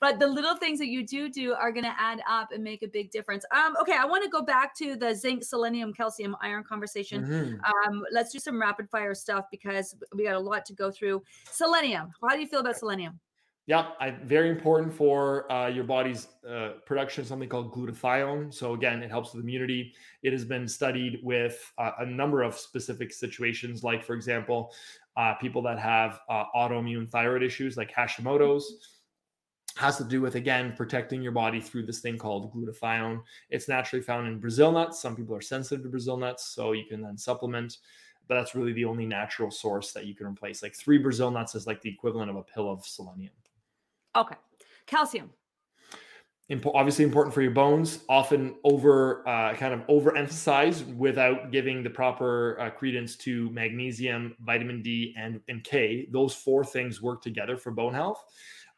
but 0.00 0.18
the 0.18 0.26
little 0.26 0.56
things 0.56 0.78
that 0.78 0.88
you 0.88 1.06
do 1.06 1.28
do 1.28 1.54
are 1.54 1.72
going 1.72 1.84
to 1.84 1.94
add 2.00 2.20
up 2.28 2.52
and 2.52 2.62
make 2.62 2.82
a 2.82 2.88
big 2.88 3.10
difference. 3.10 3.44
Um, 3.54 3.76
okay, 3.80 3.96
I 3.98 4.04
want 4.04 4.24
to 4.24 4.30
go 4.30 4.42
back 4.42 4.74
to 4.78 4.96
the 4.96 5.14
zinc, 5.14 5.44
selenium, 5.44 5.92
calcium, 5.92 6.36
iron 6.40 6.64
conversation. 6.64 7.24
Mhm. 7.24 7.86
Um, 7.86 8.04
let's 8.12 8.32
do 8.32 8.38
some 8.38 8.60
rapid 8.60 8.88
fire 8.90 9.14
stuff 9.14 9.46
because 9.50 9.94
we 10.14 10.24
got 10.24 10.34
a 10.34 10.40
lot 10.40 10.64
to 10.66 10.74
go 10.74 10.90
through. 10.90 11.22
Selenium. 11.50 12.10
How 12.22 12.34
do 12.34 12.40
you 12.40 12.46
feel 12.46 12.60
about 12.60 12.76
selenium? 12.76 13.18
Yeah, 13.68 13.88
I, 14.00 14.12
very 14.12 14.48
important 14.48 14.94
for 14.94 15.50
uh, 15.52 15.68
your 15.68 15.84
body's 15.84 16.28
uh, 16.48 16.70
production 16.86 17.20
of 17.20 17.28
something 17.28 17.50
called 17.50 17.70
glutathione. 17.70 18.52
So 18.52 18.72
again, 18.72 19.02
it 19.02 19.10
helps 19.10 19.34
with 19.34 19.44
immunity. 19.44 19.92
It 20.22 20.32
has 20.32 20.42
been 20.42 20.66
studied 20.66 21.20
with 21.22 21.70
uh, 21.76 21.90
a 21.98 22.06
number 22.06 22.40
of 22.40 22.56
specific 22.56 23.12
situations, 23.12 23.84
like 23.84 24.02
for 24.02 24.14
example, 24.14 24.72
uh, 25.18 25.34
people 25.34 25.60
that 25.64 25.78
have 25.78 26.20
uh, 26.30 26.44
autoimmune 26.56 27.10
thyroid 27.10 27.42
issues, 27.42 27.76
like 27.76 27.92
Hashimoto's, 27.92 28.88
has 29.76 29.98
to 29.98 30.04
do 30.04 30.22
with 30.22 30.36
again 30.36 30.72
protecting 30.74 31.20
your 31.20 31.32
body 31.32 31.60
through 31.60 31.84
this 31.84 32.00
thing 32.00 32.16
called 32.16 32.50
glutathione. 32.54 33.20
It's 33.50 33.68
naturally 33.68 34.02
found 34.02 34.28
in 34.28 34.40
Brazil 34.40 34.72
nuts. 34.72 35.02
Some 35.02 35.14
people 35.14 35.36
are 35.36 35.42
sensitive 35.42 35.82
to 35.82 35.90
Brazil 35.90 36.16
nuts, 36.16 36.46
so 36.46 36.72
you 36.72 36.86
can 36.86 37.02
then 37.02 37.18
supplement. 37.18 37.76
But 38.28 38.36
that's 38.36 38.54
really 38.54 38.72
the 38.72 38.86
only 38.86 39.04
natural 39.04 39.50
source 39.50 39.92
that 39.92 40.06
you 40.06 40.14
can 40.14 40.26
replace. 40.26 40.62
Like 40.62 40.74
three 40.74 40.96
Brazil 40.96 41.30
nuts 41.30 41.54
is 41.54 41.66
like 41.66 41.82
the 41.82 41.90
equivalent 41.90 42.30
of 42.30 42.36
a 42.36 42.42
pill 42.42 42.72
of 42.72 42.86
selenium. 42.86 43.32
Okay. 44.18 44.34
Calcium. 44.86 45.30
obviously 46.74 47.04
important 47.04 47.32
for 47.32 47.40
your 47.40 47.52
bones 47.52 48.00
often 48.08 48.56
over 48.64 49.26
uh, 49.28 49.54
kind 49.54 49.72
of 49.72 49.86
overemphasized 49.86 50.92
without 50.96 51.52
giving 51.52 51.84
the 51.84 51.90
proper 51.90 52.58
uh, 52.58 52.68
credence 52.70 53.14
to 53.16 53.48
magnesium 53.50 54.34
vitamin 54.40 54.82
d 54.82 55.14
and, 55.16 55.40
and 55.48 55.62
k 55.62 56.08
those 56.10 56.34
four 56.34 56.64
things 56.64 57.00
work 57.00 57.22
together 57.22 57.56
for 57.56 57.70
bone 57.70 57.94
health 57.94 58.24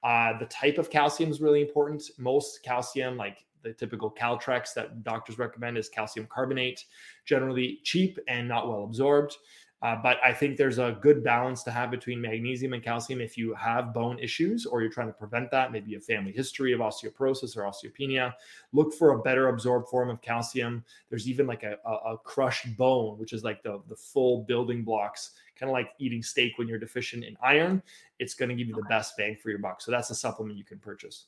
uh, 0.02 0.36
the 0.38 0.46
type 0.46 0.78
of 0.78 0.90
calcium 0.90 1.30
is 1.30 1.40
really 1.40 1.62
important 1.62 2.02
most 2.18 2.62
calcium 2.62 3.16
like 3.16 3.46
the 3.62 3.72
typical 3.72 4.10
Caltrate 4.10 4.72
that 4.74 5.04
doctors 5.04 5.38
recommend 5.38 5.78
is 5.78 5.88
calcium 5.88 6.26
carbonate 6.30 6.84
generally 7.24 7.78
cheap 7.84 8.18
and 8.28 8.48
not 8.48 8.68
well 8.68 8.84
absorbed 8.84 9.36
uh, 9.82 9.96
but 10.02 10.18
I 10.22 10.32
think 10.32 10.58
there's 10.58 10.78
a 10.78 10.98
good 11.00 11.24
balance 11.24 11.62
to 11.62 11.70
have 11.70 11.90
between 11.90 12.20
magnesium 12.20 12.74
and 12.74 12.82
calcium 12.82 13.20
if 13.20 13.38
you 13.38 13.54
have 13.54 13.94
bone 13.94 14.18
issues 14.18 14.66
or 14.66 14.82
you're 14.82 14.90
trying 14.90 15.06
to 15.06 15.14
prevent 15.14 15.50
that, 15.52 15.72
maybe 15.72 15.94
a 15.94 16.00
family 16.00 16.32
history 16.32 16.72
of 16.74 16.80
osteoporosis 16.80 17.56
or 17.56 17.62
osteopenia. 17.62 18.34
Look 18.72 18.92
for 18.92 19.12
a 19.12 19.22
better 19.22 19.48
absorbed 19.48 19.88
form 19.88 20.10
of 20.10 20.20
calcium. 20.20 20.84
There's 21.08 21.28
even 21.28 21.46
like 21.46 21.62
a, 21.62 21.78
a, 21.86 22.12
a 22.12 22.18
crushed 22.18 22.76
bone, 22.76 23.18
which 23.18 23.32
is 23.32 23.42
like 23.42 23.62
the, 23.62 23.80
the 23.88 23.96
full 23.96 24.42
building 24.42 24.84
blocks, 24.84 25.30
kind 25.58 25.70
of 25.70 25.72
like 25.72 25.92
eating 25.98 26.22
steak 26.22 26.58
when 26.58 26.68
you're 26.68 26.78
deficient 26.78 27.24
in 27.24 27.36
iron. 27.42 27.82
It's 28.18 28.34
going 28.34 28.50
to 28.50 28.54
give 28.54 28.68
you 28.68 28.74
the 28.74 28.82
best 28.82 29.16
bang 29.16 29.36
for 29.42 29.48
your 29.48 29.60
buck. 29.60 29.80
So 29.80 29.90
that's 29.90 30.10
a 30.10 30.14
supplement 30.14 30.58
you 30.58 30.64
can 30.64 30.78
purchase. 30.78 31.24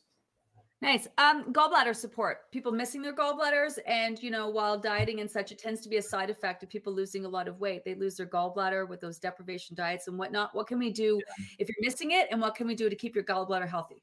Nice. 0.83 1.07
Um, 1.17 1.53
gallbladder 1.53 1.95
support. 1.95 2.51
People 2.51 2.73
missing 2.73 3.03
their 3.03 3.15
gallbladders, 3.15 3.79
and 3.87 4.21
you 4.21 4.33
know, 4.33 4.49
while 4.49 4.77
dieting 4.77 5.21
and 5.21 5.31
such, 5.31 5.53
it 5.53 5.59
tends 5.59 5.81
to 5.83 5.89
be 5.89 5.99
a 5.99 6.03
side 6.03 6.29
effect 6.29 6.65
of 6.65 6.69
people 6.69 6.93
losing 6.93 7.25
a 7.25 7.29
lot 7.29 7.47
of 7.47 7.61
weight. 7.61 7.85
They 7.85 7.95
lose 7.95 8.17
their 8.17 8.27
gallbladder 8.27 8.89
with 8.89 9.01
those 9.01 9.19
deprivation 9.19 9.77
diets 9.77 10.09
and 10.09 10.19
whatnot. 10.19 10.51
What 10.57 10.67
can 10.67 10.81
we 10.81 10.91
do 10.91 11.21
yeah. 11.39 11.45
if 11.61 11.69
you're 11.69 11.77
missing 11.89 12.11
it, 12.11 12.27
and 12.33 12.41
what 12.41 12.57
can 12.57 12.67
we 12.67 12.75
do 12.75 12.91
to 12.91 12.97
keep 12.97 13.15
your 13.15 13.23
gallbladder 13.23 13.69
healthy? 13.69 14.03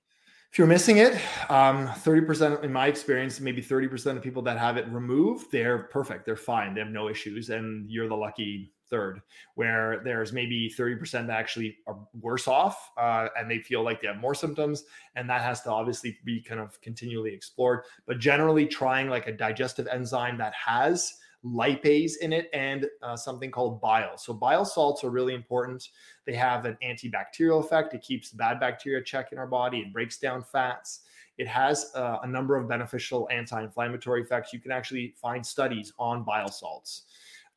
If 0.53 0.57
you're 0.57 0.67
missing 0.67 0.97
it, 0.97 1.13
um, 1.49 1.89
30% 1.89 2.63
in 2.63 2.71
my 2.71 2.87
experience, 2.87 3.41
maybe 3.41 3.61
30% 3.61 4.15
of 4.15 4.23
people 4.23 4.41
that 4.43 4.57
have 4.57 4.77
it 4.77 4.87
removed, 4.87 5.51
they're 5.51 5.79
perfect. 5.79 6.25
They're 6.25 6.35
fine. 6.35 6.73
They 6.73 6.79
have 6.79 6.89
no 6.89 7.07
issues. 7.07 7.49
And 7.51 7.87
you're 7.91 8.07
the 8.07 8.15
lucky 8.15 8.71
third, 8.89 9.21
where 9.55 10.01
there's 10.03 10.33
maybe 10.33 10.73
30% 10.77 11.27
that 11.27 11.29
actually 11.29 11.77
are 11.87 11.97
worse 12.19 12.47
off 12.47 12.91
uh, 12.97 13.27
and 13.37 13.49
they 13.49 13.59
feel 13.59 13.83
like 13.83 14.01
they 14.01 14.07
have 14.07 14.17
more 14.17 14.35
symptoms. 14.35 14.83
And 15.15 15.29
that 15.29 15.41
has 15.41 15.61
to 15.63 15.71
obviously 15.71 16.17
be 16.25 16.41
kind 16.41 16.59
of 16.59 16.79
continually 16.81 17.33
explored. 17.33 17.81
But 18.05 18.19
generally, 18.19 18.65
trying 18.65 19.09
like 19.09 19.27
a 19.27 19.31
digestive 19.31 19.87
enzyme 19.87 20.37
that 20.37 20.53
has 20.53 21.13
lipase 21.45 22.17
in 22.21 22.33
it 22.33 22.49
and 22.53 22.87
uh, 23.01 23.15
something 23.15 23.51
called 23.51 23.79
bile. 23.79 24.17
So 24.17 24.33
bile 24.33 24.65
salts 24.65 25.03
are 25.03 25.09
really 25.09 25.33
important. 25.33 25.89
They 26.25 26.33
have 26.33 26.65
an 26.65 26.77
antibacterial 26.83 27.63
effect. 27.63 27.93
It 27.93 28.01
keeps 28.01 28.31
bad 28.31 28.59
bacteria 28.59 29.01
check 29.01 29.31
in 29.31 29.37
our 29.37 29.47
body. 29.47 29.79
It 29.79 29.93
breaks 29.93 30.17
down 30.17 30.43
fats. 30.43 31.01
It 31.37 31.47
has 31.47 31.91
uh, 31.95 32.17
a 32.23 32.27
number 32.27 32.57
of 32.57 32.67
beneficial 32.67 33.29
anti-inflammatory 33.31 34.23
effects. 34.23 34.51
You 34.51 34.59
can 34.59 34.71
actually 34.71 35.15
find 35.21 35.45
studies 35.45 35.93
on 35.97 36.23
bile 36.23 36.51
salts. 36.51 37.05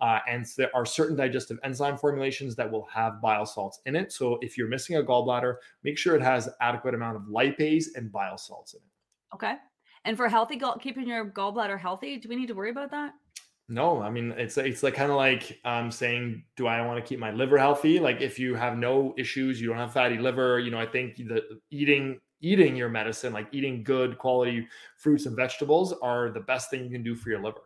Uh, 0.03 0.18
and 0.28 0.44
there 0.57 0.70
are 0.74 0.84
certain 0.84 1.16
digestive 1.16 1.61
enzyme 1.62 1.96
formulations 1.96 2.57
that 2.57 2.70
will 2.70 2.86
have 2.92 3.22
bile 3.22 3.46
salts 3.46 3.80
in 3.86 3.94
it. 3.94 4.12
So 4.12 4.36
if 4.42 4.59
you're 4.59 4.66
missing 4.66 4.96
a 4.96 5.03
gallbladder, 5.03 5.55
make 5.84 5.96
sure 5.96 6.16
it 6.16 6.22
has 6.22 6.48
adequate 6.61 6.94
amount 6.94 7.16
of 7.16 7.22
lipase 7.22 7.86
and 7.94 8.11
bile 8.11 8.36
salts 8.36 8.74
in 8.74 8.80
it. 8.80 9.34
Okay. 9.36 9.55
And 10.05 10.16
for 10.16 10.28
healthy 10.28 10.57
gall, 10.57 10.76
keeping 10.76 11.07
your 11.07 11.30
gallbladder 11.30 11.78
healthy, 11.78 12.18
do 12.18 12.28
we 12.28 12.34
need 12.34 12.48
to 12.48 12.55
worry 12.55 12.70
about 12.70 12.90
that? 12.90 13.14
No, 13.68 14.03
I 14.03 14.11
mean 14.11 14.32
it's 14.32 14.59
it's 14.59 14.82
like 14.82 14.94
kind 14.94 15.12
of 15.12 15.16
like 15.16 15.61
um 15.64 15.92
saying, 15.92 16.42
do 16.57 16.66
I 16.66 16.84
want 16.84 17.03
to 17.03 17.09
keep 17.09 17.20
my 17.20 17.30
liver 17.30 17.57
healthy? 17.57 18.00
Like 18.00 18.20
if 18.20 18.40
you 18.40 18.57
have 18.57 18.76
no 18.76 19.14
issues, 19.16 19.61
you 19.61 19.68
don't 19.68 19.78
have 19.78 19.92
fatty 19.92 20.18
liver, 20.18 20.59
you 20.59 20.72
know, 20.72 20.80
I 20.80 20.86
think 20.86 21.16
the 21.16 21.42
eating 21.70 22.18
eating 22.40 22.74
your 22.74 22.88
medicine, 22.88 23.32
like 23.32 23.46
eating 23.53 23.84
good 23.84 24.18
quality 24.18 24.66
fruits 24.96 25.26
and 25.26 25.36
vegetables, 25.36 25.92
are 26.03 26.30
the 26.30 26.40
best 26.40 26.70
thing 26.70 26.82
you 26.82 26.90
can 26.90 27.05
do 27.05 27.14
for 27.14 27.30
your 27.30 27.40
liver. 27.40 27.62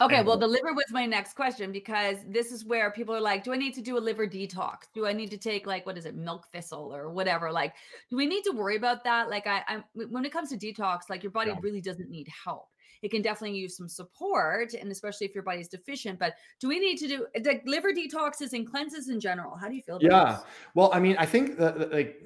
Okay, 0.00 0.22
well, 0.22 0.38
the 0.38 0.46
liver 0.46 0.72
was 0.72 0.86
my 0.90 1.04
next 1.04 1.34
question 1.34 1.72
because 1.72 2.16
this 2.26 2.52
is 2.52 2.64
where 2.64 2.90
people 2.90 3.14
are 3.14 3.20
like, 3.20 3.44
do 3.44 3.52
I 3.52 3.56
need 3.56 3.74
to 3.74 3.82
do 3.82 3.98
a 3.98 4.00
liver 4.00 4.26
detox? 4.26 4.84
Do 4.94 5.06
I 5.06 5.12
need 5.12 5.30
to 5.30 5.36
take 5.36 5.66
like 5.66 5.84
what 5.84 5.98
is 5.98 6.06
it, 6.06 6.14
milk 6.14 6.46
thistle 6.52 6.94
or 6.94 7.10
whatever? 7.10 7.52
Like, 7.52 7.74
do 8.08 8.16
we 8.16 8.26
need 8.26 8.42
to 8.44 8.52
worry 8.52 8.76
about 8.76 9.04
that? 9.04 9.28
Like, 9.28 9.46
I, 9.46 9.62
I 9.68 9.82
when 9.94 10.24
it 10.24 10.32
comes 10.32 10.50
to 10.50 10.56
detox, 10.56 11.02
like 11.10 11.22
your 11.22 11.32
body 11.32 11.50
yeah. 11.50 11.58
really 11.60 11.80
doesn't 11.80 12.10
need 12.10 12.28
help. 12.44 12.68
It 13.02 13.10
can 13.10 13.22
definitely 13.22 13.58
use 13.58 13.76
some 13.76 13.88
support, 13.88 14.74
and 14.74 14.90
especially 14.92 15.26
if 15.26 15.34
your 15.34 15.42
body 15.42 15.60
is 15.60 15.68
deficient. 15.68 16.18
But 16.18 16.34
do 16.60 16.68
we 16.68 16.78
need 16.78 16.96
to 16.98 17.08
do 17.08 17.26
like 17.44 17.62
liver 17.66 17.92
detoxes 17.92 18.52
and 18.52 18.70
cleanses 18.70 19.08
in 19.08 19.20
general? 19.20 19.56
How 19.56 19.68
do 19.68 19.74
you 19.74 19.82
feel? 19.82 19.98
yeah, 20.00 20.08
this? 20.08 20.18
Yeah. 20.18 20.38
Well, 20.74 20.90
I 20.92 21.00
mean, 21.00 21.16
I 21.18 21.26
think 21.26 21.56
that 21.58 21.92
like 21.92 22.22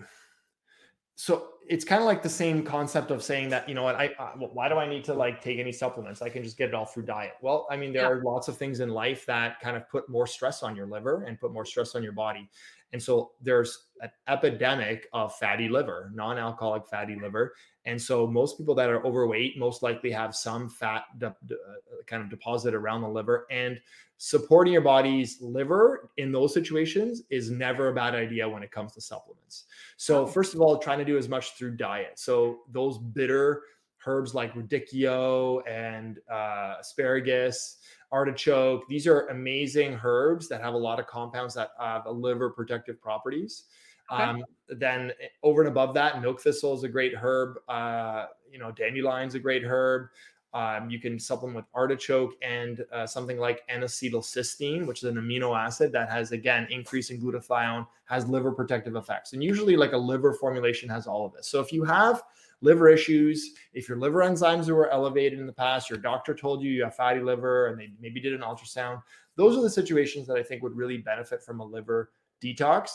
so 1.16 1.48
it's 1.68 1.84
kind 1.84 2.00
of 2.00 2.06
like 2.06 2.22
the 2.22 2.28
same 2.28 2.62
concept 2.62 3.10
of 3.10 3.22
saying 3.22 3.48
that 3.48 3.68
you 3.68 3.74
know 3.74 3.82
what 3.82 3.94
I 3.94 4.10
uh, 4.18 4.32
why 4.36 4.68
do 4.68 4.76
I 4.76 4.86
need 4.86 5.04
to 5.04 5.14
like 5.14 5.42
take 5.42 5.58
any 5.58 5.72
supplements? 5.72 6.22
I 6.22 6.28
can 6.28 6.42
just 6.42 6.58
get 6.58 6.68
it 6.68 6.74
all 6.74 6.84
through 6.84 7.04
diet. 7.04 7.32
Well, 7.40 7.66
I 7.70 7.76
mean 7.76 7.92
there 7.92 8.02
yeah. 8.02 8.10
are 8.10 8.22
lots 8.22 8.48
of 8.48 8.56
things 8.56 8.80
in 8.80 8.90
life 8.90 9.24
that 9.26 9.60
kind 9.60 9.76
of 9.76 9.88
put 9.88 10.08
more 10.08 10.26
stress 10.26 10.62
on 10.62 10.76
your 10.76 10.86
liver 10.86 11.24
and 11.24 11.38
put 11.38 11.52
more 11.52 11.64
stress 11.64 11.94
on 11.94 12.02
your 12.02 12.12
body. 12.12 12.48
And 12.92 13.02
so 13.02 13.32
there's 13.40 13.86
an 14.02 14.10
epidemic 14.28 15.08
of 15.12 15.34
fatty 15.36 15.68
liver, 15.68 16.12
non-alcoholic 16.14 16.86
fatty 16.86 17.16
liver. 17.20 17.54
And 17.86 18.00
so 18.00 18.26
most 18.26 18.56
people 18.56 18.74
that 18.76 18.88
are 18.88 19.04
overweight 19.04 19.58
most 19.58 19.82
likely 19.82 20.10
have 20.10 20.34
some 20.34 20.68
fat 20.68 21.04
de- 21.18 21.36
de- 21.46 21.54
uh, 21.54 22.02
kind 22.06 22.22
of 22.22 22.30
deposit 22.30 22.74
around 22.74 23.02
the 23.02 23.08
liver 23.08 23.46
and 23.50 23.78
supporting 24.16 24.72
your 24.72 24.82
body's 24.82 25.40
liver 25.42 26.10
in 26.16 26.32
those 26.32 26.54
situations 26.54 27.24
is 27.30 27.50
never 27.50 27.88
a 27.88 27.94
bad 27.94 28.14
idea 28.14 28.48
when 28.48 28.62
it 28.62 28.70
comes 28.70 28.92
to 28.92 29.00
supplements. 29.00 29.64
So, 29.96 30.26
first 30.26 30.54
of 30.54 30.60
all, 30.60 30.78
trying 30.78 30.98
to 30.98 31.04
do 31.04 31.18
as 31.18 31.28
much 31.28 31.52
through 31.58 31.76
diet. 31.76 32.18
So, 32.18 32.60
those 32.70 32.98
bitter 32.98 33.62
herbs 34.06 34.34
like 34.34 34.54
radicchio 34.54 35.62
and 35.68 36.18
uh, 36.30 36.76
asparagus, 36.80 37.78
artichoke, 38.12 38.86
these 38.88 39.06
are 39.06 39.28
amazing 39.28 39.98
herbs 40.02 40.48
that 40.48 40.60
have 40.60 40.74
a 40.74 40.78
lot 40.78 41.00
of 41.00 41.06
compounds 41.06 41.54
that 41.54 41.70
have 41.78 42.06
a 42.06 42.12
liver 42.12 42.50
protective 42.50 43.00
properties. 43.00 43.64
Um, 44.10 44.44
then 44.68 45.12
eh, 45.20 45.28
over 45.42 45.62
and 45.62 45.68
above 45.68 45.94
that, 45.94 46.20
milk 46.20 46.40
thistle 46.40 46.74
is 46.74 46.84
a 46.84 46.88
great 46.88 47.14
herb. 47.14 47.56
Uh, 47.68 48.26
you 48.50 48.58
know, 48.58 48.72
dandelion's 48.72 49.34
a 49.34 49.38
great 49.38 49.62
herb. 49.64 50.08
Um, 50.54 50.88
you 50.88 51.00
can 51.00 51.18
supplement 51.18 51.56
with 51.56 51.64
artichoke 51.74 52.34
and 52.40 52.84
uh, 52.92 53.08
something 53.08 53.38
like 53.38 53.62
N-acetylcysteine, 53.68 54.86
which 54.86 55.02
is 55.02 55.08
an 55.10 55.16
amino 55.16 55.58
acid 55.58 55.90
that 55.92 56.08
has 56.08 56.30
again 56.30 56.68
increase 56.70 57.10
in 57.10 57.20
glutathione, 57.20 57.84
has 58.04 58.28
liver 58.28 58.52
protective 58.52 58.94
effects, 58.94 59.32
and 59.32 59.42
usually 59.42 59.76
like 59.76 59.92
a 59.92 59.98
liver 59.98 60.32
formulation 60.32 60.88
has 60.88 61.08
all 61.08 61.26
of 61.26 61.32
this. 61.32 61.48
So 61.48 61.60
if 61.60 61.72
you 61.72 61.82
have 61.82 62.22
liver 62.60 62.88
issues, 62.88 63.54
if 63.72 63.88
your 63.88 63.98
liver 63.98 64.20
enzymes 64.20 64.68
were 64.68 64.88
elevated 64.90 65.40
in 65.40 65.46
the 65.46 65.52
past, 65.52 65.90
your 65.90 65.98
doctor 65.98 66.34
told 66.34 66.62
you 66.62 66.70
you 66.70 66.84
have 66.84 66.94
fatty 66.94 67.20
liver, 67.20 67.66
and 67.66 67.80
they 67.80 67.90
maybe 68.00 68.20
did 68.20 68.32
an 68.32 68.42
ultrasound, 68.42 69.02
those 69.34 69.56
are 69.56 69.62
the 69.62 69.68
situations 69.68 70.28
that 70.28 70.36
I 70.36 70.42
think 70.44 70.62
would 70.62 70.76
really 70.76 70.98
benefit 70.98 71.42
from 71.42 71.58
a 71.58 71.64
liver 71.64 72.10
detox. 72.44 72.90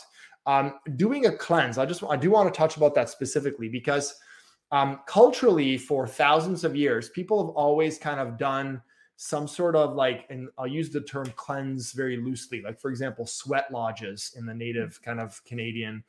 Um, 0.45 0.75
doing 0.95 1.25
a 1.25 1.31
cleanse, 1.31 1.77
I 1.77 1.85
just 1.85 2.03
I 2.03 2.15
do 2.15 2.31
want 2.31 2.51
to 2.51 2.57
touch 2.57 2.77
about 2.77 2.95
that 2.95 3.09
specifically 3.09 3.69
because 3.69 4.15
um, 4.71 4.99
culturally 5.07 5.77
for 5.77 6.07
thousands 6.07 6.63
of 6.63 6.75
years, 6.75 7.09
people 7.09 7.45
have 7.45 7.55
always 7.55 7.97
kind 7.97 8.19
of 8.19 8.37
done 8.37 8.81
some 9.21 9.47
sort 9.47 9.75
of 9.75 9.95
like, 9.95 10.25
and 10.29 10.47
I'll 10.57 10.67
use 10.67 10.91
the 10.91 11.01
term 11.01 11.25
cleanse 11.35 11.91
very 11.91 12.17
loosely. 12.17 12.61
Like, 12.61 12.79
for 12.79 12.89
example, 12.89 13.25
sweat 13.25 13.65
lodges 13.71 14.33
in 14.37 14.45
the 14.45 14.53
native 14.53 15.01
kind 15.01 15.19
of 15.19 15.43
Canadian 15.43 16.03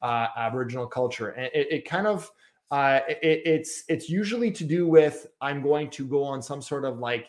uh, 0.00 0.28
Aboriginal 0.36 0.86
culture. 0.86 1.30
And 1.30 1.50
it, 1.54 1.66
it 1.70 1.88
kind 1.88 2.06
of, 2.06 2.30
uh, 2.70 3.00
it, 3.08 3.42
it's 3.44 3.84
it's 3.88 4.08
usually 4.08 4.50
to 4.52 4.64
do 4.64 4.86
with 4.86 5.26
I'm 5.40 5.60
going 5.60 5.90
to 5.90 6.06
go 6.06 6.22
on 6.22 6.40
some 6.40 6.62
sort 6.62 6.84
of 6.84 6.98
like 6.98 7.26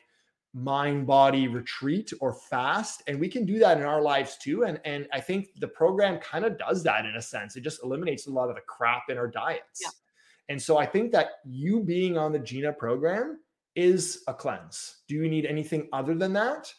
mind 0.54 1.08
body 1.08 1.47
retreat 1.47 2.14
or 2.22 2.34
fast 2.34 3.01
and 3.08 3.20
we 3.20 3.28
can 3.28 3.43
do 3.43 3.58
that 3.58 3.78
in 3.78 3.84
our 3.84 4.01
lives 4.01 4.38
too 4.38 4.66
and 4.66 4.80
and 4.86 5.08
i 5.12 5.20
think 5.20 5.49
the 5.60 5.68
program 5.68 6.20
kind 6.20 6.45
of 6.45 6.60
does 6.60 6.84
that 6.84 7.06
in 7.08 7.16
a 7.16 7.22
sense 7.22 7.56
it 7.56 7.62
just 7.62 7.84
eliminates 7.84 8.28
a 8.28 8.30
lot 8.30 8.49
of 8.49 8.56
the 8.56 8.62
crap 8.62 9.10
in 9.10 9.18
our 9.18 9.28
diets 9.28 9.82
yeah. 9.82 9.89
And 10.49 10.62
so 10.62 10.78
I 10.78 10.86
think 10.86 11.12
that 11.12 11.39
you 11.45 11.82
being 11.82 12.18
on 12.18 12.32
the 12.32 12.39
GINA 12.39 12.74
program 12.74 13.39
is 13.76 14.24
a 14.28 14.34
cleanse. 14.34 14.97
Do 15.08 15.16
you 15.16 15.30
need 15.30 15.45
anything 15.45 15.88
other 15.93 16.16
than 16.16 16.34
that? 16.34 16.72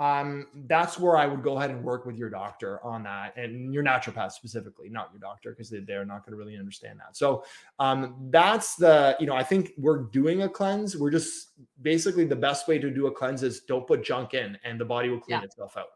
Um, 0.00 0.48
that's 0.66 0.98
where 0.98 1.16
I 1.16 1.26
would 1.26 1.44
go 1.44 1.56
ahead 1.56 1.70
and 1.70 1.84
work 1.84 2.04
with 2.04 2.16
your 2.16 2.28
doctor 2.28 2.84
on 2.84 3.04
that 3.04 3.36
and 3.36 3.72
your 3.72 3.84
naturopath 3.84 4.32
specifically, 4.32 4.88
not 4.88 5.10
your 5.12 5.20
doctor, 5.20 5.50
because 5.50 5.70
they, 5.70 5.78
they're 5.78 6.04
not 6.04 6.26
going 6.26 6.32
to 6.32 6.36
really 6.36 6.58
understand 6.58 6.98
that. 6.98 7.16
So 7.16 7.44
um, 7.78 8.16
that's 8.30 8.74
the, 8.74 9.16
you 9.20 9.26
know, 9.26 9.34
I 9.34 9.44
think 9.44 9.72
we're 9.78 9.98
doing 9.98 10.42
a 10.42 10.48
cleanse. 10.48 10.96
We're 10.96 11.12
just 11.12 11.50
basically 11.82 12.24
the 12.24 12.34
best 12.34 12.66
way 12.66 12.78
to 12.80 12.90
do 12.90 13.06
a 13.06 13.12
cleanse 13.12 13.44
is 13.44 13.60
don't 13.60 13.86
put 13.86 14.02
junk 14.02 14.34
in 14.34 14.58
and 14.64 14.80
the 14.80 14.84
body 14.84 15.10
will 15.10 15.20
clean 15.20 15.38
yeah. 15.38 15.44
itself 15.44 15.76
out. 15.76 15.90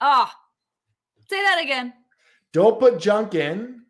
Ah, 0.00 0.34
oh, 0.34 1.24
say 1.28 1.42
that 1.42 1.60
again. 1.62 1.92
Don't 2.52 2.80
put 2.80 2.98
junk 2.98 3.34
in 3.34 3.82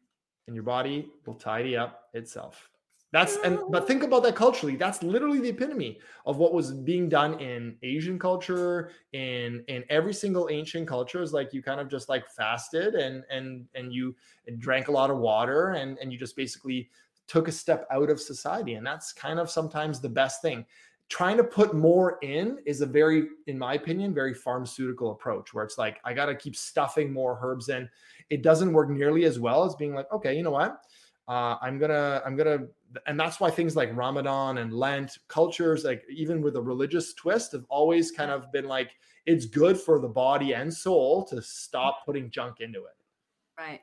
and 0.47 0.57
your 0.57 0.65
body 0.65 1.11
will 1.27 1.35
tidy 1.35 1.77
up 1.77 2.09
itself. 2.13 2.71
That's 3.15 3.37
and 3.45 3.61
but 3.71 3.87
think 3.87 4.03
about 4.03 4.25
that 4.25 4.35
culturally. 4.35 4.75
That's 4.75 5.01
literally 5.01 5.39
the 5.39 5.51
epitome 5.51 6.01
of 6.27 6.39
what 6.39 6.53
was 6.53 6.73
being 6.73 7.09
done 7.09 7.39
in 7.39 7.77
Asian 7.85 8.19
culture, 8.19 8.91
in 9.13 9.63
in 9.69 9.85
every 9.89 10.13
single 10.13 10.49
ancient 10.51 10.89
culture. 10.89 11.23
Is 11.23 11.33
like 11.33 11.55
you 11.55 11.63
kind 11.63 11.81
of 11.81 11.89
just 11.89 12.09
like 12.09 12.29
fasted 12.29 12.97
and 12.97 13.23
and 13.31 13.69
and 13.77 13.93
you 13.93 14.17
drank 14.59 14.89
a 14.89 14.91
lot 14.91 15.11
of 15.11 15.19
water 15.19 15.75
and 15.75 15.97
and 15.99 16.13
you 16.13 16.19
just 16.19 16.35
basically 16.35 16.91
took 17.29 17.47
a 17.47 17.53
step 17.53 17.87
out 17.93 18.11
of 18.11 18.21
society. 18.21 18.75
And 18.75 18.85
that's 18.85 19.13
kind 19.13 19.39
of 19.39 19.49
sometimes 19.49 20.01
the 20.01 20.09
best 20.09 20.43
thing. 20.43 20.67
Trying 21.09 21.37
to 21.37 21.45
put 21.45 21.73
more 21.73 22.19
in 22.23 22.59
is 22.67 22.81
a 22.81 22.87
very, 22.87 23.29
in 23.47 23.57
my 23.57 23.75
opinion, 23.75 24.13
very 24.13 24.35
pharmaceutical 24.35 25.13
approach 25.13 25.55
where 25.55 25.65
it's 25.65 25.79
like, 25.79 26.01
I 26.05 26.15
got 26.15 26.27
to 26.27 26.35
keep 26.35 26.57
stuffing 26.57 27.13
more 27.13 27.39
herbs 27.41 27.69
in. 27.69 27.89
It 28.29 28.43
doesn't 28.43 28.73
work 28.73 28.91
nearly 28.91 29.25
as 29.25 29.39
well 29.39 29.65
as 29.65 29.77
being 29.77 29.95
like, 29.95 30.11
okay, 30.13 30.37
you 30.37 30.43
know 30.43 30.51
what? 30.51 30.83
Uh, 31.27 31.57
I'm 31.63 31.79
gonna, 31.79 32.21
I'm 32.27 32.37
gonna, 32.37 32.67
and 33.07 33.19
that's 33.19 33.41
why 33.41 33.51
things 33.51 33.77
like 33.77 33.97
Ramadan 33.97 34.59
and 34.59 34.73
Lent 34.73 35.19
cultures, 35.29 35.85
like 35.85 36.05
even 36.09 36.43
with 36.43 36.57
a 36.57 36.63
religious 36.63 37.15
twist, 37.15 37.53
have 37.53 37.65
always 37.69 38.11
kind 38.11 38.31
of 38.31 38.51
been 38.53 38.67
like, 38.67 38.93
it's 39.27 39.47
good 39.47 39.79
for 39.79 39.99
the 39.99 40.09
body 40.09 40.55
and 40.55 40.73
soul 40.73 41.25
to 41.27 41.41
stop 41.41 42.05
putting 42.05 42.31
junk 42.31 42.61
into 42.61 42.81
it. 42.81 42.97
Right. 43.59 43.81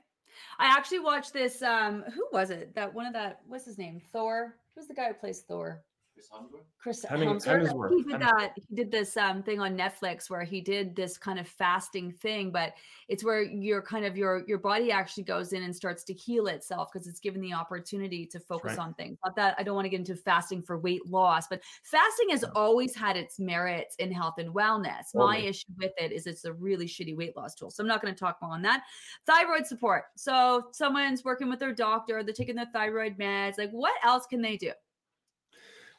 I 0.59 0.65
actually 0.65 0.99
watched 0.99 1.33
this. 1.33 1.61
Um, 1.61 2.03
who 2.13 2.27
was 2.31 2.49
it? 2.49 2.75
That 2.75 2.93
one 2.93 3.05
of 3.05 3.13
that. 3.13 3.41
What's 3.47 3.65
his 3.65 3.77
name? 3.77 4.01
Thor. 4.11 4.55
Who's 4.75 4.87
the 4.87 4.93
guy 4.93 5.07
who 5.07 5.13
plays 5.13 5.41
Thor? 5.41 5.83
Chris 6.77 7.05
Hemsworth. 7.05 7.45
Hemsworth. 7.45 7.95
He 7.95 8.03
did 8.03 8.21
that. 8.21 8.53
He 8.55 8.75
did 8.75 8.91
this 8.91 9.15
um, 9.17 9.43
thing 9.43 9.59
on 9.59 9.77
Netflix 9.77 10.29
where 10.29 10.43
he 10.43 10.61
did 10.61 10.95
this 10.95 11.17
kind 11.17 11.39
of 11.39 11.47
fasting 11.47 12.11
thing, 12.11 12.51
but 12.51 12.73
it's 13.07 13.23
where 13.23 13.43
your 13.43 13.81
kind 13.81 14.05
of 14.05 14.17
your 14.17 14.43
your 14.47 14.57
body 14.57 14.91
actually 14.91 15.23
goes 15.23 15.53
in 15.53 15.63
and 15.63 15.75
starts 15.75 16.03
to 16.05 16.13
heal 16.13 16.47
itself 16.47 16.89
because 16.91 17.07
it's 17.07 17.19
given 17.19 17.41
the 17.41 17.53
opportunity 17.53 18.25
to 18.25 18.39
focus 18.39 18.77
right. 18.77 18.79
on 18.79 18.93
things. 18.95 19.17
Not 19.23 19.35
that 19.35 19.55
I 19.59 19.63
don't 19.63 19.75
want 19.75 19.85
to 19.85 19.89
get 19.89 19.99
into 19.99 20.15
fasting 20.15 20.63
for 20.63 20.79
weight 20.79 21.05
loss, 21.07 21.47
but 21.47 21.61
fasting 21.83 22.29
has 22.31 22.43
always 22.55 22.95
had 22.95 23.15
its 23.15 23.39
merits 23.39 23.95
in 23.97 24.11
health 24.11 24.35
and 24.37 24.53
wellness. 24.53 25.11
Totally. 25.13 25.31
My 25.31 25.37
issue 25.37 25.67
with 25.77 25.93
it 25.97 26.11
is 26.11 26.25
it's 26.25 26.45
a 26.45 26.53
really 26.53 26.87
shitty 26.87 27.15
weight 27.15 27.37
loss 27.37 27.53
tool. 27.53 27.69
So 27.69 27.83
I'm 27.83 27.87
not 27.87 28.01
going 28.01 28.13
to 28.13 28.19
talk 28.19 28.37
more 28.41 28.53
on 28.53 28.61
that. 28.63 28.83
Thyroid 29.27 29.67
support. 29.67 30.05
So 30.15 30.65
someone's 30.71 31.23
working 31.23 31.49
with 31.49 31.59
their 31.59 31.73
doctor, 31.73 32.23
they're 32.23 32.33
taking 32.33 32.55
their 32.55 32.69
thyroid 32.73 33.17
meds. 33.17 33.57
Like, 33.57 33.71
what 33.71 33.93
else 34.03 34.25
can 34.25 34.41
they 34.41 34.57
do? 34.57 34.71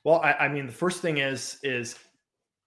Well, 0.04 0.20
I, 0.20 0.32
I, 0.32 0.48
mean, 0.48 0.66
the 0.66 0.72
first 0.72 1.00
thing 1.00 1.18
is 1.18 1.58
is 1.62 1.96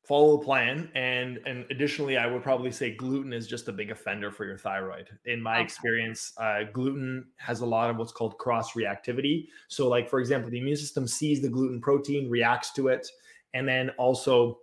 follow 0.05 0.38
the 0.38 0.45
plan, 0.45 0.89
and 0.95 1.39
and 1.45 1.65
additionally, 1.69 2.17
I 2.17 2.27
would 2.27 2.43
probably 2.43 2.71
say 2.71 2.95
gluten 2.95 3.33
is 3.33 3.47
just 3.47 3.67
a 3.67 3.73
big 3.73 3.91
offender 3.91 4.31
for 4.31 4.45
your 4.45 4.57
thyroid. 4.57 5.09
In 5.25 5.41
my 5.41 5.55
okay. 5.55 5.63
experience, 5.63 6.33
uh, 6.38 6.63
gluten 6.71 7.25
has 7.38 7.61
a 7.61 7.65
lot 7.65 7.89
of 7.89 7.97
what's 7.97 8.11
called 8.11 8.38
cross 8.38 8.73
reactivity. 8.73 9.47
So, 9.67 9.89
like 9.89 10.09
for 10.09 10.19
example, 10.19 10.49
the 10.49 10.59
immune 10.59 10.77
system 10.77 11.07
sees 11.07 11.41
the 11.41 11.49
gluten 11.49 11.81
protein, 11.81 12.29
reacts 12.29 12.71
to 12.73 12.88
it, 12.88 13.07
and 13.53 13.67
then 13.67 13.89
also 13.97 14.59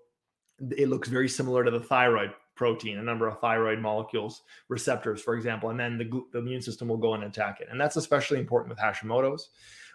it 0.77 0.89
looks 0.89 1.09
very 1.09 1.29
similar 1.29 1.65
to 1.65 1.71
the 1.71 1.81
thyroid 1.81 2.31
protein, 2.55 2.99
a 2.99 3.03
number 3.03 3.27
of 3.27 3.39
thyroid 3.41 3.81
molecules, 3.81 4.43
receptors, 4.69 5.21
for 5.21 5.35
example, 5.35 5.71
and 5.71 5.81
then 5.81 5.99
the, 5.99 6.23
the 6.33 6.39
immune 6.39 6.63
system 6.63 6.87
will 6.87 6.99
go 6.99 7.15
and 7.15 7.25
attack 7.25 7.61
it. 7.61 7.69
And 7.71 7.81
that's 7.81 7.97
especially 7.97 8.39
important 8.39 8.71
with 8.71 8.79
Hashimoto's. 8.79 9.49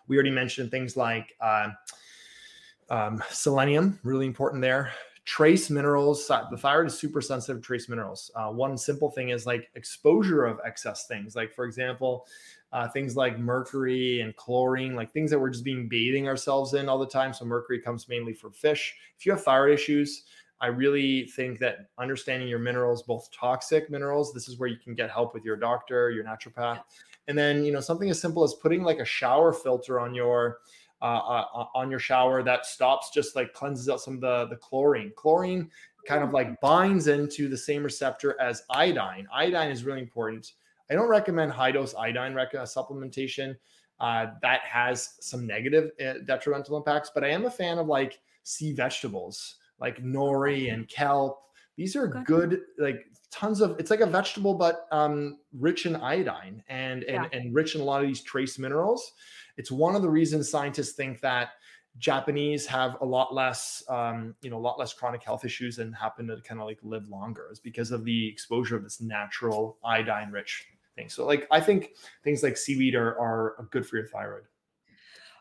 We 0.07 0.15
already 0.15 0.31
mentioned 0.31 0.69
things 0.69 0.95
like. 0.95 1.33
Uh, 1.41 1.69
um, 2.89 3.23
selenium, 3.29 3.99
really 4.03 4.25
important 4.25 4.61
there. 4.61 4.91
Trace 5.25 5.69
minerals. 5.69 6.25
The 6.27 6.57
thyroid 6.57 6.87
is 6.87 6.97
super 6.97 7.19
sensitive 7.21 7.61
to 7.61 7.65
trace 7.65 7.89
minerals. 7.89 8.31
Uh, 8.33 8.47
one 8.47 8.77
simple 8.77 9.11
thing 9.11 9.29
is 9.29 9.45
like 9.45 9.69
exposure 9.75 10.45
of 10.45 10.59
excess 10.65 11.05
things. 11.05 11.35
Like, 11.35 11.53
for 11.53 11.65
example, 11.65 12.25
uh, 12.71 12.87
things 12.87 13.17
like 13.17 13.37
mercury 13.37 14.21
and 14.21 14.33
chlorine, 14.37 14.95
like 14.95 15.11
things 15.11 15.29
that 15.31 15.39
we're 15.39 15.49
just 15.49 15.65
being 15.65 15.89
bathing 15.89 16.29
ourselves 16.29 16.75
in 16.75 16.87
all 16.87 16.97
the 16.97 17.05
time. 17.05 17.33
So, 17.33 17.43
mercury 17.43 17.81
comes 17.81 18.07
mainly 18.07 18.33
from 18.33 18.53
fish. 18.53 18.95
If 19.17 19.25
you 19.25 19.33
have 19.33 19.43
thyroid 19.43 19.73
issues, 19.73 20.23
I 20.59 20.67
really 20.67 21.27
think 21.27 21.59
that 21.59 21.89
understanding 21.99 22.47
your 22.47 22.59
minerals, 22.59 23.03
both 23.03 23.29
toxic 23.31 23.89
minerals, 23.89 24.33
this 24.33 24.47
is 24.47 24.57
where 24.57 24.69
you 24.69 24.77
can 24.77 24.95
get 24.95 25.11
help 25.11 25.33
with 25.33 25.45
your 25.45 25.55
doctor, 25.55 26.09
your 26.09 26.23
naturopath. 26.23 26.81
And 27.27 27.37
then, 27.37 27.63
you 27.63 27.71
know, 27.71 27.81
something 27.81 28.09
as 28.09 28.19
simple 28.19 28.43
as 28.43 28.53
putting 28.55 28.83
like 28.83 28.99
a 28.99 29.05
shower 29.05 29.53
filter 29.53 29.99
on 29.99 30.15
your 30.15 30.59
uh, 31.01 31.05
uh, 31.05 31.65
on 31.75 31.91
your 31.91 31.99
shower 31.99 32.43
that 32.43 32.65
stops 32.65 33.11
just 33.13 33.35
like 33.35 33.53
cleanses 33.53 33.89
out 33.89 34.01
some 34.01 34.15
of 34.15 34.21
the 34.21 34.47
the 34.47 34.55
chlorine. 34.55 35.11
Chlorine 35.15 35.69
kind 36.07 36.23
of 36.23 36.31
like 36.31 36.59
binds 36.61 37.07
into 37.07 37.47
the 37.47 37.57
same 37.57 37.83
receptor 37.83 38.39
as 38.39 38.63
iodine. 38.69 39.27
Iodine 39.33 39.71
is 39.71 39.83
really 39.83 40.01
important. 40.01 40.53
I 40.89 40.93
don't 40.93 41.09
recommend 41.09 41.51
high 41.51 41.71
dose 41.71 41.93
iodine 41.95 42.33
rec- 42.33 42.55
uh, 42.55 42.63
supplementation. 42.63 43.55
Uh, 43.99 44.27
that 44.43 44.61
has 44.61 45.15
some 45.21 45.47
negative 45.47 45.89
uh, 45.99 46.13
detrimental 46.25 46.77
impacts, 46.77 47.09
but 47.13 47.23
I 47.23 47.29
am 47.29 47.45
a 47.45 47.51
fan 47.51 47.79
of 47.79 47.87
like 47.87 48.19
sea 48.43 48.71
vegetables 48.71 49.55
like 49.79 50.01
nori 50.03 50.73
and 50.73 50.87
kelp. 50.87 51.39
These 51.75 51.95
are 51.95 52.07
good, 52.07 52.61
like 52.79 53.05
tons 53.31 53.61
of. 53.61 53.79
It's 53.79 53.91
like 53.91 53.99
a 53.99 54.05
vegetable, 54.05 54.55
but 54.55 54.87
um, 54.91 55.37
rich 55.53 55.85
in 55.85 55.95
iodine 55.95 56.63
and 56.67 57.03
and, 57.03 57.27
yeah. 57.31 57.39
and 57.39 57.53
rich 57.53 57.75
in 57.75 57.81
a 57.81 57.83
lot 57.83 58.01
of 58.01 58.07
these 58.07 58.21
trace 58.21 58.57
minerals. 58.57 59.11
It's 59.57 59.71
one 59.71 59.95
of 59.95 60.01
the 60.01 60.09
reasons 60.09 60.49
scientists 60.49 60.93
think 60.93 61.19
that 61.21 61.49
Japanese 61.97 62.65
have 62.67 62.97
a 63.01 63.05
lot 63.05 63.33
less, 63.33 63.83
um, 63.89 64.35
you 64.41 64.49
know, 64.49 64.57
a 64.57 64.59
lot 64.59 64.77
less 64.77 64.93
chronic 64.93 65.23
health 65.23 65.43
issues 65.43 65.79
and 65.79 65.95
happen 65.95 66.27
to 66.27 66.37
kind 66.41 66.61
of 66.61 66.67
like 66.67 66.79
live 66.83 67.07
longer 67.09 67.49
is 67.51 67.59
because 67.59 67.91
of 67.91 68.05
the 68.05 68.27
exposure 68.27 68.75
of 68.75 68.83
this 68.83 69.01
natural 69.01 69.77
iodine 69.83 70.31
rich 70.31 70.67
thing. 70.95 71.09
So 71.09 71.25
like, 71.25 71.47
I 71.49 71.59
think 71.59 71.91
things 72.23 72.43
like 72.43 72.55
seaweed 72.55 72.95
are, 72.95 73.19
are 73.19 73.67
good 73.71 73.85
for 73.85 73.97
your 73.97 74.07
thyroid. 74.07 74.43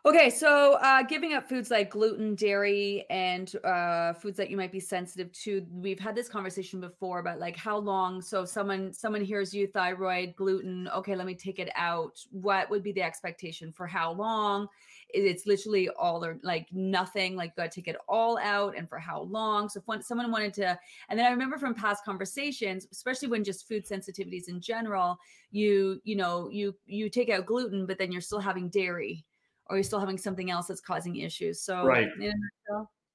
Okay, 0.06 0.30
so 0.30 0.74
uh, 0.74 1.02
giving 1.02 1.32
up 1.34 1.48
foods 1.48 1.68
like 1.68 1.90
gluten, 1.90 2.36
dairy, 2.36 3.04
and 3.10 3.52
uh, 3.64 4.12
foods 4.12 4.36
that 4.36 4.50
you 4.50 4.56
might 4.56 4.70
be 4.70 4.78
sensitive 4.78 5.32
to. 5.32 5.66
We've 5.68 5.98
had 5.98 6.14
this 6.14 6.28
conversation 6.28 6.80
before 6.80 7.18
about 7.18 7.40
like 7.40 7.56
how 7.56 7.78
long. 7.78 8.22
So 8.22 8.44
someone 8.44 8.92
someone 8.92 9.24
hears 9.24 9.52
you 9.52 9.66
thyroid, 9.66 10.36
gluten. 10.36 10.88
Okay, 10.94 11.16
let 11.16 11.26
me 11.26 11.34
take 11.34 11.58
it 11.58 11.70
out. 11.74 12.20
What 12.30 12.70
would 12.70 12.84
be 12.84 12.92
the 12.92 13.02
expectation 13.02 13.72
for 13.72 13.84
how 13.88 14.12
long? 14.12 14.68
It's 15.08 15.44
literally 15.44 15.88
all 15.88 16.24
or 16.24 16.38
like 16.44 16.68
nothing. 16.70 17.34
Like 17.34 17.54
you 17.56 17.64
got 17.64 17.72
to 17.72 17.80
take 17.80 17.88
it 17.88 18.00
all 18.08 18.38
out, 18.38 18.76
and 18.78 18.88
for 18.88 19.00
how 19.00 19.22
long? 19.22 19.68
So 19.68 19.80
if 19.80 19.88
one, 19.88 20.04
someone 20.04 20.30
wanted 20.30 20.54
to, 20.54 20.78
and 21.08 21.18
then 21.18 21.26
I 21.26 21.30
remember 21.30 21.58
from 21.58 21.74
past 21.74 22.04
conversations, 22.04 22.86
especially 22.92 23.26
when 23.26 23.42
just 23.42 23.66
food 23.66 23.84
sensitivities 23.84 24.46
in 24.46 24.60
general, 24.60 25.18
you 25.50 26.00
you 26.04 26.14
know 26.14 26.48
you 26.48 26.76
you 26.86 27.10
take 27.10 27.28
out 27.28 27.44
gluten, 27.44 27.86
but 27.86 27.98
then 27.98 28.12
you're 28.12 28.20
still 28.20 28.38
having 28.38 28.68
dairy 28.68 29.24
or 29.68 29.76
you're 29.76 29.84
still 29.84 30.00
having 30.00 30.18
something 30.18 30.50
else 30.50 30.66
that's 30.66 30.80
causing 30.80 31.16
issues. 31.16 31.60
So 31.60 31.84
right. 31.84 32.08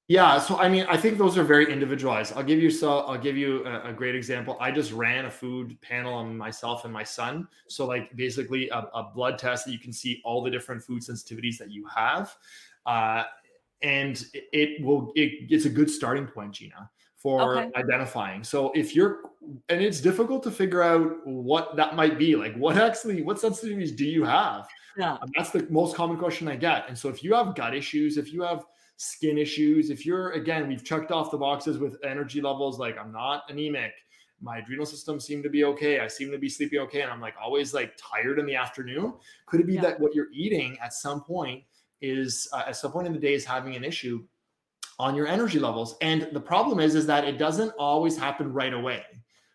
Yeah, 0.08 0.38
so 0.40 0.58
I 0.58 0.68
mean, 0.68 0.84
I 0.88 0.96
think 0.96 1.16
those 1.16 1.38
are 1.38 1.44
very 1.44 1.72
individualized. 1.72 2.34
I'll 2.36 2.42
give 2.42 2.60
you 2.60 2.70
so 2.70 2.98
I'll 3.00 3.16
give 3.16 3.36
you 3.36 3.64
a, 3.64 3.90
a, 3.90 3.92
great 3.92 4.14
example. 4.14 4.58
I 4.60 4.70
just 4.70 4.92
ran 4.92 5.26
a 5.26 5.30
food 5.30 5.80
panel 5.80 6.12
on 6.12 6.36
myself 6.36 6.84
and 6.84 6.92
my 6.92 7.04
son. 7.04 7.48
So 7.68 7.86
like 7.86 8.14
basically 8.16 8.68
a, 8.70 8.78
a 8.94 9.10
blood 9.14 9.38
test 9.38 9.64
that 9.64 9.72
you 9.72 9.78
can 9.78 9.92
see 9.92 10.20
all 10.24 10.42
the 10.42 10.50
different 10.50 10.82
food 10.82 11.02
sensitivities 11.02 11.56
that 11.58 11.70
you 11.70 11.86
have, 11.86 12.34
uh, 12.84 13.24
and 13.80 14.22
it 14.34 14.84
will 14.84 15.12
it, 15.14 15.50
it's 15.50 15.66
a 15.66 15.70
good 15.70 15.88
starting 15.88 16.26
point, 16.26 16.52
Gina, 16.52 16.90
for 17.16 17.56
okay. 17.56 17.70
identifying. 17.76 18.44
So 18.44 18.72
if 18.74 18.94
you're 18.94 19.20
and 19.68 19.80
it's 19.80 20.00
difficult 20.00 20.42
to 20.44 20.50
figure 20.50 20.82
out 20.82 21.26
what 21.26 21.76
that 21.76 21.96
might 21.96 22.18
be. 22.18 22.36
Like 22.36 22.54
what 22.56 22.76
actually 22.76 23.22
what 23.22 23.38
sensitivities 23.38 23.96
do 23.96 24.04
you 24.04 24.24
have? 24.24 24.68
Yeah. 24.96 25.14
Um, 25.14 25.30
that's 25.36 25.50
the 25.50 25.66
most 25.70 25.96
common 25.96 26.16
question 26.18 26.48
I 26.48 26.56
get. 26.56 26.88
And 26.88 26.96
so 26.96 27.08
if 27.08 27.22
you 27.22 27.34
have 27.34 27.54
gut 27.54 27.74
issues, 27.74 28.16
if 28.16 28.32
you 28.32 28.42
have 28.42 28.64
skin 28.96 29.38
issues, 29.38 29.90
if 29.90 30.04
you're 30.06 30.32
again, 30.32 30.68
we've 30.68 30.84
checked 30.84 31.10
off 31.10 31.30
the 31.30 31.38
boxes 31.38 31.78
with 31.78 31.96
energy 32.04 32.40
levels, 32.40 32.78
like 32.78 32.98
I'm 32.98 33.12
not 33.12 33.44
anemic, 33.48 33.92
my 34.40 34.58
adrenal 34.58 34.86
system 34.86 35.20
seem 35.20 35.42
to 35.42 35.48
be 35.48 35.64
okay. 35.64 36.00
I 36.00 36.08
seem 36.08 36.30
to 36.32 36.38
be 36.38 36.48
sleeping 36.48 36.80
okay. 36.80 37.02
And 37.02 37.10
I'm 37.10 37.20
like 37.20 37.34
always 37.42 37.72
like 37.72 37.96
tired 37.96 38.38
in 38.38 38.46
the 38.46 38.56
afternoon. 38.56 39.14
Could 39.46 39.60
it 39.60 39.66
be 39.66 39.74
yeah. 39.74 39.82
that 39.82 40.00
what 40.00 40.14
you're 40.14 40.32
eating 40.32 40.76
at 40.82 40.92
some 40.92 41.22
point 41.22 41.62
is 42.00 42.48
uh, 42.52 42.64
at 42.66 42.76
some 42.76 42.92
point 42.92 43.06
in 43.06 43.12
the 43.12 43.18
day 43.18 43.34
is 43.34 43.44
having 43.44 43.76
an 43.76 43.84
issue 43.84 44.24
on 44.98 45.14
your 45.14 45.26
energy 45.28 45.58
levels? 45.58 45.96
And 46.02 46.28
the 46.32 46.40
problem 46.40 46.80
is, 46.80 46.94
is 46.94 47.06
that 47.06 47.24
it 47.24 47.38
doesn't 47.38 47.72
always 47.78 48.16
happen 48.16 48.52
right 48.52 48.74
away 48.74 49.04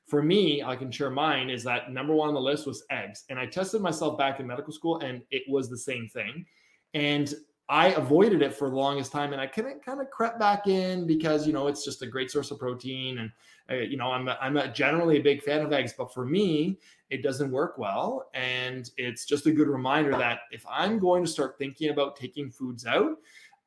for 0.07 0.23
me, 0.23 0.63
I 0.63 0.75
can 0.75 0.89
share 0.89 1.09
mine 1.09 1.49
is 1.49 1.63
that 1.65 1.91
number 1.91 2.15
one 2.15 2.29
on 2.29 2.33
the 2.33 2.41
list 2.41 2.65
was 2.65 2.83
eggs. 2.89 3.25
And 3.29 3.37
I 3.37 3.45
tested 3.45 3.81
myself 3.81 4.17
back 4.17 4.39
in 4.39 4.47
medical 4.47 4.71
school 4.71 4.99
and 4.99 5.21
it 5.31 5.43
was 5.49 5.69
the 5.69 5.77
same 5.77 6.07
thing. 6.07 6.45
And 6.93 7.33
I 7.69 7.89
avoided 7.89 8.41
it 8.41 8.53
for 8.53 8.69
the 8.69 8.77
longest 8.77 9.11
time 9.11 9.33
and 9.33 9.41
I 9.41 9.47
couldn't 9.47 9.83
kind 9.83 9.99
of 9.99 10.09
crept 10.09 10.39
back 10.39 10.67
in 10.67 11.05
because, 11.05 11.45
you 11.45 11.51
know, 11.51 11.67
it's 11.67 11.83
just 11.83 12.01
a 12.01 12.07
great 12.07 12.31
source 12.31 12.51
of 12.51 12.59
protein. 12.59 13.17
And, 13.17 13.31
uh, 13.69 13.83
you 13.83 13.97
know, 13.97 14.09
I'm, 14.09 14.29
a, 14.29 14.37
I'm 14.39 14.55
a 14.55 14.71
generally 14.71 15.17
a 15.17 15.21
big 15.21 15.43
fan 15.43 15.59
of 15.59 15.73
eggs, 15.73 15.93
but 15.97 16.13
for 16.13 16.25
me, 16.25 16.79
it 17.09 17.21
doesn't 17.21 17.51
work 17.51 17.77
well. 17.77 18.29
And 18.33 18.89
it's 18.95 19.25
just 19.25 19.45
a 19.47 19.51
good 19.51 19.67
reminder 19.67 20.11
that 20.11 20.39
if 20.51 20.65
I'm 20.69 20.99
going 20.99 21.25
to 21.25 21.29
start 21.29 21.57
thinking 21.57 21.89
about 21.89 22.15
taking 22.15 22.49
foods 22.49 22.85
out, 22.85 23.17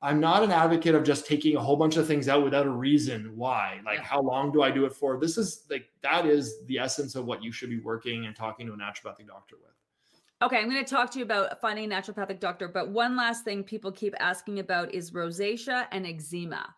I'm 0.02 0.18
not 0.18 0.42
an 0.42 0.50
advocate 0.50 0.94
of 0.94 1.04
just 1.04 1.26
taking 1.26 1.56
a 1.56 1.60
whole 1.60 1.76
bunch 1.76 1.96
of 1.96 2.06
things 2.06 2.28
out 2.28 2.42
without 2.42 2.66
a 2.66 2.70
reason 2.70 3.32
why. 3.36 3.80
Like, 3.84 3.98
how 3.98 4.22
long 4.22 4.50
do 4.50 4.62
I 4.62 4.70
do 4.70 4.86
it 4.86 4.94
for? 4.94 5.20
This 5.20 5.36
is 5.36 5.64
like, 5.68 5.90
that 6.02 6.24
is 6.24 6.64
the 6.66 6.78
essence 6.78 7.16
of 7.16 7.26
what 7.26 7.42
you 7.42 7.52
should 7.52 7.68
be 7.68 7.80
working 7.80 8.24
and 8.24 8.34
talking 8.34 8.66
to 8.66 8.72
a 8.72 8.76
naturopathic 8.76 9.26
doctor 9.26 9.56
with. 9.60 9.74
Okay, 10.42 10.56
I'm 10.56 10.70
going 10.70 10.82
to 10.82 10.90
talk 10.90 11.10
to 11.10 11.18
you 11.18 11.24
about 11.26 11.60
finding 11.60 11.92
a 11.92 11.94
naturopathic 11.94 12.40
doctor. 12.40 12.66
But 12.66 12.88
one 12.88 13.14
last 13.14 13.44
thing 13.44 13.62
people 13.62 13.92
keep 13.92 14.14
asking 14.18 14.58
about 14.58 14.94
is 14.94 15.10
rosacea 15.10 15.86
and 15.92 16.06
eczema. 16.06 16.74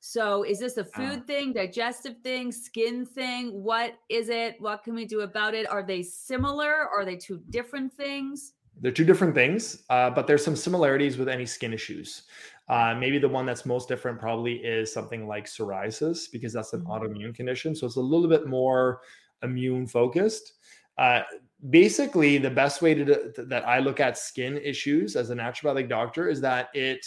So, 0.00 0.42
is 0.42 0.58
this 0.58 0.76
a 0.76 0.84
food 0.84 1.20
uh, 1.20 1.26
thing, 1.26 1.52
digestive 1.52 2.18
thing, 2.22 2.52
skin 2.52 3.06
thing? 3.06 3.62
What 3.62 3.94
is 4.10 4.28
it? 4.28 4.60
What 4.60 4.82
can 4.82 4.94
we 4.94 5.06
do 5.06 5.20
about 5.20 5.54
it? 5.54 5.70
Are 5.70 5.82
they 5.82 6.02
similar? 6.02 6.74
Are 6.74 7.04
they 7.04 7.16
two 7.16 7.40
different 7.48 7.90
things? 7.90 8.52
They're 8.80 8.92
two 8.92 9.04
different 9.04 9.34
things, 9.34 9.84
uh, 9.88 10.10
but 10.10 10.26
there's 10.26 10.44
some 10.44 10.56
similarities 10.56 11.16
with 11.16 11.28
any 11.28 11.46
skin 11.46 11.72
issues. 11.72 12.24
Uh, 12.68 12.94
maybe 12.98 13.18
the 13.18 13.28
one 13.28 13.44
that's 13.44 13.66
most 13.66 13.88
different 13.88 14.18
probably 14.18 14.54
is 14.54 14.92
something 14.92 15.26
like 15.26 15.44
psoriasis 15.44 16.30
because 16.32 16.52
that's 16.52 16.72
an 16.72 16.80
mm-hmm. 16.80 16.90
autoimmune 16.90 17.34
condition. 17.34 17.74
So 17.74 17.86
it's 17.86 17.96
a 17.96 18.00
little 18.00 18.28
bit 18.28 18.46
more 18.46 19.00
immune 19.42 19.86
focused. 19.86 20.54
Uh, 20.96 21.22
basically, 21.70 22.38
the 22.38 22.50
best 22.50 22.80
way 22.80 22.94
to, 22.94 23.32
to, 23.32 23.42
that 23.44 23.66
I 23.66 23.80
look 23.80 24.00
at 24.00 24.16
skin 24.16 24.58
issues 24.58 25.16
as 25.16 25.30
a 25.30 25.34
naturopathic 25.34 25.88
doctor 25.88 26.28
is 26.28 26.40
that 26.40 26.68
it 26.74 27.04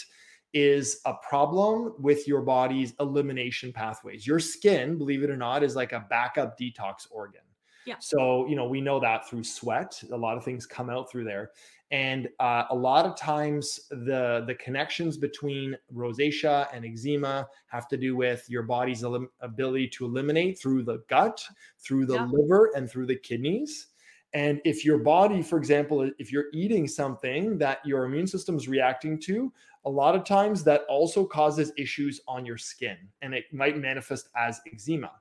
is 0.54 1.00
a 1.04 1.14
problem 1.28 1.94
with 1.98 2.26
your 2.26 2.42
body's 2.42 2.94
elimination 3.00 3.72
pathways. 3.72 4.26
Your 4.26 4.40
skin, 4.40 4.96
believe 4.96 5.22
it 5.22 5.30
or 5.30 5.36
not, 5.36 5.62
is 5.62 5.76
like 5.76 5.92
a 5.92 6.06
backup 6.08 6.58
detox 6.58 7.06
organ. 7.10 7.42
Yeah. 7.86 7.96
So, 8.00 8.46
you 8.46 8.56
know, 8.56 8.66
we 8.66 8.80
know 8.80 9.00
that 9.00 9.28
through 9.28 9.44
sweat, 9.44 10.00
a 10.12 10.16
lot 10.16 10.36
of 10.36 10.44
things 10.44 10.66
come 10.66 10.90
out 10.90 11.10
through 11.10 11.24
there. 11.24 11.52
And 11.90 12.28
uh, 12.38 12.64
a 12.70 12.74
lot 12.74 13.06
of 13.06 13.16
times 13.16 13.80
the 13.90 14.44
the 14.46 14.54
connections 14.56 15.16
between 15.16 15.74
rosacea 15.94 16.68
and 16.72 16.84
eczema 16.84 17.48
have 17.68 17.88
to 17.88 17.96
do 17.96 18.14
with 18.14 18.44
your 18.48 18.62
body's 18.62 19.02
elim- 19.02 19.30
ability 19.40 19.88
to 19.88 20.04
eliminate 20.04 20.58
through 20.58 20.82
the 20.82 21.02
gut, 21.08 21.42
through 21.78 22.04
the 22.04 22.14
yeah. 22.14 22.28
liver, 22.30 22.70
and 22.76 22.90
through 22.90 23.06
the 23.06 23.16
kidneys. 23.16 23.86
And 24.34 24.60
if 24.66 24.84
your 24.84 24.98
body, 24.98 25.40
for 25.40 25.56
example, 25.56 26.10
if 26.18 26.30
you're 26.30 26.48
eating 26.52 26.86
something 26.86 27.56
that 27.58 27.78
your 27.86 28.04
immune 28.04 28.26
system 28.26 28.56
is 28.56 28.68
reacting 28.68 29.18
to, 29.20 29.50
a 29.86 29.90
lot 29.90 30.14
of 30.14 30.24
times 30.24 30.62
that 30.64 30.82
also 30.88 31.24
causes 31.24 31.72
issues 31.78 32.20
on 32.28 32.44
your 32.44 32.58
skin 32.58 32.98
and 33.22 33.32
it 33.32 33.44
might 33.52 33.78
manifest 33.78 34.28
as 34.36 34.60
eczema. 34.70 35.12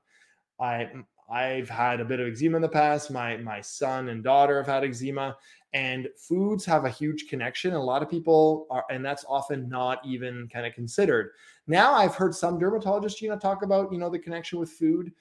I 0.60 0.90
I've 1.30 1.70
had 1.70 2.00
a 2.00 2.06
bit 2.06 2.20
of 2.20 2.28
eczema 2.28 2.58
in 2.58 2.62
the 2.62 2.70
past. 2.70 3.12
My 3.12 3.38
my 3.38 3.62
son 3.62 4.10
and 4.10 4.24
daughter 4.24 4.58
have 4.58 4.68
had 4.68 4.84
eczema, 4.84 5.36
and 5.74 6.08
foods 6.18 6.66
have 6.66 6.86
a 6.86 6.90
huge 6.90 7.28
connection. 7.28 7.74
A 7.74 7.84
lot 7.84 8.02
of 8.02 8.10
people 8.10 8.66
are, 8.70 8.86
and 8.90 9.04
that's 9.04 9.26
often 9.28 9.68
not 9.68 10.00
even 10.06 10.48
kind 10.52 10.66
of 10.66 10.74
considered. 10.74 11.32
Now 11.68 11.94
I've 11.94 12.16
heard 12.16 12.34
some 12.34 12.60
dermatologists, 12.60 13.22
you 13.22 13.30
know, 13.30 13.38
talk 13.38 13.64
about 13.64 13.92
you 13.92 13.98
know 13.98 14.10
the 14.10 14.20
connection 14.20 14.60
with 14.60 14.72
food, 14.72 15.12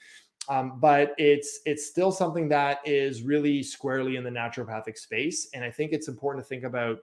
um, 0.49 0.79
but 0.79 1.15
it's 1.19 1.61
it's 1.67 1.87
still 1.87 2.13
something 2.13 2.49
that 2.51 2.79
is 2.85 3.23
really 3.23 3.63
squarely 3.63 4.17
in 4.17 4.23
the 4.23 4.31
naturopathic 4.31 4.97
space, 4.97 5.49
and 5.55 5.65
I 5.65 5.71
think 5.71 5.93
it's 5.93 6.09
important 6.09 6.45
to 6.45 6.49
think 6.49 6.65
about 6.65 6.99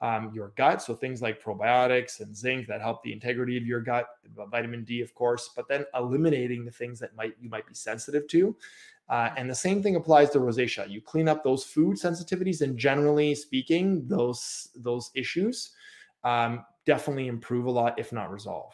um, 0.00 0.30
your 0.34 0.52
gut. 0.56 0.82
So 0.82 0.94
things 0.94 1.20
like 1.20 1.42
probiotics 1.42 2.20
and 2.20 2.36
zinc 2.36 2.66
that 2.68 2.80
help 2.80 3.02
the 3.02 3.12
integrity 3.12 3.56
of 3.56 3.66
your 3.66 3.80
gut, 3.80 4.06
vitamin 4.50 4.84
D, 4.84 5.00
of 5.00 5.14
course, 5.14 5.50
but 5.54 5.68
then 5.68 5.84
eliminating 5.94 6.64
the 6.64 6.70
things 6.70 6.98
that 7.00 7.14
might 7.16 7.34
you 7.40 7.50
might 7.50 7.66
be 7.66 7.74
sensitive 7.74 8.26
to. 8.28 8.56
Uh, 9.08 9.30
and 9.36 9.50
the 9.50 9.54
same 9.54 9.82
thing 9.82 9.96
applies 9.96 10.30
to 10.30 10.38
rosacea. 10.38 10.88
You 10.88 11.00
clean 11.00 11.28
up 11.28 11.42
those 11.42 11.64
food 11.64 11.96
sensitivities, 11.96 12.62
and 12.62 12.78
generally 12.78 13.34
speaking, 13.34 14.06
those 14.06 14.68
those 14.76 15.10
issues 15.14 15.72
um, 16.24 16.64
definitely 16.86 17.26
improve 17.26 17.66
a 17.66 17.70
lot, 17.70 17.98
if 17.98 18.12
not 18.12 18.30
resolve. 18.30 18.72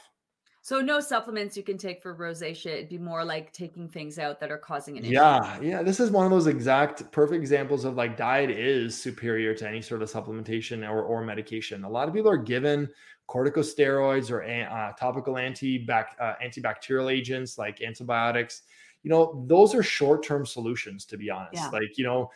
So 0.66 0.80
no 0.80 0.98
supplements 0.98 1.56
you 1.56 1.62
can 1.62 1.78
take 1.78 2.02
for 2.02 2.12
rosacea. 2.12 2.66
It'd 2.66 2.88
be 2.88 2.98
more 2.98 3.24
like 3.24 3.52
taking 3.52 3.88
things 3.88 4.18
out 4.18 4.40
that 4.40 4.50
are 4.50 4.58
causing 4.58 4.98
an 4.98 5.04
issue. 5.04 5.12
Yeah, 5.12 5.60
yeah. 5.60 5.82
This 5.84 6.00
is 6.00 6.10
one 6.10 6.24
of 6.24 6.32
those 6.32 6.48
exact 6.48 7.08
perfect 7.12 7.40
examples 7.40 7.84
of 7.84 7.94
like 7.94 8.16
diet 8.16 8.50
is 8.50 9.00
superior 9.00 9.54
to 9.54 9.68
any 9.68 9.80
sort 9.80 10.02
of 10.02 10.10
supplementation 10.10 10.84
or, 10.84 11.04
or 11.04 11.22
medication. 11.22 11.84
A 11.84 11.88
lot 11.88 12.08
of 12.08 12.14
people 12.14 12.28
are 12.28 12.36
given 12.36 12.88
corticosteroids 13.28 14.32
or 14.32 14.42
uh, 14.42 14.90
topical 14.94 15.38
anti 15.38 15.88
uh, 15.88 16.34
antibacterial 16.44 17.12
agents 17.12 17.58
like 17.58 17.80
antibiotics. 17.80 18.62
You 19.04 19.10
know, 19.10 19.44
those 19.46 19.72
are 19.72 19.84
short 19.84 20.24
term 20.24 20.44
solutions. 20.44 21.04
To 21.04 21.16
be 21.16 21.30
honest, 21.30 21.62
yeah. 21.62 21.68
like 21.68 21.96
you 21.96 22.02
know, 22.02 22.32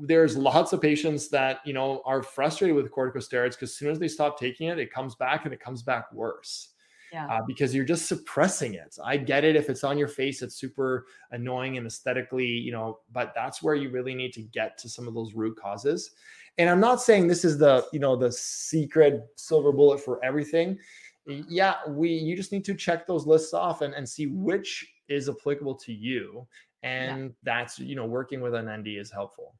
there's 0.00 0.38
lots 0.38 0.72
of 0.72 0.80
patients 0.80 1.28
that 1.28 1.60
you 1.66 1.74
know 1.74 2.00
are 2.06 2.22
frustrated 2.22 2.74
with 2.74 2.90
corticosteroids 2.90 3.50
because 3.50 3.68
as 3.68 3.76
soon 3.76 3.90
as 3.90 3.98
they 3.98 4.08
stop 4.08 4.40
taking 4.40 4.68
it, 4.68 4.78
it 4.78 4.90
comes 4.90 5.14
back 5.16 5.44
and 5.44 5.52
it 5.52 5.60
comes 5.60 5.82
back 5.82 6.10
worse 6.14 6.70
yeah. 7.12 7.26
uh, 7.26 7.40
because 7.46 7.74
you're 7.74 7.84
just 7.84 8.06
suppressing 8.06 8.74
it. 8.74 8.96
I 9.04 9.16
get 9.16 9.44
it 9.44 9.56
if 9.56 9.70
it's 9.70 9.84
on 9.84 9.98
your 9.98 10.08
face, 10.08 10.42
it's 10.42 10.56
super 10.56 11.06
annoying 11.30 11.76
and 11.76 11.86
aesthetically, 11.86 12.46
you 12.46 12.72
know, 12.72 13.00
but 13.12 13.32
that's 13.34 13.62
where 13.62 13.74
you 13.74 13.90
really 13.90 14.14
need 14.14 14.32
to 14.34 14.42
get 14.42 14.78
to 14.78 14.88
some 14.88 15.08
of 15.08 15.14
those 15.14 15.34
root 15.34 15.58
causes. 15.58 16.12
And 16.58 16.68
I'm 16.68 16.80
not 16.80 17.00
saying 17.00 17.28
this 17.28 17.44
is 17.44 17.58
the, 17.58 17.86
you 17.92 18.00
know, 18.00 18.16
the 18.16 18.32
secret 18.32 19.22
silver 19.36 19.72
bullet 19.72 20.00
for 20.00 20.22
everything. 20.24 20.78
Yeah, 21.26 21.74
we 21.88 22.10
you 22.10 22.36
just 22.36 22.52
need 22.52 22.64
to 22.64 22.74
check 22.74 23.06
those 23.06 23.26
lists 23.26 23.52
off 23.52 23.82
and, 23.82 23.94
and 23.94 24.08
see 24.08 24.26
which 24.26 24.86
is 25.08 25.28
applicable 25.28 25.74
to 25.76 25.92
you. 25.92 26.46
And 26.82 27.22
yeah. 27.22 27.28
that's, 27.42 27.78
you 27.78 27.96
know, 27.96 28.06
working 28.06 28.40
with 28.40 28.54
an 28.54 28.70
ND 28.70 28.88
is 28.98 29.10
helpful. 29.10 29.54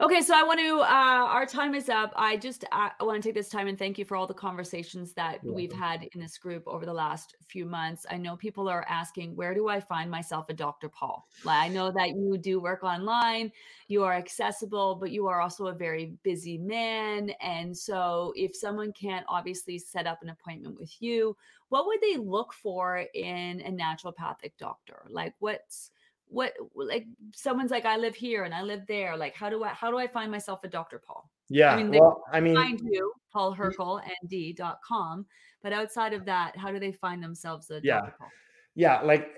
Okay, 0.00 0.22
so 0.22 0.34
I 0.34 0.42
want 0.42 0.58
to. 0.58 0.80
Uh, 0.80 1.26
our 1.28 1.44
time 1.44 1.74
is 1.74 1.88
up. 1.90 2.12
I 2.16 2.36
just 2.36 2.64
uh, 2.72 2.88
I 2.98 3.04
want 3.04 3.22
to 3.22 3.28
take 3.28 3.34
this 3.34 3.50
time 3.50 3.68
and 3.68 3.78
thank 3.78 3.98
you 3.98 4.06
for 4.06 4.16
all 4.16 4.26
the 4.26 4.34
conversations 4.34 5.12
that 5.14 5.44
we've 5.44 5.72
had 5.72 6.08
in 6.14 6.20
this 6.20 6.38
group 6.38 6.66
over 6.66 6.86
the 6.86 6.92
last 6.92 7.36
few 7.46 7.66
months. 7.66 8.06
I 8.10 8.16
know 8.16 8.34
people 8.36 8.68
are 8.68 8.86
asking, 8.88 9.36
where 9.36 9.54
do 9.54 9.68
I 9.68 9.80
find 9.80 10.10
myself 10.10 10.46
a 10.48 10.54
Dr. 10.54 10.88
Paul? 10.88 11.28
Like, 11.44 11.58
I 11.58 11.68
know 11.68 11.92
that 11.92 12.10
you 12.16 12.38
do 12.38 12.58
work 12.58 12.82
online, 12.82 13.52
you 13.88 14.02
are 14.02 14.14
accessible, 14.14 14.94
but 14.94 15.10
you 15.10 15.26
are 15.26 15.42
also 15.42 15.66
a 15.66 15.74
very 15.74 16.14
busy 16.22 16.56
man. 16.56 17.30
And 17.42 17.76
so, 17.76 18.32
if 18.34 18.56
someone 18.56 18.92
can't 18.94 19.26
obviously 19.28 19.78
set 19.78 20.06
up 20.06 20.22
an 20.22 20.30
appointment 20.30 20.80
with 20.80 20.94
you, 21.00 21.36
what 21.68 21.86
would 21.86 22.00
they 22.00 22.16
look 22.16 22.54
for 22.54 23.04
in 23.14 23.60
a 23.60 23.70
naturopathic 23.70 24.52
doctor? 24.58 25.04
Like, 25.10 25.34
what's 25.38 25.90
what 26.26 26.52
like 26.74 27.06
someone's 27.34 27.70
like 27.70 27.84
i 27.84 27.96
live 27.96 28.14
here 28.14 28.44
and 28.44 28.54
i 28.54 28.62
live 28.62 28.82
there 28.88 29.16
like 29.16 29.34
how 29.34 29.50
do 29.50 29.62
i 29.64 29.68
how 29.68 29.90
do 29.90 29.98
i 29.98 30.06
find 30.06 30.30
myself 30.30 30.60
a 30.64 30.68
dr 30.68 30.98
paul? 31.06 31.28
Yeah 31.48 31.74
i 31.74 31.76
mean 31.76 31.90
well 31.90 32.22
i 32.32 32.40
mean 32.40 32.54
find 32.54 32.80
you 32.80 33.12
paul 33.32 33.54
Hrkal 33.54 34.00
nd.com 34.24 35.26
but 35.62 35.72
outside 35.72 36.12
of 36.12 36.24
that 36.24 36.56
how 36.56 36.70
do 36.70 36.78
they 36.78 36.92
find 36.92 37.22
themselves 37.22 37.70
a 37.70 37.80
yeah. 37.82 38.00
Dr 38.00 38.14
paul? 38.18 38.28
Yeah 38.74 39.02
like 39.02 39.30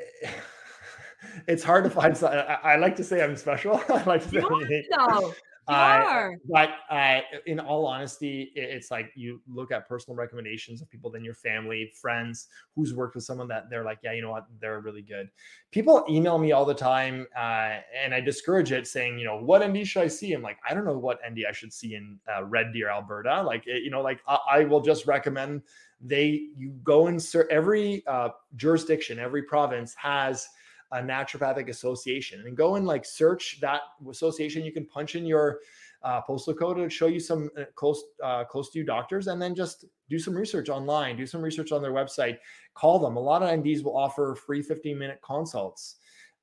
it's 1.49 1.65
hard 1.65 1.85
to 1.85 1.91
find 1.91 2.17
I, 2.23 2.59
I 2.63 2.77
like 2.77 2.97
to 2.97 3.05
say 3.05 3.23
i'm 3.23 3.37
special 3.37 3.83
i 3.89 4.03
like 4.05 4.23
to 4.23 4.29
say 4.29 4.87
no. 4.91 5.35
Uh, 5.67 6.29
but 6.49 6.71
uh, 6.91 7.21
in 7.47 7.59
all 7.59 7.87
honesty, 7.87 8.53
it's 8.55 8.91
like 8.91 9.11
you 9.15 9.41
look 9.49 9.73
at 9.73 9.89
personal 9.89 10.17
recommendations 10.17 10.83
of 10.83 10.91
people, 10.91 11.11
then 11.11 11.25
your 11.25 11.35
family, 11.35 11.93
friends 12.01 12.49
who's 12.75 12.93
worked 12.93 13.15
with 13.15 13.25
someone 13.25 13.49
that 13.49 13.71
they're 13.71 13.85
like, 13.85 13.99
yeah, 14.03 14.13
you 14.13 14.23
know 14.23 14.31
what, 14.31 14.47
they're 14.61 14.81
really 14.81 15.03
good. 15.03 15.31
People 15.71 16.05
email 16.09 16.39
me 16.39 16.53
all 16.53 16.65
the 16.65 16.75
time, 16.75 17.27
uh, 17.37 17.79
and 17.97 18.15
I 18.15 18.21
discourage 18.21 18.73
it, 18.73 18.87
saying, 18.87 19.19
you 19.19 19.25
know, 19.25 19.39
what 19.39 19.67
ND 19.67 19.87
should 19.87 20.03
I 20.03 20.09
see? 20.09 20.33
I'm 20.33 20.43
like, 20.43 20.59
I 20.69 20.75
don't 20.75 20.85
know 20.85 20.99
what 20.99 21.19
ND 21.29 21.45
I 21.49 21.53
should 21.53 21.73
see 21.73 21.95
in 21.95 22.19
uh, 22.35 22.45
Red 22.45 22.73
Deer, 22.73 22.91
Alberta. 22.91 23.43
Like, 23.43 23.65
you 23.67 23.91
know, 23.91 24.03
like 24.03 24.21
I, 24.29 24.39
I 24.51 24.65
will 24.65 24.81
just 24.81 25.07
recommend 25.07 25.63
they 26.01 26.49
you 26.57 26.73
go 26.83 27.07
and 27.07 27.23
ser- 27.23 27.49
every 27.51 28.07
uh, 28.07 28.29
jurisdiction, 28.57 29.19
every 29.19 29.43
province 29.43 29.95
has 29.95 30.47
a 30.93 30.99
naturopathic 30.99 31.69
association 31.69 32.43
and 32.47 32.57
go 32.57 32.77
and 32.77 32.87
like 32.87 33.05
search 33.05 33.59
that 33.61 33.81
association. 34.09 34.65
You 34.65 34.73
can 34.73 34.87
punch 34.87 35.15
in 35.15 35.27
your 35.27 35.61
uh, 36.03 36.21
postal 36.21 36.55
code 36.55 36.77
to 36.77 36.89
show 36.91 37.07
you 37.07 37.19
some 37.19 37.51
uh, 37.59 37.65
close 37.75 38.03
uh, 38.23 38.45
close 38.45 38.71
to 38.71 38.79
you 38.79 38.85
doctors, 38.85 39.27
and 39.27 39.41
then 39.41 39.55
just 39.55 39.87
do 40.11 40.19
some 40.19 40.35
research 40.35 40.69
online. 40.69 41.17
Do 41.17 41.27
some 41.27 41.41
research 41.41 41.73
on 41.73 41.83
their 41.83 41.93
website. 41.93 42.39
Call 42.75 42.99
them. 42.99 43.17
A 43.17 43.21
lot 43.21 43.43
of 43.43 43.49
NDs 43.49 43.83
will 43.83 43.97
offer 43.97 44.37
free 44.47 44.63
15 44.63 44.99
minute 44.99 45.21
consults. 45.23 45.97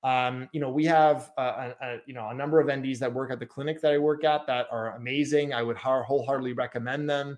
Um, 0.03 0.49
you 0.51 0.59
know, 0.59 0.71
we 0.71 0.83
have 0.85 1.31
a, 1.37 1.75
a, 1.79 1.97
you 2.07 2.15
know 2.15 2.29
a 2.29 2.33
number 2.33 2.59
of 2.59 2.67
NDs 2.67 2.97
that 2.99 3.13
work 3.13 3.31
at 3.31 3.39
the 3.39 3.45
clinic 3.45 3.81
that 3.81 3.93
I 3.93 3.99
work 3.99 4.23
at 4.23 4.47
that 4.47 4.65
are 4.71 4.95
amazing. 4.95 5.53
I 5.53 5.61
would 5.61 5.77
wholeheartedly 5.77 6.53
recommend 6.53 7.07
them. 7.07 7.37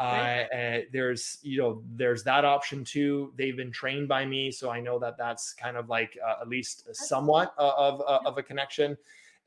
Uh, 0.00 0.80
there's 0.92 1.38
you 1.42 1.58
know 1.58 1.82
there's 1.94 2.24
that 2.24 2.44
option 2.44 2.84
too. 2.84 3.32
They've 3.36 3.56
been 3.56 3.70
trained 3.70 4.08
by 4.08 4.24
me, 4.24 4.50
so 4.50 4.70
I 4.70 4.80
know 4.80 4.98
that 4.98 5.18
that's 5.18 5.52
kind 5.52 5.76
of 5.76 5.90
like 5.90 6.16
uh, 6.26 6.36
at 6.40 6.48
least 6.48 6.88
somewhat 6.94 7.52
uh, 7.58 7.72
of 7.76 8.00
uh, 8.00 8.20
of 8.24 8.38
a 8.38 8.42
connection. 8.42 8.96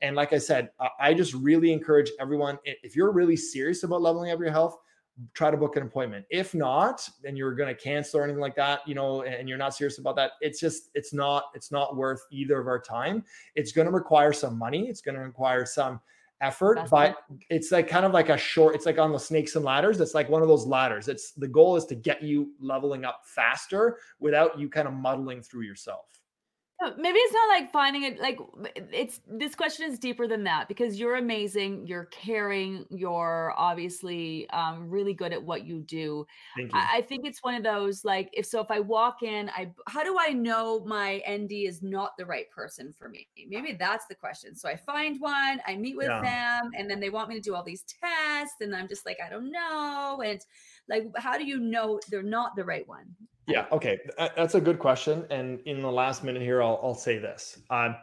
And 0.00 0.14
like 0.14 0.32
I 0.32 0.38
said, 0.38 0.70
I 1.00 1.14
just 1.14 1.34
really 1.34 1.72
encourage 1.72 2.10
everyone 2.20 2.58
if 2.64 2.94
you're 2.94 3.10
really 3.10 3.36
serious 3.36 3.82
about 3.82 4.02
leveling 4.02 4.30
up 4.30 4.38
your 4.38 4.50
health, 4.50 4.78
try 5.32 5.50
to 5.50 5.56
book 5.56 5.76
an 5.76 5.82
appointment. 5.82 6.24
If 6.30 6.54
not, 6.54 7.08
and 7.24 7.38
you're 7.38 7.54
going 7.54 7.74
to 7.74 7.80
cancel 7.80 8.20
or 8.20 8.24
anything 8.24 8.40
like 8.40 8.56
that, 8.56 8.86
you 8.86 8.94
know, 8.94 9.22
and 9.22 9.48
you're 9.48 9.58
not 9.58 9.74
serious 9.74 9.98
about 9.98 10.14
that, 10.16 10.32
it's 10.40 10.60
just 10.60 10.90
it's 10.94 11.12
not 11.12 11.44
it's 11.54 11.72
not 11.72 11.96
worth 11.96 12.22
either 12.30 12.60
of 12.60 12.68
our 12.68 12.80
time. 12.80 13.24
It's 13.54 13.72
going 13.72 13.86
to 13.86 13.92
require 13.92 14.32
some 14.32 14.58
money. 14.58 14.88
It's 14.88 15.00
going 15.00 15.14
to 15.16 15.20
require 15.20 15.64
some 15.66 16.00
effort, 16.44 16.76
That's 16.76 16.90
but 16.90 17.16
it's 17.48 17.72
like 17.72 17.88
kind 17.88 18.04
of 18.04 18.12
like 18.12 18.28
a 18.28 18.36
short, 18.36 18.74
it's 18.74 18.86
like 18.86 18.98
on 18.98 19.12
the 19.12 19.18
snakes 19.18 19.56
and 19.56 19.64
ladders. 19.64 20.00
It's 20.00 20.14
like 20.14 20.28
one 20.28 20.42
of 20.42 20.48
those 20.48 20.66
ladders. 20.66 21.08
It's 21.08 21.32
the 21.32 21.48
goal 21.48 21.76
is 21.76 21.86
to 21.86 21.94
get 21.94 22.22
you 22.22 22.52
leveling 22.60 23.04
up 23.04 23.22
faster 23.24 23.98
without 24.20 24.58
you 24.58 24.68
kind 24.68 24.86
of 24.86 24.94
muddling 24.94 25.42
through 25.42 25.62
yourself. 25.62 26.13
Maybe 26.98 27.18
it's 27.18 27.32
not 27.32 27.48
like 27.48 27.72
finding 27.72 28.02
it 28.04 28.20
like 28.20 28.38
it's 28.92 29.20
this 29.26 29.54
question 29.54 29.90
is 29.90 29.98
deeper 29.98 30.26
than 30.26 30.44
that 30.44 30.68
because 30.68 30.98
you're 30.98 31.16
amazing 31.16 31.86
you're 31.86 32.06
caring 32.06 32.84
you're 32.90 33.52
obviously 33.56 34.48
um, 34.50 34.88
really 34.90 35.14
good 35.14 35.32
at 35.32 35.42
what 35.42 35.64
you 35.64 35.80
do 35.80 36.26
Thank 36.56 36.72
you. 36.72 36.78
I, 36.78 36.98
I 36.98 37.00
think 37.02 37.26
it's 37.26 37.42
one 37.42 37.54
of 37.54 37.62
those 37.62 38.04
like 38.04 38.28
if 38.32 38.46
so 38.46 38.60
if 38.60 38.70
i 38.70 38.80
walk 38.80 39.22
in 39.22 39.48
i 39.50 39.70
how 39.88 40.02
do 40.02 40.16
i 40.20 40.28
know 40.32 40.84
my 40.84 41.22
nd 41.28 41.50
is 41.52 41.82
not 41.82 42.12
the 42.18 42.26
right 42.26 42.50
person 42.50 42.92
for 42.92 43.08
me 43.08 43.26
maybe 43.48 43.72
that's 43.72 44.06
the 44.06 44.14
question 44.14 44.54
so 44.54 44.68
i 44.68 44.76
find 44.76 45.20
one 45.20 45.60
i 45.66 45.76
meet 45.76 45.96
with 45.96 46.06
Yeah. 46.08 46.22
them 46.22 46.70
and 46.76 46.90
then 46.90 47.00
they 47.00 47.10
want 47.10 47.28
me 47.28 47.34
to 47.36 47.40
do 47.40 47.54
all 47.54 47.62
these 47.64 47.84
tests 47.84 48.56
and 48.60 48.74
i'm 48.74 48.88
just 48.88 49.06
like 49.06 49.18
i 49.24 49.28
don't 49.28 49.50
know 49.50 50.22
and 50.24 50.40
like 50.88 51.04
how 51.16 51.38
do 51.38 51.44
you 51.46 51.58
know 51.58 52.00
they're 52.10 52.22
not 52.22 52.56
the 52.56 52.64
right 52.64 52.86
one 52.88 53.06
Yeah. 53.46 53.66
Okay. 53.72 53.98
That's 54.36 54.54
a 54.54 54.60
good 54.60 54.78
question. 54.78 55.26
And 55.30 55.60
in 55.66 55.82
the 55.82 55.90
last 55.90 56.24
minute 56.24 56.42
here, 56.42 56.62
I'll, 56.62 56.80
I'll 56.82 56.94
say 56.94 57.18
this. 57.18 57.58
Um, 57.70 57.96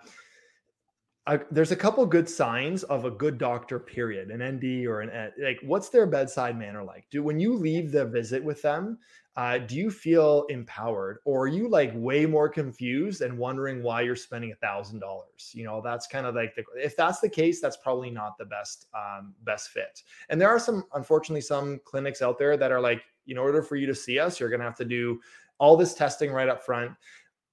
I, 1.28 1.40
there's 1.52 1.72
a 1.72 1.76
couple 1.76 2.04
good 2.06 2.28
signs 2.28 2.84
of 2.84 3.06
a 3.06 3.12
good 3.12 3.38
doctor, 3.38 3.80
period, 3.80 4.32
an 4.32 4.44
ND 4.56 4.86
or 4.88 5.02
an. 5.02 5.32
Like, 5.40 5.60
what's 5.64 5.90
their 5.90 6.08
bedside 6.08 6.58
manner 6.58 6.84
like? 6.84 7.06
Do 7.12 7.24
when 7.24 7.40
you 7.40 7.56
leave 7.56 7.92
the 7.92 8.06
visit 8.06 8.44
with 8.44 8.62
them, 8.62 8.98
uh, 9.38 9.58
do 9.58 9.78
you 9.78 9.90
feel 9.90 10.46
empowered, 10.50 11.20
or 11.24 11.44
are 11.44 11.48
you 11.48 11.70
like 11.70 11.92
way 11.96 12.26
more 12.26 12.50
confused 12.50 13.22
and 13.22 13.38
wondering 13.38 13.82
why 13.82 14.02
you're 14.02 14.16
spending 14.16 14.52
a 14.52 14.56
thousand 14.56 15.00
dollars? 15.00 15.52
You 15.54 15.64
know, 15.64 15.82
that's 15.82 16.06
kind 16.06 16.26
of 16.26 16.36
like 16.36 16.54
the 16.56 16.64
if 16.76 16.98
that's 16.98 17.22
the 17.22 17.30
case, 17.30 17.62
that's 17.62 17.78
probably 17.78 18.10
not 18.12 18.38
the 18.38 18.46
best 18.46 18.88
um, 18.94 19.34
best 19.44 19.70
fit. 19.70 20.04
And 20.30 20.40
there 20.40 20.50
are 20.50 20.60
some, 20.60 20.84
unfortunately, 20.96 21.42
some 21.42 21.80
clinics 21.86 22.22
out 22.22 22.38
there 22.38 22.58
that 22.58 22.74
are 22.74 22.82
like, 22.82 23.04
in 23.28 23.38
order 23.38 23.62
for 23.64 23.78
you 23.78 23.88
to 23.88 23.96
see 23.96 24.20
us, 24.20 24.40
you're 24.40 24.50
going 24.50 24.60
to 24.60 24.66
have 24.66 24.76
to 24.76 24.86
do 24.86 25.22
all 25.60 25.78
this 25.78 25.94
testing 25.94 26.32
right 26.32 26.50
up 26.50 26.62
front. 26.62 26.92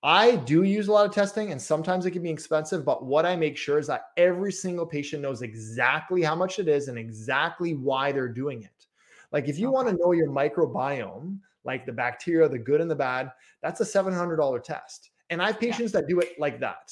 I 0.03 0.37
do 0.37 0.63
use 0.63 0.89
a 0.89 0.93
lot 0.93 1.07
of 1.07 1.13
testing 1.13 1.51
and 1.51 1.61
sometimes 1.61 2.07
it 2.07 2.13
can 2.13 2.23
be 2.23 2.31
expensive, 2.31 2.85
but 2.85 3.05
what 3.05 3.27
I 3.27 3.35
make 3.35 3.57
sure 3.57 3.79
is 3.79 3.89
that 3.89 4.11
every 4.17 4.53
single 4.53 4.87
patient 4.87 5.23
knows 5.23 5.43
exactly 5.43 6.23
how 6.23 6.37
much 6.37 6.61
it 6.61 6.69
is 6.69 6.87
and 6.87 6.97
exactly 6.97 7.75
why 7.75 8.13
they're 8.13 8.29
doing 8.29 8.63
it. 8.63 8.87
Like 9.33 9.49
if 9.49 9.59
you 9.59 9.71
want 9.71 9.89
to 9.89 9.97
know 9.97 10.13
your 10.13 10.29
microbiome, 10.29 11.39
like 11.69 11.85
the 11.85 11.93
bacteria, 11.93 12.49
the 12.49 12.59
good 12.59 12.81
and 12.81 12.91
the 12.91 12.97
bad, 12.97 13.31
that's 13.63 13.81
a 13.81 13.85
$700 13.85 14.65
test. 14.65 15.11
And 15.31 15.43
I 15.43 15.49
have 15.49 15.61
patients 15.61 15.93
that 15.93 16.09
do 16.09 16.19
it 16.19 16.31
like 16.39 16.59
that 16.61 16.91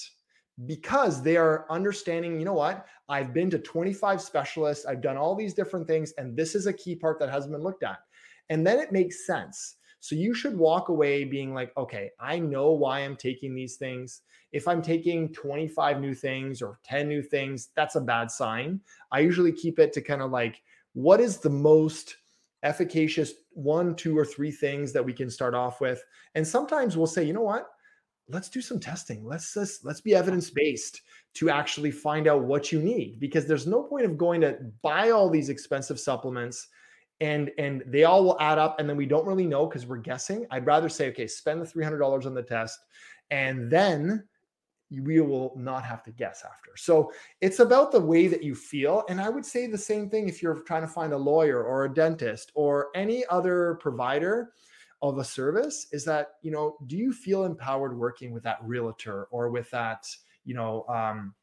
because 0.66 1.22
they 1.22 1.38
are 1.38 1.64
understanding, 1.70 2.38
you 2.38 2.44
know 2.44 2.52
what? 2.52 2.86
I've 3.08 3.32
been 3.32 3.48
to 3.50 3.58
25 3.58 4.20
specialists, 4.20 4.84
I've 4.84 5.00
done 5.00 5.16
all 5.16 5.34
these 5.34 5.54
different 5.54 5.86
things, 5.86 6.12
and 6.18 6.36
this 6.36 6.54
is 6.54 6.66
a 6.66 6.72
key 6.72 6.94
part 6.94 7.18
that 7.18 7.30
hasn't 7.30 7.52
been 7.52 7.62
looked 7.62 7.82
at. 7.82 7.98
And 8.50 8.66
then 8.66 8.78
it 8.78 8.92
makes 8.92 9.26
sense. 9.26 9.76
So 10.00 10.14
you 10.14 10.34
should 10.34 10.56
walk 10.56 10.90
away 10.90 11.24
being 11.24 11.54
like, 11.54 11.72
okay, 11.78 12.10
I 12.20 12.38
know 12.38 12.72
why 12.72 13.00
I'm 13.00 13.16
taking 13.16 13.54
these 13.54 13.76
things. 13.76 14.20
If 14.52 14.68
I'm 14.68 14.82
taking 14.82 15.32
25 15.32 16.00
new 16.00 16.14
things 16.14 16.60
or 16.60 16.78
10 16.84 17.08
new 17.08 17.22
things, 17.22 17.70
that's 17.74 17.96
a 17.96 18.00
bad 18.00 18.30
sign. 18.30 18.80
I 19.10 19.20
usually 19.20 19.52
keep 19.52 19.78
it 19.78 19.94
to 19.94 20.02
kind 20.02 20.20
of 20.20 20.30
like, 20.30 20.60
what 20.92 21.20
is 21.20 21.38
the 21.38 21.50
most 21.50 22.16
efficacious 22.62 23.32
one, 23.56 23.94
two, 23.94 24.16
or 24.16 24.24
three 24.24 24.50
things 24.50 24.92
that 24.92 25.04
we 25.04 25.12
can 25.12 25.30
start 25.30 25.54
off 25.54 25.80
with? 25.80 26.02
And 26.34 26.46
sometimes 26.46 26.96
we'll 26.96 27.06
say, 27.06 27.24
you 27.24 27.32
know 27.32 27.42
what? 27.42 27.66
Let's 28.28 28.48
do 28.48 28.60
some 28.60 28.80
testing. 28.80 29.24
Let's 29.24 29.54
just 29.54 29.84
let's 29.84 30.00
be 30.00 30.14
evidence 30.14 30.50
based 30.50 31.02
to 31.34 31.50
actually 31.50 31.90
find 31.90 32.26
out 32.26 32.44
what 32.44 32.72
you 32.72 32.80
need 32.80 33.20
because 33.20 33.46
there's 33.46 33.66
no 33.66 33.82
point 33.82 34.04
of 34.04 34.18
going 34.18 34.40
to 34.40 34.58
buy 34.82 35.10
all 35.10 35.30
these 35.30 35.48
expensive 35.48 36.00
supplements 36.00 36.68
and 37.20 37.50
and 37.58 37.82
they 37.86 38.04
all 38.04 38.24
will 38.24 38.40
add 38.40 38.58
up 38.58 38.78
and 38.78 38.88
then 38.88 38.96
we 38.96 39.06
don't 39.06 39.26
really 39.26 39.46
know 39.46 39.66
because 39.66 39.86
we're 39.86 39.96
guessing 39.96 40.46
i'd 40.50 40.66
rather 40.66 40.88
say 40.88 41.08
okay 41.08 41.26
spend 41.26 41.60
the 41.60 41.66
$300 41.66 42.26
on 42.26 42.34
the 42.34 42.42
test 42.42 42.78
and 43.30 43.70
then 43.70 44.22
we 44.90 45.20
will 45.20 45.52
not 45.56 45.84
have 45.84 46.02
to 46.04 46.12
guess 46.12 46.44
after. 46.44 46.70
So 46.76 47.12
it's 47.40 47.58
about 47.58 47.90
the 47.90 48.00
way 48.00 48.28
that 48.28 48.42
you 48.42 48.54
feel 48.54 49.04
and 49.08 49.20
i 49.20 49.28
would 49.28 49.44
say 49.44 49.66
the 49.66 49.78
same 49.78 50.08
thing 50.08 50.28
if 50.28 50.42
you're 50.42 50.60
trying 50.60 50.82
to 50.82 50.88
find 50.88 51.12
a 51.12 51.16
lawyer 51.16 51.62
or 51.62 51.84
a 51.84 51.92
dentist 51.92 52.52
or 52.54 52.88
any 52.94 53.24
other 53.30 53.78
provider 53.80 54.52
of 55.02 55.18
a 55.18 55.24
service 55.24 55.88
is 55.92 56.04
that 56.04 56.34
you 56.42 56.50
know 56.50 56.76
do 56.86 56.96
you 56.96 57.12
feel 57.12 57.44
empowered 57.44 57.96
working 57.96 58.32
with 58.32 58.42
that 58.42 58.58
realtor 58.62 59.24
or 59.30 59.50
with 59.50 59.70
that 59.70 60.06
you 60.44 60.54
know 60.54 60.84
um, 60.88 61.34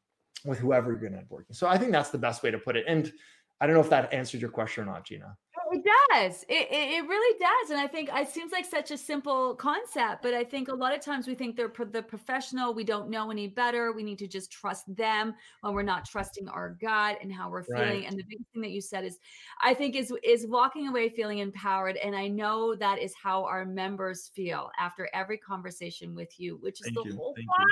with 0.44 0.58
whoever 0.58 0.90
you're 0.90 1.00
going 1.00 1.12
to 1.12 1.18
end 1.18 1.26
working? 1.30 1.54
So 1.54 1.66
i 1.66 1.78
think 1.78 1.92
that's 1.92 2.10
the 2.10 2.18
best 2.18 2.42
way 2.42 2.50
to 2.50 2.58
put 2.58 2.76
it. 2.76 2.84
And 2.88 3.12
i 3.60 3.66
don't 3.66 3.74
know 3.74 3.82
if 3.82 3.90
that 3.90 4.12
answered 4.12 4.40
your 4.40 4.50
question 4.50 4.84
or 4.84 4.86
not 4.86 5.04
gina 5.04 5.36
It 5.72 5.84
does. 6.10 6.44
It, 6.48 6.68
it 6.70 6.94
it 6.94 7.08
really 7.08 7.38
does, 7.38 7.70
and 7.70 7.80
I 7.80 7.86
think 7.86 8.10
it 8.12 8.28
seems 8.28 8.52
like 8.52 8.64
such 8.64 8.90
a 8.90 8.98
simple 8.98 9.54
concept, 9.54 10.22
but 10.22 10.34
I 10.34 10.44
think 10.44 10.68
a 10.68 10.74
lot 10.74 10.94
of 10.94 11.00
times 11.00 11.26
we 11.26 11.34
think 11.34 11.56
they're 11.56 11.68
pro- 11.68 11.86
the 11.86 12.02
professional. 12.02 12.74
We 12.74 12.84
don't 12.84 13.08
know 13.08 13.30
any 13.30 13.48
better. 13.48 13.92
We 13.92 14.02
need 14.02 14.18
to 14.18 14.28
just 14.28 14.50
trust 14.50 14.94
them 14.94 15.34
when 15.62 15.74
we're 15.74 15.82
not 15.82 16.04
trusting 16.04 16.48
our 16.48 16.76
gut 16.80 17.18
and 17.22 17.32
how 17.32 17.50
we're 17.50 17.64
feeling. 17.64 17.80
Right. 17.82 18.04
And 18.06 18.18
the 18.18 18.24
biggest 18.28 18.50
thing 18.52 18.62
that 18.62 18.70
you 18.70 18.80
said 18.80 19.04
is, 19.04 19.18
I 19.62 19.74
think 19.74 19.96
is 19.96 20.12
is 20.22 20.46
walking 20.46 20.88
away 20.88 21.08
feeling 21.08 21.38
empowered, 21.38 21.96
and 21.96 22.14
I 22.14 22.28
know 22.28 22.74
that 22.76 22.98
is 22.98 23.14
how 23.20 23.44
our 23.44 23.64
members 23.64 24.30
feel 24.34 24.70
after 24.78 25.08
every 25.14 25.38
conversation 25.38 26.14
with 26.14 26.38
you, 26.38 26.56
which 26.60 26.80
is 26.80 26.86
Thank 26.86 26.96
the 26.96 27.10
you. 27.10 27.16
whole 27.16 27.34
Thank 27.34 27.46
you. 27.46 27.64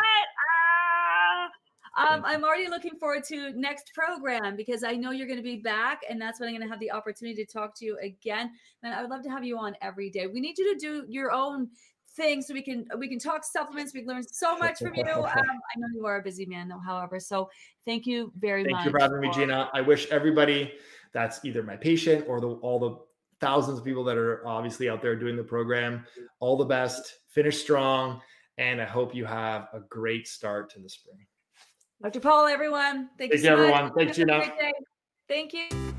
Um, 1.96 2.22
I'm 2.24 2.42
already 2.42 2.68
looking 2.68 2.96
forward 2.98 3.22
to 3.24 3.52
next 3.52 3.92
program 3.94 4.56
because 4.56 4.82
I 4.82 4.92
know 4.92 5.10
you're 5.10 5.26
going 5.26 5.38
to 5.38 5.42
be 5.42 5.56
back, 5.56 6.00
and 6.08 6.20
that's 6.20 6.40
when 6.40 6.48
I'm 6.48 6.54
going 6.54 6.66
to 6.66 6.72
have 6.72 6.80
the 6.80 6.90
opportunity 6.90 7.44
to 7.44 7.52
talk 7.52 7.74
to 7.76 7.84
you 7.84 7.98
again. 8.02 8.50
And 8.82 8.94
I 8.94 9.02
would 9.02 9.10
love 9.10 9.22
to 9.24 9.30
have 9.30 9.44
you 9.44 9.58
on 9.58 9.76
every 9.82 10.08
day. 10.08 10.26
We 10.26 10.40
need 10.40 10.56
you 10.56 10.72
to 10.72 10.78
do 10.78 11.04
your 11.08 11.32
own 11.32 11.68
thing 12.16 12.42
so 12.42 12.54
we 12.54 12.62
can 12.62 12.86
we 12.98 13.08
can 13.08 13.18
talk 13.18 13.44
supplements. 13.44 13.92
We 13.92 14.00
can 14.00 14.08
learn 14.08 14.22
so 14.22 14.56
much 14.56 14.78
from 14.78 14.94
you. 14.94 15.04
Um, 15.12 15.26
I 15.26 15.78
know 15.78 15.86
you 15.94 16.06
are 16.06 16.18
a 16.18 16.22
busy 16.22 16.46
man, 16.46 16.68
though. 16.68 16.78
However, 16.78 17.20
so 17.20 17.50
thank 17.84 18.06
you 18.06 18.32
very 18.38 18.64
Thank 18.64 18.72
much. 18.72 18.84
Thank 18.84 18.92
you 18.92 18.98
for 18.98 19.02
having 19.02 19.20
me, 19.20 19.30
Gina. 19.30 19.70
I 19.72 19.80
wish 19.80 20.08
everybody 20.10 20.72
that's 21.12 21.44
either 21.44 21.62
my 21.62 21.76
patient 21.76 22.26
or 22.28 22.40
the 22.40 22.48
all 22.48 22.78
the 22.78 22.98
thousands 23.40 23.78
of 23.78 23.84
people 23.84 24.04
that 24.04 24.16
are 24.16 24.46
obviously 24.46 24.88
out 24.88 25.02
there 25.02 25.16
doing 25.16 25.36
the 25.36 25.42
program 25.42 26.06
all 26.40 26.56
the 26.56 26.64
best. 26.64 27.18
Finish 27.28 27.58
strong, 27.58 28.20
and 28.58 28.80
I 28.80 28.84
hope 28.84 29.14
you 29.14 29.24
have 29.24 29.68
a 29.72 29.80
great 29.80 30.26
start 30.26 30.70
to 30.70 30.80
the 30.80 30.88
spring. 30.88 31.26
Dr. 32.02 32.20
Paul, 32.20 32.46
everyone. 32.46 33.10
Thank, 33.16 33.32
Thank 33.32 33.32
you, 33.32 33.38
you, 33.38 33.44
so 33.44 33.50
much. 33.50 33.60
everyone. 33.60 33.92
Thanks, 33.94 34.16
Have 34.18 34.28
a 34.28 34.32
Gina. 34.32 34.38
great 34.38 34.58
day. 34.58 34.72
Thank 35.28 35.52
you. 35.52 35.92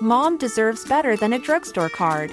Mom 0.00 0.36
deserves 0.36 0.84
better 0.88 1.16
than 1.16 1.32
a 1.32 1.38
drugstore 1.38 1.88
card. 1.88 2.32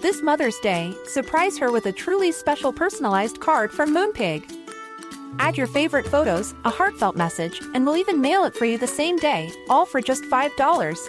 This 0.00 0.22
Mother's 0.22 0.58
Day, 0.60 0.94
surprise 1.06 1.58
her 1.58 1.70
with 1.70 1.86
a 1.86 1.92
truly 1.92 2.32
special 2.32 2.72
personalized 2.72 3.40
card 3.40 3.70
from 3.70 3.94
Moonpig. 3.94 4.42
Add 5.38 5.56
your 5.58 5.66
favorite 5.66 6.06
photos, 6.06 6.54
a 6.64 6.70
heartfelt 6.70 7.16
message, 7.16 7.60
and 7.74 7.84
we'll 7.84 7.96
even 7.96 8.20
mail 8.20 8.44
it 8.44 8.54
for 8.54 8.64
you 8.64 8.78
the 8.78 8.86
same 8.86 9.16
day, 9.16 9.50
all 9.68 9.84
for 9.84 10.00
just 10.00 10.24
$5. 10.24 11.08